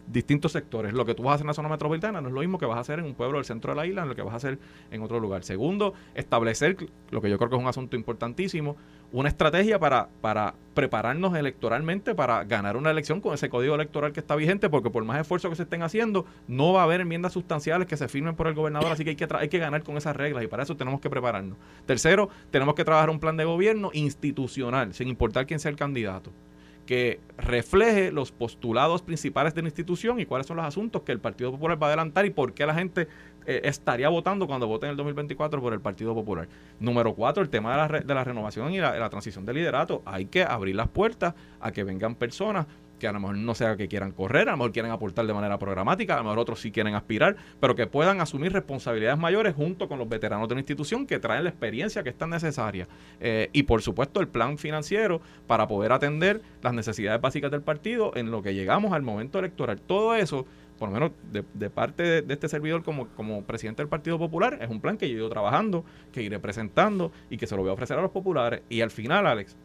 distintos 0.07 0.53
sectores. 0.53 0.93
Lo 0.93 1.05
que 1.05 1.15
tú 1.15 1.23
vas 1.23 1.33
a 1.33 1.35
hacer 1.35 1.45
en 1.45 1.49
la 1.49 1.55
zona 1.55 1.69
metropolitana 1.69 2.21
no 2.21 2.29
es 2.29 2.35
lo 2.35 2.41
mismo 2.41 2.59
que 2.59 2.67
vas 2.67 2.77
a 2.77 2.81
hacer 2.81 2.99
en 2.99 3.07
un 3.07 3.15
pueblo 3.15 3.39
del 3.39 3.45
centro 3.45 3.73
de 3.73 3.77
la 3.77 3.87
isla, 3.87 4.03
en 4.03 4.09
lo 4.09 4.15
que 4.15 4.23
vas 4.23 4.35
a 4.35 4.37
hacer 4.37 4.59
en 4.91 5.03
otro 5.03 5.21
lugar. 5.21 5.45
Segundo, 5.45 5.95
establecer 6.15 6.77
lo 7.11 7.21
que 7.21 7.31
yo 7.31 7.39
creo 7.39 7.51
que 7.51 7.57
es 7.57 7.63
un 7.63 7.69
asunto 7.69 7.97
importantísimo, 7.97 8.77
una 9.13 9.29
estrategia 9.29 9.79
para, 9.79 10.09
para 10.21 10.55
prepararnos 10.75 11.35
electoralmente 11.37 12.15
para 12.15 12.45
ganar 12.45 12.77
una 12.77 12.91
elección 12.91 13.21
con 13.21 13.35
ese 13.35 13.49
código 13.49 13.75
electoral 13.75 14.13
que 14.13 14.21
está 14.21 14.37
vigente, 14.37 14.69
porque 14.69 14.91
por 14.91 15.05
más 15.05 15.21
esfuerzos 15.21 15.51
que 15.51 15.57
se 15.57 15.63
estén 15.63 15.83
haciendo, 15.83 16.27
no 16.49 16.73
va 16.73 16.81
a 16.81 16.85
haber 16.85 17.01
enmiendas 17.01 17.33
sustanciales 17.33 17.87
que 17.89 17.97
se 17.97 18.09
firmen 18.09 18.35
por 18.35 18.47
el 18.47 18.55
gobernador, 18.55 18.93
así 18.93 19.05
que 19.05 19.11
hay 19.11 19.17
que, 19.17 19.29
hay 19.31 19.49
que 19.49 19.59
ganar 19.59 19.83
con 19.83 19.97
esas 19.97 20.17
reglas 20.17 20.45
y 20.45 20.47
para 20.49 20.65
eso 20.65 20.77
tenemos 20.77 21.01
que 21.01 21.09
prepararnos. 21.09 21.57
Tercero, 21.87 22.29
tenemos 22.51 22.75
que 22.75 22.85
trabajar 22.85 23.11
un 23.11 23.21
plan 23.21 23.37
de 23.37 23.45
gobierno 23.45 23.91
institucional, 23.93 24.93
sin 24.95 25.09
importar 25.09 25.47
quién 25.47 25.61
sea 25.61 25.71
el 25.71 25.77
candidato 25.77 26.33
que 26.87 27.21
refleje 27.37 28.13
los 28.13 28.33
postulados 28.33 29.03
principales 29.03 29.55
de 29.55 29.63
la 29.63 29.69
institución 29.69 30.21
y 30.21 30.25
cuáles 30.27 30.47
son 30.47 30.57
los 30.57 30.65
asuntos 30.65 31.03
que 31.03 31.13
el 31.13 31.19
Partido 31.21 31.51
Popular 31.51 31.83
va 31.83 31.89
a 31.89 31.91
adelantar 31.91 32.25
y 32.27 32.31
por 32.31 32.55
qué 32.55 32.65
la 32.65 32.75
gente 32.75 33.09
eh, 33.45 33.61
estaría 33.65 34.09
votando 34.09 34.47
cuando 34.47 34.67
vote 34.67 34.87
en 34.87 34.91
el 34.93 34.97
2024 34.97 35.61
por 35.61 35.73
el 35.73 35.81
Partido 35.81 36.15
Popular. 36.15 36.49
Número 36.81 37.15
cuatro, 37.15 37.43
el 37.43 37.49
tema 37.51 37.73
de 37.73 37.77
la, 37.77 37.89
re- 37.89 38.01
de 38.01 38.15
la 38.15 38.25
renovación 38.25 38.73
y 38.73 38.79
la, 38.79 38.97
la 38.99 39.11
transición 39.11 39.45
de 39.45 39.53
liderato. 39.55 40.03
Hay 40.07 40.27
que 40.27 40.43
abrir 40.45 40.77
las 40.77 40.89
puertas 40.89 41.35
a 41.61 41.73
que 41.73 41.85
vengan 41.85 42.15
personas 42.15 42.67
que 42.99 43.07
a 43.07 43.13
lo 43.13 43.21
mejor 43.21 43.37
no 43.37 43.55
sea 43.55 43.77
que 43.77 43.89
quieran 43.89 44.13
correr, 44.13 44.49
a 44.49 44.53
lo 44.53 44.59
mejor 44.59 44.73
quieren 44.73 44.91
aportar 44.91 45.27
de 45.27 45.35
manera 45.35 45.59
programática, 45.59 46.15
a 46.15 46.19
lo 46.19 46.25
mejor 46.25 46.39
otros 46.39 46.61
sí 46.61 46.71
quieren 46.71 46.95
aspirar, 46.95 47.37
pero 47.61 47.75
que 47.75 47.87
puedan 47.87 48.21
asumir 48.21 48.53
responsabilidades 48.53 49.19
mayores 49.19 49.55
junto 49.55 49.89
con 49.89 49.99
los 49.99 50.09
veteranos 50.09 50.49
de 50.49 50.55
la 50.55 50.61
institución 50.61 51.07
que 51.07 51.19
traen 51.19 51.45
la 51.45 51.51
experiencia 51.51 52.03
que 52.03 52.11
es 52.11 52.19
tan 52.19 52.31
necesaria. 52.31 52.89
Eh, 53.21 53.51
y 53.53 53.65
por 53.65 53.83
supuesto 53.83 54.21
el 54.21 54.29
plan 54.29 54.59
financiero 54.59 55.21
para 55.47 55.67
poder 55.67 55.93
atender 55.93 56.41
las 56.63 56.73
necesidades 56.73 57.21
básicas 57.21 57.51
del 57.51 57.63
partido 57.63 58.13
en 58.17 58.31
lo 58.31 58.43
que 58.43 58.55
llegamos 58.55 58.93
al 58.93 59.03
momento 59.03 59.39
electoral. 59.39 59.81
Todo 59.81 60.15
eso, 60.15 60.47
por 60.79 60.89
lo 60.89 60.95
menos 60.95 61.13
de, 61.33 61.71
parte 61.71 62.03
de, 62.03 62.23
de 62.23 62.35
este 62.35 62.49
servidor 62.49 62.83
como, 62.83 63.09
como 63.09 63.43
presidente 63.45 63.83
del 63.83 63.89
Partido 63.89 64.19
Popular, 64.19 64.59
es 64.61 64.71
un 64.71 64.81
plan 64.81 64.97
que 64.97 65.09
yo 65.09 65.15
he 65.15 65.19
ido 65.19 65.29
trabajando, 65.29 65.85
que 66.13 66.23
iré 66.23 66.39
presentando 66.39 67.13
y 67.31 67.37
que 67.37 67.47
se 67.47 67.57
lo 67.57 67.63
voy 67.63 67.71
a 67.71 67.75
ofrecer 67.75 67.99
a 67.99 68.03
los 68.03 68.11
populares. 68.11 68.63
Y 68.69 68.81
al 68.81 68.91
final, 68.91 69.27
Alex, 69.27 69.57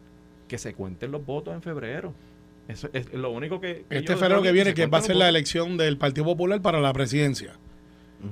que 0.48 0.58
se 0.58 0.74
cuenten 0.74 1.10
los 1.10 1.24
votos 1.24 1.54
en 1.54 1.62
febrero. 1.62 2.12
Eso 2.72 2.88
es 2.92 3.12
lo 3.12 3.30
único 3.30 3.60
que... 3.60 3.84
que 3.88 3.98
Este 3.98 4.16
febrero 4.16 4.42
que 4.42 4.52
viene, 4.52 4.74
que 4.74 4.86
va 4.86 4.98
a 4.98 5.02
ser 5.02 5.16
la 5.16 5.28
elección 5.28 5.76
del 5.76 5.96
Partido 5.98 6.24
Popular 6.24 6.60
para 6.60 6.80
la 6.80 6.92
presidencia. 6.92 7.52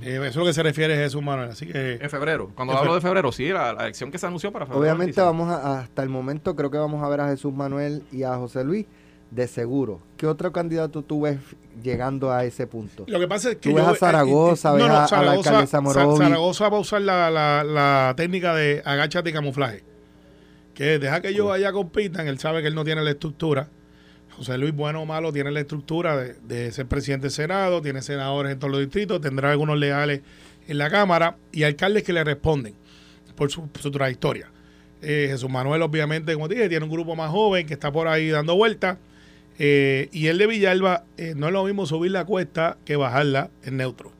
Eh, 0.03 0.15
eso 0.17 0.25
es 0.25 0.37
lo 0.37 0.45
que 0.45 0.53
se 0.53 0.63
refiere 0.63 0.95
Jesús 0.97 1.21
Manuel. 1.23 1.51
Así 1.51 1.67
que 1.67 1.95
En 2.01 2.11
febrero. 2.11 2.53
Cuando 2.55 2.73
En 2.75 2.79
hablo 2.79 2.95
de 2.95 3.01
febrero, 3.01 3.33
sí, 3.33 3.49
la, 3.49 3.73
la 3.73 3.83
elección 3.83 4.11
que 4.13 4.19
se 4.19 4.27
anunció 4.27 4.53
para 4.53 4.65
febrero. 4.67 4.81
Obviamente 4.83 5.21
26. 5.21 5.25
vamos 5.27 5.51
a, 5.51 5.81
hasta 5.81 6.03
el 6.05 6.09
momento 6.09 6.55
creo 6.55 6.71
que 6.71 6.79
vamos 6.79 7.03
a 7.03 7.09
ver 7.09 7.21
a 7.23 7.29
Jesús 7.29 7.53
Manuel 7.53 8.05
y 8.13 8.23
a 8.23 8.37
José 8.37 8.63
Luis 8.63 8.87
de 9.33 9.49
seguro. 9.49 10.01
¿Qué 10.17 10.27
otro 10.29 10.53
candidato 10.53 11.03
tú 11.03 11.23
ves 11.23 11.39
llegando 11.83 12.31
a 12.33 12.45
ese 12.45 12.67
punto? 12.69 13.05
Lo 13.09 13.19
que 13.19 13.27
pasa 13.27 13.51
es 13.51 13.57
que 13.57 13.69
Tú 13.71 13.75
ves 13.77 13.85
a 13.85 13.95
Zaragoza, 13.97 14.73
ves 14.75 14.85
a- 14.85 15.05
a 15.07 15.23
la 15.25 15.33
alcaldesa 15.33 15.81
Morovi. 15.81 16.19
Zaragoza 16.19 16.69
va 16.69 16.77
a 16.77 16.81
usar 16.81 17.03
la, 17.03 17.29
la- 17.31 17.65
la 17.65 18.15
técnica 18.17 18.55
de 18.55 18.83
agáchate 18.85 19.31
y 19.31 19.33
camuflaje. 19.33 19.83
Que 20.75 20.99
deja 21.01 21.21
que 21.21 21.29
ellos 21.31 21.51
allá 21.51 21.73
compitan, 21.73 22.29
él 22.29 22.39
sabe 22.39 22.63
que 22.63 22.69
él 22.69 22.75
no 22.77 22.85
tiene 22.85 23.03
la 23.03 23.11
estructura. 23.11 23.69
José 24.37 24.57
Luis, 24.59 24.75
bueno 24.75 25.03
o 25.03 25.07
malo, 25.07 25.33
tiene 25.33 25.51
la 25.51 25.61
estructura 25.61 26.17
de, 26.17 26.73
ser 26.73 26.87
presidente 26.87 27.25
del 27.25 27.33
Senado, 27.33 27.83
tiene 27.83 28.03
senadores 28.03 28.53
en 28.53 28.59
todos 28.59 28.71
los 28.71 28.81
distritos, 28.81 29.21
tendrá 29.21 29.51
algunos 29.51 29.79
legales 29.79 30.23
en 30.69 30.79
la 30.79 30.89
Cámara 30.89 31.37
y 31.53 31.65
alcaldes 31.65 32.03
que 32.05 32.13
le 32.13 32.25
responden 32.25 32.75
por 33.37 33.51
su, 33.51 33.91
trayectoria. 33.91 34.51
Eh, 35.03 35.29
Jesús 35.31 35.51
Manuel, 35.51 35.83
obviamente, 35.83 36.35
como 36.35 36.49
dije, 36.49 36.69
tiene 36.69 36.85
un 36.85 36.91
grupo 36.91 37.17
más 37.17 37.31
joven 37.31 37.67
que 37.67 37.75
está 37.75 37.91
por 37.91 38.07
ahí 38.07 38.29
dando 38.29 38.55
vueltas. 38.55 38.99
Eh, 39.59 40.09
y 40.13 40.29
el 40.29 40.39
de 40.39 40.47
Villalba, 40.47 41.05
eh, 41.17 41.35
no 41.37 41.47
es 41.47 41.53
lo 41.53 41.65
mismo 41.65 41.87
subir 41.87 42.13
la 42.13 42.25
cuesta 42.25 42.79
que 42.85 42.97
bajarla 42.97 43.51
en 43.65 43.77
neutro. 43.77 44.13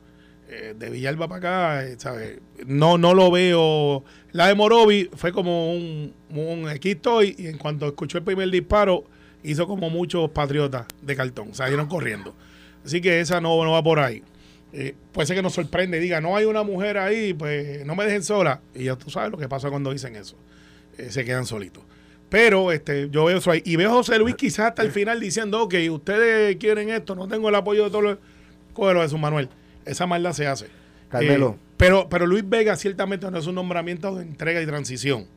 De 0.75 0.89
Villalba 0.89 1.29
para 1.29 1.79
acá, 1.79 1.95
¿sabes? 1.97 2.39
No, 2.67 2.97
no 2.97 3.13
lo 3.13 3.31
veo. 3.31 4.03
La 4.33 4.47
de 4.47 4.55
Morovi 4.55 5.09
fue 5.15 5.31
como 5.31 5.73
un, 5.73 6.13
un 6.29 6.69
y 6.83 7.47
en 7.47 7.57
cuanto 7.57 7.87
escuchó 7.87 8.17
el 8.17 8.25
primer 8.25 8.51
disparo, 8.51 9.05
hizo 9.43 9.67
como 9.67 9.89
muchos 9.89 10.29
patriotas 10.31 10.85
de 11.01 11.15
cartón, 11.15 11.53
salieron 11.53 11.87
corriendo. 11.87 12.33
Así 12.85 13.01
que 13.01 13.19
esa 13.19 13.41
no, 13.41 13.63
no 13.63 13.71
va 13.71 13.83
por 13.83 13.99
ahí. 13.99 14.23
Eh, 14.73 14.95
puede 15.11 15.27
ser 15.27 15.35
que 15.35 15.41
nos 15.41 15.53
sorprende 15.53 15.97
y 15.97 16.01
diga, 16.01 16.21
no 16.21 16.35
hay 16.35 16.45
una 16.45 16.63
mujer 16.63 16.97
ahí, 16.97 17.33
pues 17.33 17.85
no 17.85 17.95
me 17.95 18.05
dejen 18.05 18.23
sola. 18.23 18.61
Y 18.73 18.85
ya 18.85 18.95
tú 18.95 19.09
sabes 19.09 19.31
lo 19.31 19.37
que 19.37 19.49
pasa 19.49 19.69
cuando 19.69 19.91
dicen 19.91 20.15
eso. 20.15 20.35
Eh, 20.97 21.09
se 21.09 21.25
quedan 21.25 21.45
solitos. 21.45 21.83
Pero 22.29 22.71
este, 22.71 23.09
yo 23.09 23.25
veo 23.25 23.37
eso 23.37 23.51
ahí. 23.51 23.61
Y 23.65 23.75
veo 23.75 23.89
a 23.89 23.93
José 23.93 24.17
Luis 24.17 24.35
quizás 24.35 24.69
hasta 24.69 24.83
el 24.83 24.91
final 24.91 25.19
diciendo, 25.19 25.61
ok, 25.63 25.75
ustedes 25.91 26.55
quieren 26.55 26.89
esto, 26.89 27.13
no 27.15 27.27
tengo 27.27 27.49
el 27.49 27.55
apoyo 27.55 27.83
de 27.83 27.89
todos 27.89 28.03
los... 28.03 28.17
Cógelo 28.73 29.01
de 29.01 29.09
su 29.09 29.17
Manuel. 29.17 29.49
Esa 29.85 30.07
maldad 30.07 30.31
se 30.31 30.47
hace. 30.47 30.67
Carmelo. 31.09 31.57
Eh, 31.57 31.71
pero, 31.75 32.07
pero 32.07 32.25
Luis 32.25 32.47
Vega 32.47 32.77
ciertamente 32.77 33.29
no 33.29 33.37
es 33.37 33.47
un 33.47 33.55
nombramiento 33.55 34.15
de 34.15 34.23
entrega 34.23 34.61
y 34.61 34.65
transición. 34.65 35.27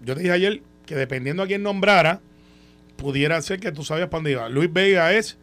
Yo 0.00 0.14
te 0.14 0.20
dije 0.20 0.32
ayer 0.32 0.62
que 0.86 0.94
dependiendo 0.94 1.42
a 1.42 1.48
quién 1.48 1.64
nombrara, 1.64 2.20
pudiera 2.98 3.40
ser 3.40 3.60
que 3.60 3.72
tú 3.72 3.84
sabías 3.84 4.08
para 4.08 4.18
dónde 4.18 4.32
iba. 4.32 4.48
Luis 4.48 4.70
Vega 4.70 5.12
es 5.12 5.38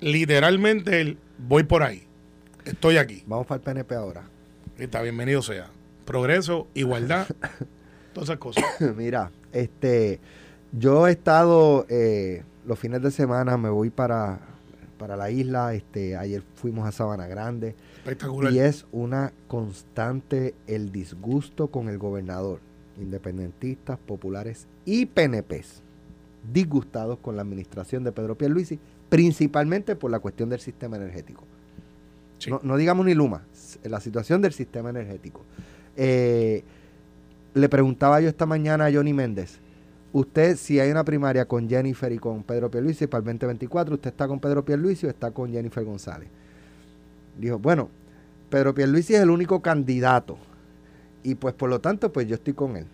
literalmente 0.00 1.00
el 1.00 1.18
voy 1.38 1.62
por 1.62 1.82
ahí. 1.82 2.02
Estoy 2.64 2.96
aquí. 2.96 3.22
Vamos 3.26 3.46
para 3.46 3.56
el 3.58 3.62
PNP 3.62 3.94
ahora. 3.94 4.24
Está 4.78 5.02
bienvenido 5.02 5.42
sea. 5.42 5.68
Progreso, 6.06 6.66
igualdad, 6.74 7.28
todas 8.14 8.30
esas 8.30 8.38
cosas. 8.38 8.64
Mira, 8.96 9.30
este, 9.52 10.20
yo 10.72 11.06
he 11.06 11.12
estado 11.12 11.86
eh, 11.90 12.42
los 12.66 12.78
fines 12.78 13.02
de 13.02 13.10
semana, 13.10 13.58
me 13.58 13.68
voy 13.68 13.90
para, 13.90 14.40
para 14.98 15.16
la 15.16 15.30
isla. 15.30 15.74
Este, 15.74 16.16
ayer 16.16 16.42
fuimos 16.54 16.88
a 16.88 16.92
Sabana 16.92 17.26
Grande 17.26 17.76
Espectacular. 17.98 18.52
y 18.52 18.58
es 18.58 18.86
una 18.90 19.32
constante 19.48 20.54
el 20.66 20.92
disgusto 20.92 21.68
con 21.68 21.90
el 21.90 21.98
gobernador, 21.98 22.60
independentistas, 22.98 23.98
populares 23.98 24.66
y 24.86 25.06
PNPs, 25.06 25.82
disgustados 26.52 27.18
con 27.18 27.36
la 27.36 27.42
administración 27.42 28.04
de 28.04 28.12
Pedro 28.12 28.36
Pierluisi, 28.36 28.78
principalmente 29.08 29.96
por 29.96 30.10
la 30.10 30.20
cuestión 30.20 30.48
del 30.48 30.60
sistema 30.60 30.96
energético. 30.96 31.44
Sí. 32.38 32.50
No, 32.50 32.60
no 32.62 32.76
digamos 32.76 33.04
ni 33.04 33.14
Luma, 33.14 33.42
la 33.84 34.00
situación 34.00 34.40
del 34.40 34.52
sistema 34.52 34.90
energético. 34.90 35.42
Eh, 35.96 36.64
le 37.54 37.68
preguntaba 37.68 38.20
yo 38.20 38.28
esta 38.28 38.46
mañana 38.46 38.86
a 38.86 38.92
Johnny 38.92 39.12
Méndez, 39.12 39.58
usted 40.12 40.56
si 40.56 40.80
hay 40.80 40.90
una 40.90 41.04
primaria 41.04 41.46
con 41.46 41.68
Jennifer 41.68 42.10
y 42.12 42.18
con 42.18 42.42
Pedro 42.42 42.70
Pierluisi 42.70 43.06
para 43.06 43.20
el 43.20 43.24
2024, 43.24 43.94
¿usted 43.94 44.10
está 44.10 44.28
con 44.28 44.40
Pedro 44.40 44.64
Pierluisi 44.64 45.06
o 45.06 45.10
está 45.10 45.30
con 45.30 45.50
Jennifer 45.50 45.84
González? 45.84 46.28
Dijo, 47.38 47.58
bueno, 47.58 47.88
Pedro 48.48 48.74
Pierluisi 48.74 49.14
es 49.14 49.20
el 49.20 49.30
único 49.30 49.60
candidato 49.60 50.38
y 51.22 51.34
pues 51.34 51.54
por 51.54 51.68
lo 51.68 51.80
tanto 51.80 52.12
pues 52.12 52.26
yo 52.26 52.34
estoy 52.36 52.54
con 52.54 52.76
él. 52.76 52.86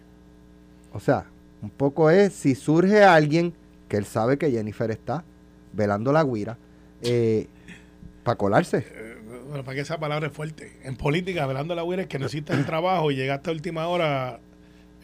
O 0.93 1.01
sea, 1.01 1.27
un 1.67 1.71
poco 1.71 2.11
es 2.11 2.33
si 2.33 2.55
surge 2.55 3.03
alguien 3.03 3.53
que 3.89 3.97
él 3.97 4.05
sabe 4.05 4.39
que 4.39 4.51
Jennifer 4.53 4.89
está 4.93 5.25
velando 5.73 6.13
la 6.13 6.23
guira 6.23 6.57
para 8.23 8.37
colarse. 8.39 8.79
Eh, 8.89 9.17
bueno, 9.49 9.65
para 9.65 9.75
que 9.75 9.81
esa 9.81 9.99
palabra 9.99 10.29
es 10.29 10.33
fuerte. 10.33 10.79
En 10.85 10.97
política, 10.97 11.45
velando 11.47 11.75
la 11.75 11.83
huira 11.85 12.03
es 12.03 12.09
que 12.09 12.19
necesitas 12.19 12.57
el 12.59 12.65
trabajo 12.67 13.11
y 13.11 13.17
llegaste 13.17 13.51
a 13.51 13.53
última 13.53 13.89
hora. 13.89 14.39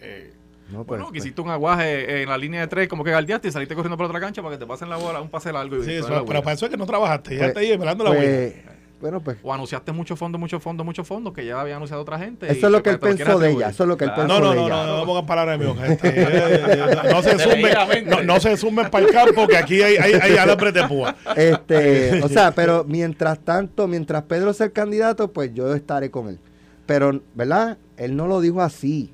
eh, 0.00 0.32
No, 0.70 0.78
pues, 0.84 0.86
Bueno, 1.00 1.06
que 1.06 1.18
pues, 1.18 1.24
hiciste 1.26 1.40
un 1.40 1.50
aguaje 1.50 2.22
en 2.22 2.28
la 2.28 2.38
línea 2.38 2.60
de 2.60 2.66
tres, 2.68 2.88
como 2.88 3.02
que 3.04 3.10
galdeaste 3.10 3.48
y 3.48 3.52
saliste 3.52 3.74
corriendo 3.74 3.96
por 3.96 4.06
otra 4.06 4.20
cancha 4.20 4.40
para 4.42 4.54
que 4.54 4.60
te 4.60 4.66
pasen 4.66 4.88
la 4.88 4.96
bola, 4.96 5.20
un 5.20 5.28
pase 5.30 5.52
largo. 5.52 5.76
Y 5.78 5.84
sí, 5.84 5.92
eso- 5.94 6.08
la 6.10 6.24
pero 6.24 6.42
para 6.42 6.54
eso 6.54 6.64
es 6.66 6.70
que 6.70 6.76
no 6.76 6.86
trabajaste. 6.86 7.30
pues, 7.30 7.40
Llegaste 7.40 7.58
ahí 7.60 7.76
velando 7.76 8.04
la 8.04 8.10
huira. 8.10 8.22
pues, 8.24 8.54
bueno, 9.02 9.20
pues 9.20 9.36
O 9.42 9.52
anunciaste 9.52 9.90
muchos 9.92 10.18
fondos, 10.18 10.40
muchos 10.40 10.62
fondos, 10.62 10.86
muchos 10.86 11.06
fondos 11.06 11.34
que 11.34 11.44
ya 11.44 11.60
había 11.60 11.74
anunciado 11.76 12.00
otra 12.00 12.18
gente. 12.18 12.46
y 12.46 12.52
Eso 12.52 12.66
es 12.68 12.72
lo 12.72 12.82
que 12.82 12.90
él 12.90 12.98
pensó 13.00 13.38
de 13.38 13.50
ella, 13.50 13.68
eso 13.68 13.82
es 13.82 13.88
lo 13.88 13.96
que 13.96 14.04
él 14.04 14.12
pensó 14.14 14.28
No, 14.28 14.40
no, 14.40 14.50
de 14.50 14.56
no, 14.56 14.66
ella. 14.66 14.76
no, 14.76 14.86
no, 14.86 14.96
no 14.98 15.06
pongan 15.06 15.26
palabras 15.26 15.58
boca. 15.58 15.86
Este, 15.86 16.08
eh, 16.22 16.24
eh, 16.28 16.96
no 17.10 17.22
se 17.22 17.38
sumen, 17.38 18.08
no, 18.08 18.22
no 18.22 18.40
se 18.40 18.56
sumen 18.56 18.88
para 18.90 19.04
el 19.04 19.12
campo, 19.12 19.46
que 19.48 19.56
aquí 19.56 19.82
hay, 19.82 19.96
hay, 19.96 20.12
hay 20.14 20.36
alambres 20.36 20.72
de 20.72 20.86
púa. 20.86 21.16
Este, 21.36 22.22
o 22.22 22.28
sea, 22.28 22.52
pero 22.52 22.84
mientras 22.84 23.40
tanto, 23.40 23.88
mientras 23.88 24.22
Pedro 24.22 24.52
sea 24.54 24.66
el 24.66 24.72
candidato, 24.72 25.32
pues 25.32 25.52
yo 25.52 25.74
estaré 25.74 26.10
con 26.10 26.28
él. 26.28 26.38
Pero, 26.86 27.20
¿verdad? 27.34 27.78
Él 27.96 28.16
no 28.16 28.28
lo 28.28 28.40
dijo 28.40 28.62
así. 28.62 29.12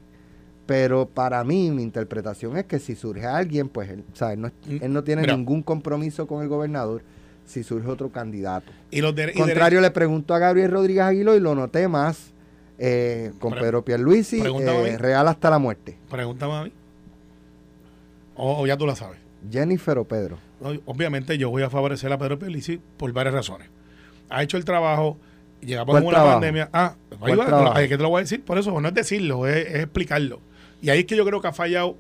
Pero 0.67 1.07
para 1.09 1.43
mí, 1.45 1.71
mi 1.71 1.83
interpretación 1.83 2.59
es 2.59 2.67
que 2.67 2.79
si 2.79 2.95
surge 2.95 3.25
alguien, 3.25 3.71
pues 3.71 3.89
él, 3.89 4.05
o 4.13 4.15
sea, 4.15 4.35
él 4.35 4.43
no, 4.43 4.51
él 4.69 4.93
no 4.93 5.03
tiene 5.03 5.23
Mira. 5.23 5.35
ningún 5.35 5.63
compromiso 5.63 6.27
con 6.27 6.43
el 6.43 6.49
gobernador 6.49 7.03
si 7.49 7.65
surge 7.65 7.89
otro 7.89 8.11
candidato. 8.11 8.71
Y 8.91 9.01
los 9.01 9.15
de, 9.15 9.33
y 9.35 9.39
Contrario, 9.39 9.81
le 9.81 9.91
pregunto 9.91 10.35
a 10.35 10.39
Gabriel 10.39 10.71
Rodríguez 10.71 11.03
Aguilo 11.03 11.35
y 11.35 11.41
lo 11.41 11.55
noté 11.55 11.89
más 11.89 12.33
eh, 12.79 13.33
con 13.41 13.53
Pre- 13.53 13.63
Pedro 13.63 13.85
Pierluisi, 13.85 14.41
eh, 14.41 14.99
real 14.99 15.27
hasta 15.29 15.51
la 15.51 15.59
muerte. 15.59 15.97
pregúntame 16.11 16.53
a 16.55 16.63
mí. 16.65 16.73
O, 18.37 18.63
o 18.63 18.67
ya 18.67 18.77
tú 18.77 18.87
la 18.87 18.95
sabes. 18.95 19.19
Jennifer 19.51 19.99
o 19.99 20.05
Pedro. 20.05 20.39
No, 20.61 20.71
Obviamente 20.87 21.39
yo 21.39 21.51
voy 21.51 21.63
a 21.63 21.71
favorecer 21.71 22.13
a 22.13 22.19
Pedro 22.19 22.39
Pelici 22.39 22.81
por 22.97 23.13
varias 23.13 23.35
razones. 23.35 23.69
Ha 24.29 24.43
hecho 24.43 24.57
el 24.57 24.65
trabajo, 24.65 25.17
llegamos 25.61 25.93
¿Cuál 25.93 26.03
a 26.03 26.07
una 26.07 26.15
trabajo? 26.17 26.35
pandemia. 26.35 26.69
Ah, 26.73 26.95
ahí 27.13 27.35
¿Cuál 27.35 27.41
va, 27.41 27.75
que 27.81 27.97
te 27.97 28.03
lo 28.03 28.11
voy 28.11 28.19
a 28.19 28.23
decir, 28.23 28.45
por 28.45 28.59
eso 28.59 28.79
no 28.81 28.89
es 28.89 28.95
decirlo, 28.95 29.47
es, 29.47 29.67
es 29.67 29.75
explicarlo. 29.85 30.41
Y 30.83 30.91
ahí 30.91 31.01
es 31.01 31.05
que 31.07 31.17
yo 31.17 31.25
creo 31.25 31.41
que 31.41 31.49
ha 31.49 31.53
fallado 31.53 31.97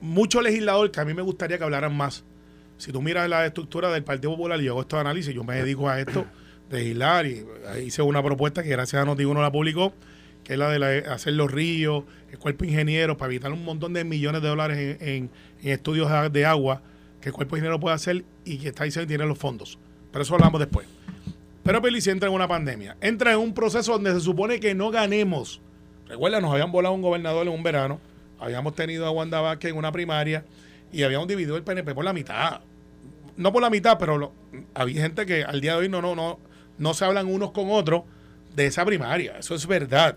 mucho 0.00 0.40
legislador 0.40 0.90
que 0.90 1.00
a 1.00 1.04
mí 1.04 1.12
me 1.14 1.22
gustaría 1.22 1.58
que 1.58 1.64
hablaran 1.64 1.94
más. 1.96 2.24
Si 2.84 2.92
tú 2.92 3.00
miras 3.00 3.26
la 3.30 3.46
estructura 3.46 3.90
del 3.90 4.04
Partido 4.04 4.32
Popular 4.32 4.60
y 4.60 4.64
yo 4.64 4.72
hago 4.72 4.82
estos 4.82 5.00
análisis, 5.00 5.34
yo 5.34 5.42
me 5.42 5.54
dedico 5.56 5.88
a 5.88 5.98
esto 6.00 6.26
de 6.68 6.80
legislar 6.80 7.24
y 7.26 7.42
ahí 7.66 7.84
hice 7.86 8.02
una 8.02 8.22
propuesta 8.22 8.62
que 8.62 8.68
gracias 8.68 9.02
a 9.02 9.06
Noti1 9.10 9.40
la 9.40 9.50
publicó, 9.50 9.94
que 10.44 10.52
es 10.52 10.58
la 10.58 10.68
de 10.68 10.98
hacer 11.08 11.32
los 11.32 11.50
ríos, 11.50 12.04
el 12.30 12.38
cuerpo 12.38 12.66
ingeniero, 12.66 13.16
para 13.16 13.32
evitar 13.32 13.50
un 13.52 13.64
montón 13.64 13.94
de 13.94 14.04
millones 14.04 14.42
de 14.42 14.48
dólares 14.48 14.98
en, 15.00 15.30
en- 15.62 15.70
estudios 15.70 16.10
de- 16.30 16.44
agua 16.44 16.82
que 17.22 17.30
el 17.30 17.34
cuerpo 17.34 17.56
ingeniero 17.56 17.80
puede 17.80 17.94
hacer 17.94 18.22
y 18.44 18.58
que 18.58 18.68
está 18.68 18.84
diciendo 18.84 19.08
tiene 19.08 19.24
los 19.24 19.38
fondos. 19.38 19.78
Pero 20.12 20.22
eso 20.22 20.34
hablamos 20.34 20.60
después. 20.60 20.86
Pero 21.62 21.80
Pelici 21.80 22.10
entra 22.10 22.28
en 22.28 22.34
una 22.34 22.46
pandemia. 22.46 22.98
Entra 23.00 23.32
en 23.32 23.38
un 23.38 23.54
proceso 23.54 23.92
donde 23.92 24.12
se 24.12 24.20
supone 24.20 24.60
que 24.60 24.74
no 24.74 24.90
ganemos. 24.90 25.62
Recuerda, 26.06 26.42
nos 26.42 26.52
habían 26.52 26.70
volado 26.70 26.94
un 26.94 27.00
gobernador 27.00 27.46
en 27.46 27.54
un 27.54 27.62
verano. 27.62 27.98
Habíamos 28.38 28.74
tenido 28.74 29.06
a 29.06 29.10
Wanda 29.10 29.40
Vázquez 29.40 29.70
en 29.70 29.78
una 29.78 29.90
primaria 29.90 30.44
y 30.92 31.02
habíamos 31.02 31.26
dividido 31.28 31.56
el 31.56 31.62
PNP 31.62 31.94
por 31.94 32.04
la 32.04 32.12
mitad. 32.12 32.60
No 33.36 33.52
por 33.52 33.62
la 33.62 33.70
mitad, 33.70 33.98
pero 33.98 34.18
lo- 34.18 34.32
había 34.74 35.02
gente 35.02 35.26
que 35.26 35.42
al 35.44 35.60
día 35.60 35.72
de 35.72 35.78
hoy 35.78 35.88
no, 35.88 36.00
no, 36.02 36.14
no, 36.14 36.38
no 36.78 36.94
se 36.94 37.04
hablan 37.04 37.26
unos 37.26 37.50
con 37.52 37.70
otros 37.70 38.02
de 38.54 38.66
esa 38.66 38.84
primaria. 38.84 39.38
Eso 39.38 39.54
es 39.54 39.66
verdad. 39.66 40.16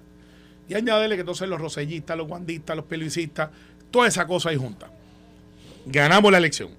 Y 0.70 0.76
añádele 0.76 1.16
que 1.16 1.22
entonces 1.22 1.48
los 1.50 1.60
rosellistas, 1.60 2.18
los 2.18 2.28
guandistas, 2.28 2.76
los 2.76 2.86
pelicistas, 2.86 3.50
toda 3.90 4.08
esa 4.08 4.28
cosa 4.28 4.50
ahí 4.50 4.58
junta. 4.58 4.90
Ganamos 5.86 6.32
la 6.32 6.38
elección. 6.38 6.70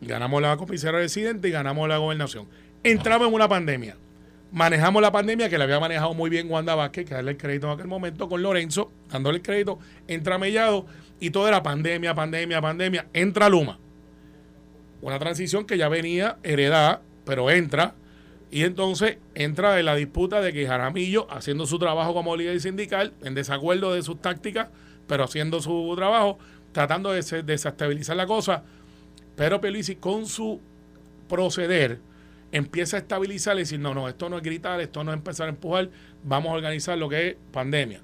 Ganamos 0.00 0.40
la 0.42 0.56
comisaría 0.56 1.00
residente 1.00 1.48
y 1.48 1.50
ganamos 1.50 1.88
la 1.88 1.98
gobernación. 1.98 2.46
Entramos 2.82 3.28
en 3.28 3.34
una 3.34 3.48
pandemia. 3.48 3.96
Manejamos 4.52 5.02
la 5.02 5.10
pandemia 5.10 5.48
que 5.48 5.58
la 5.58 5.64
había 5.64 5.80
manejado 5.80 6.14
muy 6.14 6.30
bien 6.30 6.48
Wanda 6.50 6.74
Vázquez, 6.76 7.06
que 7.06 7.14
darle 7.14 7.32
el 7.32 7.36
crédito 7.36 7.66
en 7.66 7.72
aquel 7.72 7.88
momento 7.88 8.28
con 8.28 8.40
Lorenzo, 8.40 8.92
dándole 9.10 9.38
el 9.38 9.42
crédito, 9.42 9.80
entra 10.06 10.38
Mellado 10.38 10.86
y 11.18 11.30
todo 11.30 11.48
era 11.48 11.62
pandemia, 11.62 12.14
pandemia, 12.14 12.60
pandemia. 12.60 13.06
Entra 13.12 13.48
Luma. 13.48 13.78
Una 15.04 15.18
transición 15.18 15.66
que 15.66 15.76
ya 15.76 15.90
venía 15.90 16.38
heredada, 16.42 17.02
pero 17.26 17.50
entra. 17.50 17.94
Y 18.50 18.62
entonces 18.62 19.18
entra 19.34 19.78
en 19.78 19.84
la 19.84 19.94
disputa 19.96 20.40
de 20.40 20.54
que 20.54 20.66
Jaramillo, 20.66 21.30
haciendo 21.30 21.66
su 21.66 21.78
trabajo 21.78 22.14
como 22.14 22.36
líder 22.36 22.58
sindical, 22.58 23.12
en 23.22 23.34
desacuerdo 23.34 23.92
de 23.92 24.02
sus 24.02 24.22
tácticas, 24.22 24.68
pero 25.06 25.24
haciendo 25.24 25.60
su 25.60 25.92
trabajo, 25.94 26.38
tratando 26.72 27.12
de 27.12 27.22
se- 27.22 27.42
desestabilizar 27.42 28.16
la 28.16 28.26
cosa, 28.26 28.62
pero 29.36 29.60
Pierluisi 29.60 29.96
con 29.96 30.24
su 30.24 30.58
proceder 31.28 31.98
empieza 32.50 32.96
a 32.96 33.00
estabilizar 33.00 33.56
y 33.56 33.60
decir, 33.60 33.80
no, 33.80 33.92
no, 33.92 34.08
esto 34.08 34.30
no 34.30 34.38
es 34.38 34.42
gritar, 34.42 34.80
esto 34.80 35.04
no 35.04 35.10
es 35.10 35.18
empezar 35.18 35.48
a 35.48 35.50
empujar, 35.50 35.90
vamos 36.22 36.50
a 36.50 36.54
organizar 36.54 36.96
lo 36.96 37.10
que 37.10 37.28
es 37.28 37.36
pandemia. 37.52 38.00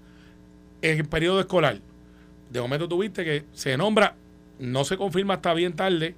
En 0.83 0.99
el 0.99 1.07
periodo 1.07 1.41
escolar, 1.41 1.79
de 2.51 2.61
momento 2.61 2.87
tuviste 2.89 3.25
que 3.25 3.45
se 3.53 3.75
nombra, 3.79 4.17
no 4.59 4.85
se 4.85 4.99
confirma 4.99 5.35
hasta 5.35 5.55
bien 5.55 5.73
tarde, 5.73 6.15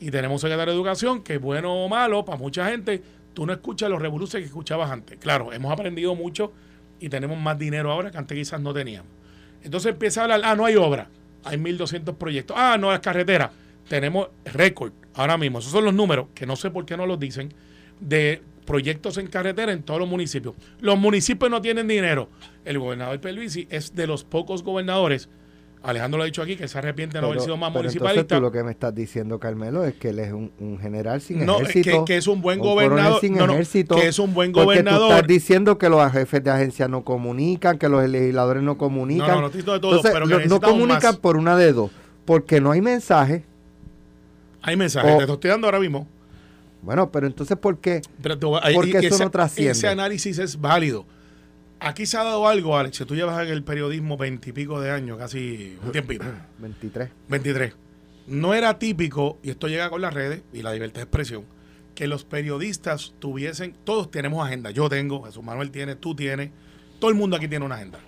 y 0.00 0.10
tenemos 0.10 0.36
un 0.36 0.40
secretario 0.40 0.72
de 0.72 0.78
educación 0.78 1.22
que 1.22 1.38
bueno 1.38 1.72
o 1.72 1.88
malo 1.88 2.24
para 2.24 2.38
mucha 2.38 2.68
gente, 2.68 3.02
tú 3.34 3.46
no 3.46 3.52
escuchas 3.52 3.90
los 3.90 4.00
revoluciones 4.00 4.44
que 4.44 4.48
escuchabas 4.48 4.90
antes. 4.90 5.18
Claro, 5.18 5.52
hemos 5.52 5.72
aprendido 5.72 6.14
mucho 6.14 6.52
y 7.00 7.08
tenemos 7.08 7.38
más 7.38 7.58
dinero 7.58 7.90
ahora 7.90 8.10
que 8.10 8.18
antes 8.18 8.36
quizás 8.36 8.60
no 8.60 8.72
teníamos. 8.72 9.10
Entonces 9.62 9.92
empieza 9.92 10.20
a 10.20 10.24
hablar, 10.24 10.40
ah, 10.44 10.54
no 10.54 10.64
hay 10.64 10.76
obra, 10.76 11.08
hay 11.44 11.58
1.200 11.58 12.14
proyectos, 12.16 12.56
ah, 12.58 12.76
no, 12.78 12.90
las 12.90 13.00
carreteras, 13.00 13.50
tenemos 13.88 14.28
récord 14.44 14.92
ahora 15.14 15.36
mismo, 15.36 15.58
esos 15.58 15.72
son 15.72 15.84
los 15.84 15.94
números, 15.94 16.28
que 16.34 16.46
no 16.46 16.54
sé 16.56 16.70
por 16.70 16.86
qué 16.86 16.96
no 16.96 17.06
los 17.06 17.18
dicen, 17.18 17.52
de 18.00 18.42
proyectos 18.68 19.16
en 19.16 19.26
carretera 19.28 19.72
en 19.72 19.82
todos 19.82 19.98
los 19.98 20.08
municipios. 20.08 20.54
Los 20.80 20.98
municipios 20.98 21.50
no 21.50 21.62
tienen 21.62 21.88
dinero. 21.88 22.28
El 22.66 22.78
gobernador 22.78 23.18
Pelvisi 23.18 23.66
es 23.70 23.94
de 23.94 24.06
los 24.06 24.24
pocos 24.24 24.62
gobernadores, 24.62 25.30
Alejandro 25.82 26.18
lo 26.18 26.24
ha 26.24 26.26
dicho 26.26 26.42
aquí, 26.42 26.56
que 26.56 26.66
se 26.66 26.76
arrepiente 26.76 27.16
de 27.18 27.22
no 27.22 27.28
haber 27.28 27.40
sido 27.40 27.56
más 27.56 27.70
pero 27.70 27.82
entonces 27.88 28.00
municipalista. 28.00 28.34
tú 28.36 28.42
lo 28.42 28.50
que 28.50 28.64
me 28.64 28.72
estás 28.72 28.94
diciendo, 28.94 29.38
Carmelo, 29.38 29.84
es 29.84 29.94
que 29.94 30.08
él 30.08 30.18
es 30.18 30.32
un, 30.32 30.50
un 30.58 30.78
general 30.80 31.20
sin 31.20 31.46
No, 31.46 31.60
ejército. 31.60 32.04
que- 32.04 32.12
que 32.14 32.16
es 32.18 32.26
un 32.26 32.42
buen 32.42 32.58
gobernador. 32.58 33.20
sin 33.20 33.36
No, 33.36 33.46
no, 33.46 33.52
ejército. 33.52 33.94
que 33.94 34.08
es 34.08 34.18
un 34.18 34.34
buen 34.34 34.50
porque 34.52 34.64
gobernador. 34.66 35.08
tú 35.08 35.14
estás 35.14 35.28
diciendo 35.28 35.78
que 35.78 35.88
los 35.88 36.10
jefes 36.12 36.42
de 36.42 36.50
agencia 36.50 36.88
no 36.88 37.04
comunican, 37.04 37.78
que 37.78 37.88
los 37.88 38.06
legisladores 38.08 38.62
no 38.62 38.76
comunican. 38.76 39.28
No, 39.28 39.34
no, 39.36 39.40
no 39.42 39.48
de 39.50 39.62
todo, 39.62 39.74
Entonces, 39.76 40.10
pero 40.12 40.26
que 40.26 40.46
no 40.46 40.60
comunican 40.60 41.12
más. 41.12 41.16
por 41.18 41.36
una 41.36 41.56
de 41.56 41.72
dos. 41.72 41.90
Porque 42.24 42.60
no 42.60 42.72
hay 42.72 42.80
mensaje. 42.82 43.44
Hay 44.62 44.76
mensajes, 44.76 45.14
O- 45.14 45.18
te 45.18 45.26
lo 45.26 45.34
estoy 45.34 45.50
dando 45.50 45.66
ahora 45.68 45.78
mismo. 45.80 46.06
Bueno, 46.82 47.10
pero 47.10 47.26
entonces, 47.26 47.56
¿por 47.56 47.78
qué? 47.78 48.02
Pero 48.22 48.38
Porque 48.38 48.98
eso 48.98 49.14
ese- 49.14 49.24
no 49.24 49.30
trasciende. 49.30 49.72
Ese 49.72 49.88
análisis 49.88 50.38
es 50.38 50.60
válido. 50.60 51.04
Aquí 51.80 52.06
se 52.06 52.16
ha 52.16 52.24
dado 52.24 52.48
algo, 52.48 52.76
Alex. 52.76 52.96
Si 52.96 53.04
tú 53.04 53.14
llevas 53.14 53.40
en 53.46 53.52
el 53.52 53.62
periodismo 53.62 54.16
veintipico 54.16 54.80
de 54.80 54.90
años, 54.90 55.18
casi 55.18 55.78
un 55.84 55.92
tiempito, 55.92 56.24
23. 56.58 57.08
23. 57.28 57.74
No 58.26 58.52
era 58.54 58.78
típico, 58.78 59.38
y 59.42 59.50
esto 59.50 59.68
llega 59.68 59.88
con 59.88 60.00
las 60.00 60.12
redes 60.12 60.42
y 60.52 60.62
la 60.62 60.72
libertad 60.72 61.00
de 61.00 61.04
expresión, 61.04 61.44
que 61.94 62.06
los 62.06 62.24
periodistas 62.24 63.14
tuviesen, 63.18 63.74
todos 63.84 64.10
tenemos 64.10 64.44
agenda. 64.44 64.70
Yo 64.70 64.88
tengo, 64.88 65.22
Jesús 65.24 65.42
Manuel 65.42 65.70
tiene, 65.70 65.94
tú 65.94 66.14
tienes, 66.14 66.50
todo 66.98 67.10
el 67.10 67.16
mundo 67.16 67.36
aquí 67.36 67.48
tiene 67.48 67.64
una 67.64 67.76
agenda. 67.76 68.00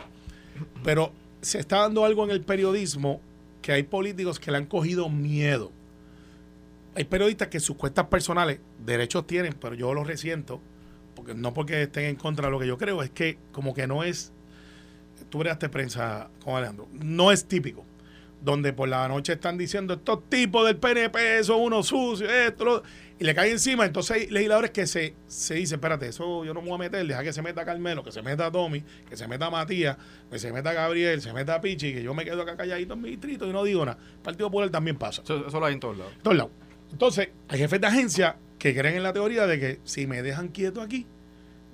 Pero 0.84 1.12
se 1.40 1.58
está 1.58 1.78
dando 1.78 2.04
algo 2.04 2.24
en 2.24 2.30
el 2.30 2.42
periodismo 2.42 3.20
que 3.62 3.72
hay 3.72 3.82
políticos 3.84 4.38
que 4.38 4.50
le 4.50 4.58
han 4.58 4.66
cogido 4.66 5.08
miedo. 5.08 5.72
Hay 6.94 7.04
periodistas 7.04 7.48
que 7.48 7.60
sus 7.60 7.76
cuentas 7.76 8.06
personales 8.06 8.58
derechos 8.84 9.26
tienen, 9.26 9.54
pero 9.54 9.74
yo 9.74 9.94
los 9.94 10.06
resiento, 10.06 10.60
porque 11.20 11.34
no 11.34 11.52
porque 11.54 11.82
estén 11.82 12.04
en 12.04 12.16
contra 12.16 12.46
de 12.46 12.50
lo 12.52 12.58
que 12.58 12.66
yo 12.66 12.76
creo, 12.78 13.02
es 13.02 13.10
que 13.10 13.38
como 13.52 13.72
que 13.74 13.86
no 13.86 14.02
es, 14.04 14.32
tú 15.28 15.38
bregaste 15.38 15.68
prensa 15.68 16.28
con 16.44 16.54
Alejandro, 16.56 16.88
no 16.92 17.30
es 17.30 17.44
típico, 17.46 17.84
donde 18.42 18.72
por 18.72 18.88
la 18.88 19.06
noche 19.06 19.34
están 19.34 19.58
diciendo 19.58 19.94
estos 19.94 20.28
tipos 20.30 20.66
del 20.66 20.76
PNP 20.76 21.44
son 21.44 21.60
unos 21.60 21.88
sucios, 21.88 22.30
esto, 22.30 22.64
lo- 22.64 22.82
y 23.18 23.24
le 23.24 23.34
cae 23.34 23.50
encima, 23.50 23.84
entonces 23.84 24.16
hay 24.16 24.26
legisladores 24.30 24.70
que 24.70 24.86
se, 24.86 25.14
se 25.26 25.54
dicen, 25.54 25.76
espérate, 25.76 26.08
eso 26.08 26.42
yo 26.42 26.54
no 26.54 26.62
me 26.62 26.68
voy 26.68 26.76
a 26.76 26.78
meter, 26.78 27.06
deja 27.06 27.22
que 27.22 27.34
se 27.34 27.42
meta 27.42 27.66
Carmelo, 27.66 28.02
que 28.02 28.10
se 28.12 28.22
meta 28.22 28.50
Tommy, 28.50 28.82
que 29.10 29.14
se 29.14 29.28
meta 29.28 29.50
Matías, 29.50 29.98
que 30.30 30.38
se 30.38 30.50
meta 30.54 30.72
Gabriel, 30.72 31.20
se 31.20 31.34
meta 31.34 31.60
Pichi, 31.60 31.92
que 31.92 32.02
yo 32.02 32.14
me 32.14 32.24
quedo 32.24 32.40
acá 32.40 32.56
calladito 32.56 32.94
en 32.94 33.02
mi 33.02 33.10
distrito 33.10 33.46
y 33.46 33.52
no 33.52 33.62
digo 33.62 33.84
nada. 33.84 33.98
El 34.14 34.20
Partido 34.22 34.48
Popular 34.48 34.70
también 34.70 34.96
pasa 34.96 35.20
Eso, 35.22 35.46
eso 35.46 35.60
lo 35.60 35.66
hay 35.66 35.74
en 35.74 35.80
todos 35.80 35.98
lados. 35.98 36.14
todos 36.22 36.34
lados. 36.38 36.52
Entonces, 36.92 37.28
hay 37.48 37.58
jefes 37.58 37.78
de 37.78 37.86
agencia 37.88 38.36
que 38.58 38.74
creen 38.74 38.96
en 38.96 39.02
la 39.02 39.12
teoría 39.12 39.46
de 39.46 39.60
que 39.60 39.80
si 39.84 40.06
me 40.06 40.22
dejan 40.22 40.48
quieto 40.48 40.80
aquí, 40.80 41.06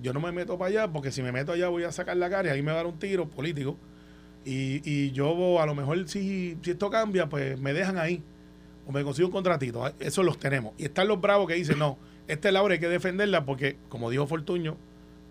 yo 0.03 0.13
no 0.13 0.21
me 0.21 0.33
meto 0.33 0.59
para 0.59 0.69
allá, 0.69 0.93
porque 0.93 1.11
si 1.11 1.23
me 1.23 1.33
meto 1.33 1.53
allá 1.53 1.69
voy 1.69 1.85
a 1.85 1.93
sacar 1.93 2.17
la 2.17 2.29
cara 2.29 2.49
y 2.49 2.53
ahí 2.53 2.63
me 2.63 2.73
va 2.73 2.75
a 2.75 2.77
dar 2.79 2.87
un 2.87 2.99
tiro 2.99 3.29
político. 3.29 3.77
Y, 4.45 4.81
y 4.85 5.11
yo 5.13 5.61
a 5.61 5.67
lo 5.67 5.75
mejor 5.75 6.09
si, 6.09 6.57
si 6.63 6.71
esto 6.71 6.91
cambia, 6.91 7.29
pues 7.29 7.59
me 7.59 7.73
dejan 7.73 7.99
ahí. 7.99 8.23
O 8.87 8.93
me 8.93 9.03
consigo 9.03 9.27
un 9.27 9.33
contratito. 9.33 9.83
Eso 9.99 10.23
los 10.23 10.39
tenemos. 10.39 10.75
Y 10.79 10.85
están 10.85 11.09
los 11.09 11.21
bravos 11.21 11.49
que 11.49 11.55
dicen, 11.55 11.79
no, 11.79 11.99
esta 12.29 12.53
Laura 12.53 12.75
hay 12.75 12.81
que 12.81 12.89
defenderla 12.89 13.45
porque, 13.45 13.77
como 13.89 14.11
dijo 14.11 14.27
Fortuño, 14.27 14.77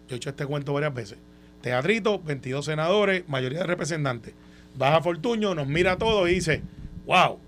yo 0.08 0.16
he 0.16 0.18
hecho 0.18 0.30
este 0.30 0.46
cuento 0.46 0.74
varias 0.74 0.94
veces. 0.94 1.18
Teatrito, 1.62 2.20
22 2.22 2.66
senadores, 2.66 3.28
mayoría 3.28 3.60
de 3.60 3.66
representantes. 3.66 4.34
Baja 4.78 5.02
Fortuño, 5.02 5.56
nos 5.56 5.68
mira 5.68 5.94
a 5.94 5.98
todos 5.98 6.30
y 6.30 6.36
dice, 6.36 6.62
wow, 7.06 7.40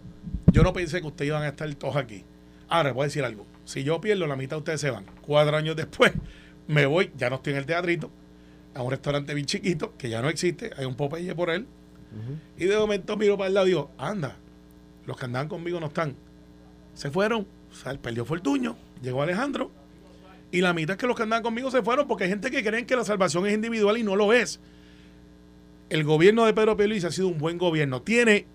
yo 0.52 0.64
no 0.64 0.74
pensé 0.74 1.02
que 1.02 1.08
ustedes 1.08 1.30
iban 1.30 1.44
a 1.44 1.50
estar 1.50 1.74
todos 1.76 1.98
aquí. 1.98 2.24
Ahora, 2.70 2.94
voy 2.94 3.04
a 3.04 3.06
decir 3.08 3.24
algo. 3.24 3.46
Si 3.66 3.84
yo 3.84 4.00
pierdo, 4.02 4.28
la 4.28 4.36
mitad 4.36 4.56
de 4.56 4.60
ustedes 4.60 4.82
se 4.82 4.90
van. 4.90 5.06
Cuatro 5.22 5.56
años 5.58 5.76
después, 5.76 6.14
me 6.68 6.86
voy, 6.86 7.12
ya 7.18 7.30
no 7.30 7.38
estoy 7.38 7.54
en 7.54 7.60
el 7.60 7.66
teatrito, 7.66 8.12
a 8.74 8.82
un 8.82 8.92
restaurante 8.92 9.34
bien 9.34 9.46
chiquito, 9.46 9.94
que 9.98 10.10
ya 10.10 10.22
no 10.22 10.30
existe, 10.30 10.72
hay 10.78 10.86
un 10.86 10.96
Popeye 10.96 11.34
por 11.36 11.50
él. 11.50 11.68
Y 12.58 12.66
de 12.66 12.78
momento 12.78 13.18
miro 13.18 13.38
para 13.38 13.48
el 13.48 13.54
lado 13.54 13.68
y 13.68 13.72
digo, 13.72 13.92
anda, 13.98 14.38
los 15.06 15.18
que 15.18 15.26
andaban 15.26 15.48
conmigo 15.48 15.80
no 15.80 15.88
están. 15.88 16.16
Se 16.94 17.12
fueron, 17.12 17.48
o 17.72 17.76
sea, 17.76 17.94
perdió 17.94 18.26
Fortuño, 18.26 18.76
llegó 19.02 19.22
Alejandro, 19.22 19.72
y 20.52 20.62
la 20.62 20.74
mitad 20.74 20.96
es 20.96 20.98
que 20.98 21.08
los 21.08 21.16
que 21.16 21.24
andaban 21.24 21.44
conmigo 21.44 21.70
se 21.72 21.82
fueron 21.82 22.08
porque 22.08 22.24
hay 22.24 22.30
gente 22.30 22.50
que 22.50 22.64
creen 22.64 22.86
que 22.86 22.96
la 22.96 23.04
salvación 23.04 23.46
es 23.48 23.54
individual 23.54 23.98
y 23.98 24.04
no 24.04 24.16
lo 24.16 24.34
es. 24.34 24.60
El 25.90 26.04
gobierno 26.04 26.46
de 26.46 26.54
Pedro 26.54 26.78
Pérez 26.78 27.04
ha 27.04 27.12
sido 27.12 27.28
un 27.28 27.38
buen 27.38 27.58
gobierno. 27.58 28.02
Tiene 28.02 28.46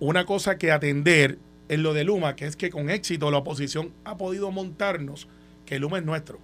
una 0.00 0.24
cosa 0.24 0.58
que 0.58 0.72
atender 0.72 1.38
en 1.68 1.82
lo 1.82 1.94
de 1.94 2.04
Luma, 2.04 2.36
que 2.36 2.46
es 2.46 2.56
que 2.56 2.70
con 2.70 2.90
éxito 2.90 3.30
la 3.30 3.38
oposición 3.38 3.92
ha 4.04 4.16
podido 4.16 4.50
montarnos 4.50 5.28
que 5.64 5.78
Luma 5.78 5.98
es 5.98 6.04
nuestro. 6.04 6.38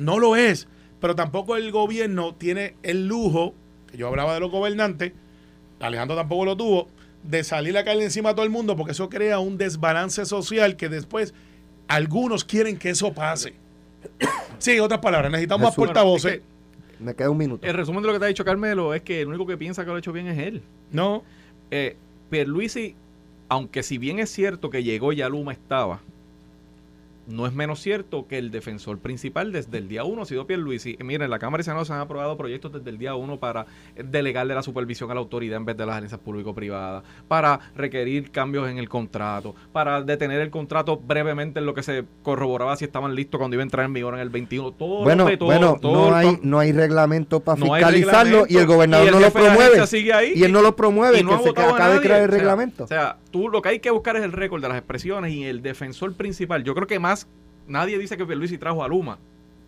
No 0.00 0.18
lo 0.18 0.34
es, 0.34 0.66
pero 0.98 1.14
tampoco 1.14 1.56
el 1.56 1.70
gobierno 1.70 2.34
tiene 2.34 2.74
el 2.82 3.06
lujo, 3.06 3.54
que 3.90 3.98
yo 3.98 4.08
hablaba 4.08 4.32
de 4.34 4.40
los 4.40 4.50
gobernantes, 4.50 5.12
Alejandro 5.78 6.16
tampoco 6.16 6.46
lo 6.46 6.56
tuvo, 6.56 6.88
de 7.22 7.44
salir 7.44 7.76
a 7.76 7.84
caerle 7.84 8.04
encima 8.04 8.30
a 8.30 8.34
todo 8.34 8.44
el 8.44 8.50
mundo, 8.50 8.76
porque 8.76 8.92
eso 8.92 9.10
crea 9.10 9.38
un 9.40 9.58
desbalance 9.58 10.24
social 10.24 10.76
que 10.76 10.88
después 10.88 11.34
algunos 11.86 12.44
quieren 12.44 12.78
que 12.78 12.90
eso 12.90 13.12
pase. 13.12 13.52
Sí, 14.58 14.72
en 14.72 14.80
otras 14.82 15.00
palabras, 15.00 15.30
necesitamos 15.30 15.68
más 15.68 15.74
portavoces. 15.74 16.34
Es 16.34 16.40
que 16.98 17.04
Me 17.04 17.14
queda 17.14 17.30
un 17.30 17.38
minuto. 17.38 17.66
el 17.66 17.72
resumen 17.72 18.02
de 18.02 18.08
lo 18.08 18.12
que 18.12 18.18
te 18.18 18.24
ha 18.26 18.28
dicho 18.28 18.44
Carmelo 18.44 18.92
es 18.92 19.00
que 19.00 19.22
el 19.22 19.28
único 19.28 19.46
que 19.46 19.56
piensa 19.56 19.84
que 19.84 19.88
lo 19.88 19.96
ha 19.96 19.98
hecho 20.00 20.12
bien 20.12 20.26
es 20.26 20.38
él. 20.38 20.62
No, 20.92 21.22
Eh, 21.70 21.96
Pierluisi, 22.28 22.94
aunque 23.48 23.82
si 23.82 23.96
bien 23.96 24.18
es 24.18 24.28
cierto 24.30 24.68
que 24.68 24.82
llegó 24.82 25.12
ya 25.14 25.28
Luma 25.30 25.52
estaba, 25.52 26.00
no 27.30 27.46
es 27.46 27.52
menos 27.52 27.80
cierto 27.80 28.26
que 28.26 28.38
el 28.38 28.50
defensor 28.50 28.98
principal 28.98 29.52
desde 29.52 29.78
el 29.78 29.88
día 29.88 30.04
1 30.04 30.22
ha 30.22 30.26
sido 30.26 30.46
Pierluisi. 30.46 30.96
Y 30.98 31.04
Miren, 31.04 31.22
en 31.22 31.30
la 31.30 31.38
Cámara 31.38 31.60
y 31.60 31.64
Senado 31.64 31.84
se 31.84 31.92
han 31.92 32.00
aprobado 32.00 32.36
proyectos 32.36 32.72
desde 32.72 32.90
el 32.90 32.98
día 32.98 33.14
1 33.14 33.38
para 33.38 33.66
delegarle 33.96 34.54
la 34.54 34.62
supervisión 34.62 35.10
a 35.10 35.14
la 35.14 35.20
autoridad 35.20 35.56
en 35.56 35.64
vez 35.64 35.76
de 35.76 35.86
las 35.86 35.96
alianzas 35.96 36.20
público-privadas, 36.20 37.04
para 37.28 37.60
requerir 37.74 38.30
cambios 38.30 38.68
en 38.68 38.78
el 38.78 38.88
contrato, 38.88 39.54
para 39.72 40.02
detener 40.02 40.40
el 40.40 40.50
contrato 40.50 40.98
brevemente 40.98 41.60
en 41.60 41.66
lo 41.66 41.74
que 41.74 41.82
se 41.82 42.04
corroboraba 42.22 42.76
si 42.76 42.84
estaban 42.84 43.14
listos 43.14 43.38
cuando 43.38 43.54
iba 43.54 43.62
a 43.62 43.64
entrar 43.64 43.86
en 43.86 43.92
vigor 43.92 44.14
en 44.14 44.20
el 44.20 44.30
21. 44.30 44.72
Todo 44.72 45.04
Bueno, 45.04 45.26
todo, 45.38 45.46
bueno, 45.46 45.78
todo 45.80 46.10
no 46.10 46.16
hay, 46.16 46.38
no 46.42 46.58
hay 46.58 46.72
reglamento 46.72 47.40
para 47.40 47.58
no 47.58 47.66
fiscalizarlo 47.66 48.46
y 48.48 48.56
el 48.56 48.66
gobernador 48.66 49.06
y 49.06 49.08
el 49.08 49.14
no 49.14 49.20
lo 49.20 49.30
promueve. 49.30 49.64
agencia 49.64 49.86
sigue 49.86 50.12
ahí 50.12 50.32
y 50.34 50.44
él 50.44 50.52
no 50.52 50.62
lo 50.62 50.74
promueve, 50.76 51.20
y 51.20 51.22
no 51.22 51.38
que 51.38 51.44
se 51.44 51.50
acabe 51.50 51.94
de 51.94 52.00
crear 52.00 52.22
el 52.22 52.28
O 52.28 52.30
sea, 52.30 52.38
reglamento. 52.38 52.84
O 52.84 52.86
sea, 52.86 53.16
tú 53.30 53.48
lo 53.48 53.62
que 53.62 53.68
hay 53.70 53.78
que 53.80 53.90
buscar 53.90 54.16
es 54.16 54.22
el 54.22 54.32
récord 54.32 54.60
de 54.62 54.68
las 54.68 54.78
expresiones 54.78 55.32
y 55.32 55.44
el 55.44 55.62
defensor 55.62 56.14
principal. 56.14 56.64
Yo 56.64 56.74
creo 56.74 56.86
que 56.86 56.98
más 56.98 57.26
nadie 57.66 57.98
dice 57.98 58.16
que 58.16 58.24
Pierluisi 58.26 58.58
trajo 58.58 58.82
a 58.84 58.88
Luma, 58.88 59.18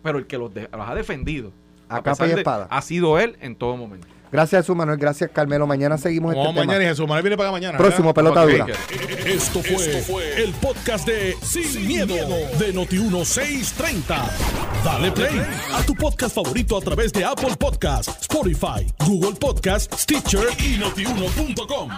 pero 0.03 0.17
el 0.17 0.27
que 0.27 0.37
los, 0.37 0.53
de- 0.53 0.67
los 0.71 0.87
ha 0.89 0.93
defendido 0.95 1.51
A 1.89 2.01
pesar 2.03 2.17
capa 2.17 2.25
y 2.27 2.29
de- 2.35 2.41
espada. 2.41 2.67
ha 2.69 2.81
sido 2.81 3.19
él 3.19 3.37
en 3.41 3.55
todo 3.55 3.77
momento. 3.77 4.07
Gracias, 4.31 4.63
Jesús 4.63 4.75
Manuel. 4.75 4.97
Gracias, 4.97 5.29
Carmelo. 5.31 5.67
Mañana 5.67 5.95
seguimos 5.95 6.31
vamos 6.33 6.47
este 6.47 6.53
tema. 6.61 6.65
mañana 6.65 6.83
y 6.83 6.87
Jesús 6.87 7.05
Manuel 7.07 7.21
viene 7.21 7.37
para 7.37 7.51
mañana. 7.51 7.77
Próximo 7.77 8.11
¿verdad? 8.15 8.33
pelota 8.33 8.63
dura. 8.63 8.65
que- 8.65 9.31
Esto 9.31 9.61
fue, 9.61 10.43
el 10.43 10.51
podcast 10.53 11.07
de 11.07 11.35
Sin, 11.43 11.87
miedo, 11.87 12.15
de 12.57 12.73
Noti1630. 12.73 14.29
Dale 14.83 15.11
play 15.11 15.39
a 15.71 15.83
tu 15.85 15.93
podcast 15.93 16.33
favorito 16.33 16.75
a 16.77 16.81
través 16.81 17.13
de 17.13 17.23
Apple 17.23 17.55
Podcasts, 17.59 18.21
Spotify, 18.21 18.91
Google 19.05 19.35
Podcasts, 19.39 20.01
Stitcher 20.01 20.47
y 20.59 20.77
notiuno.com. 20.79 21.89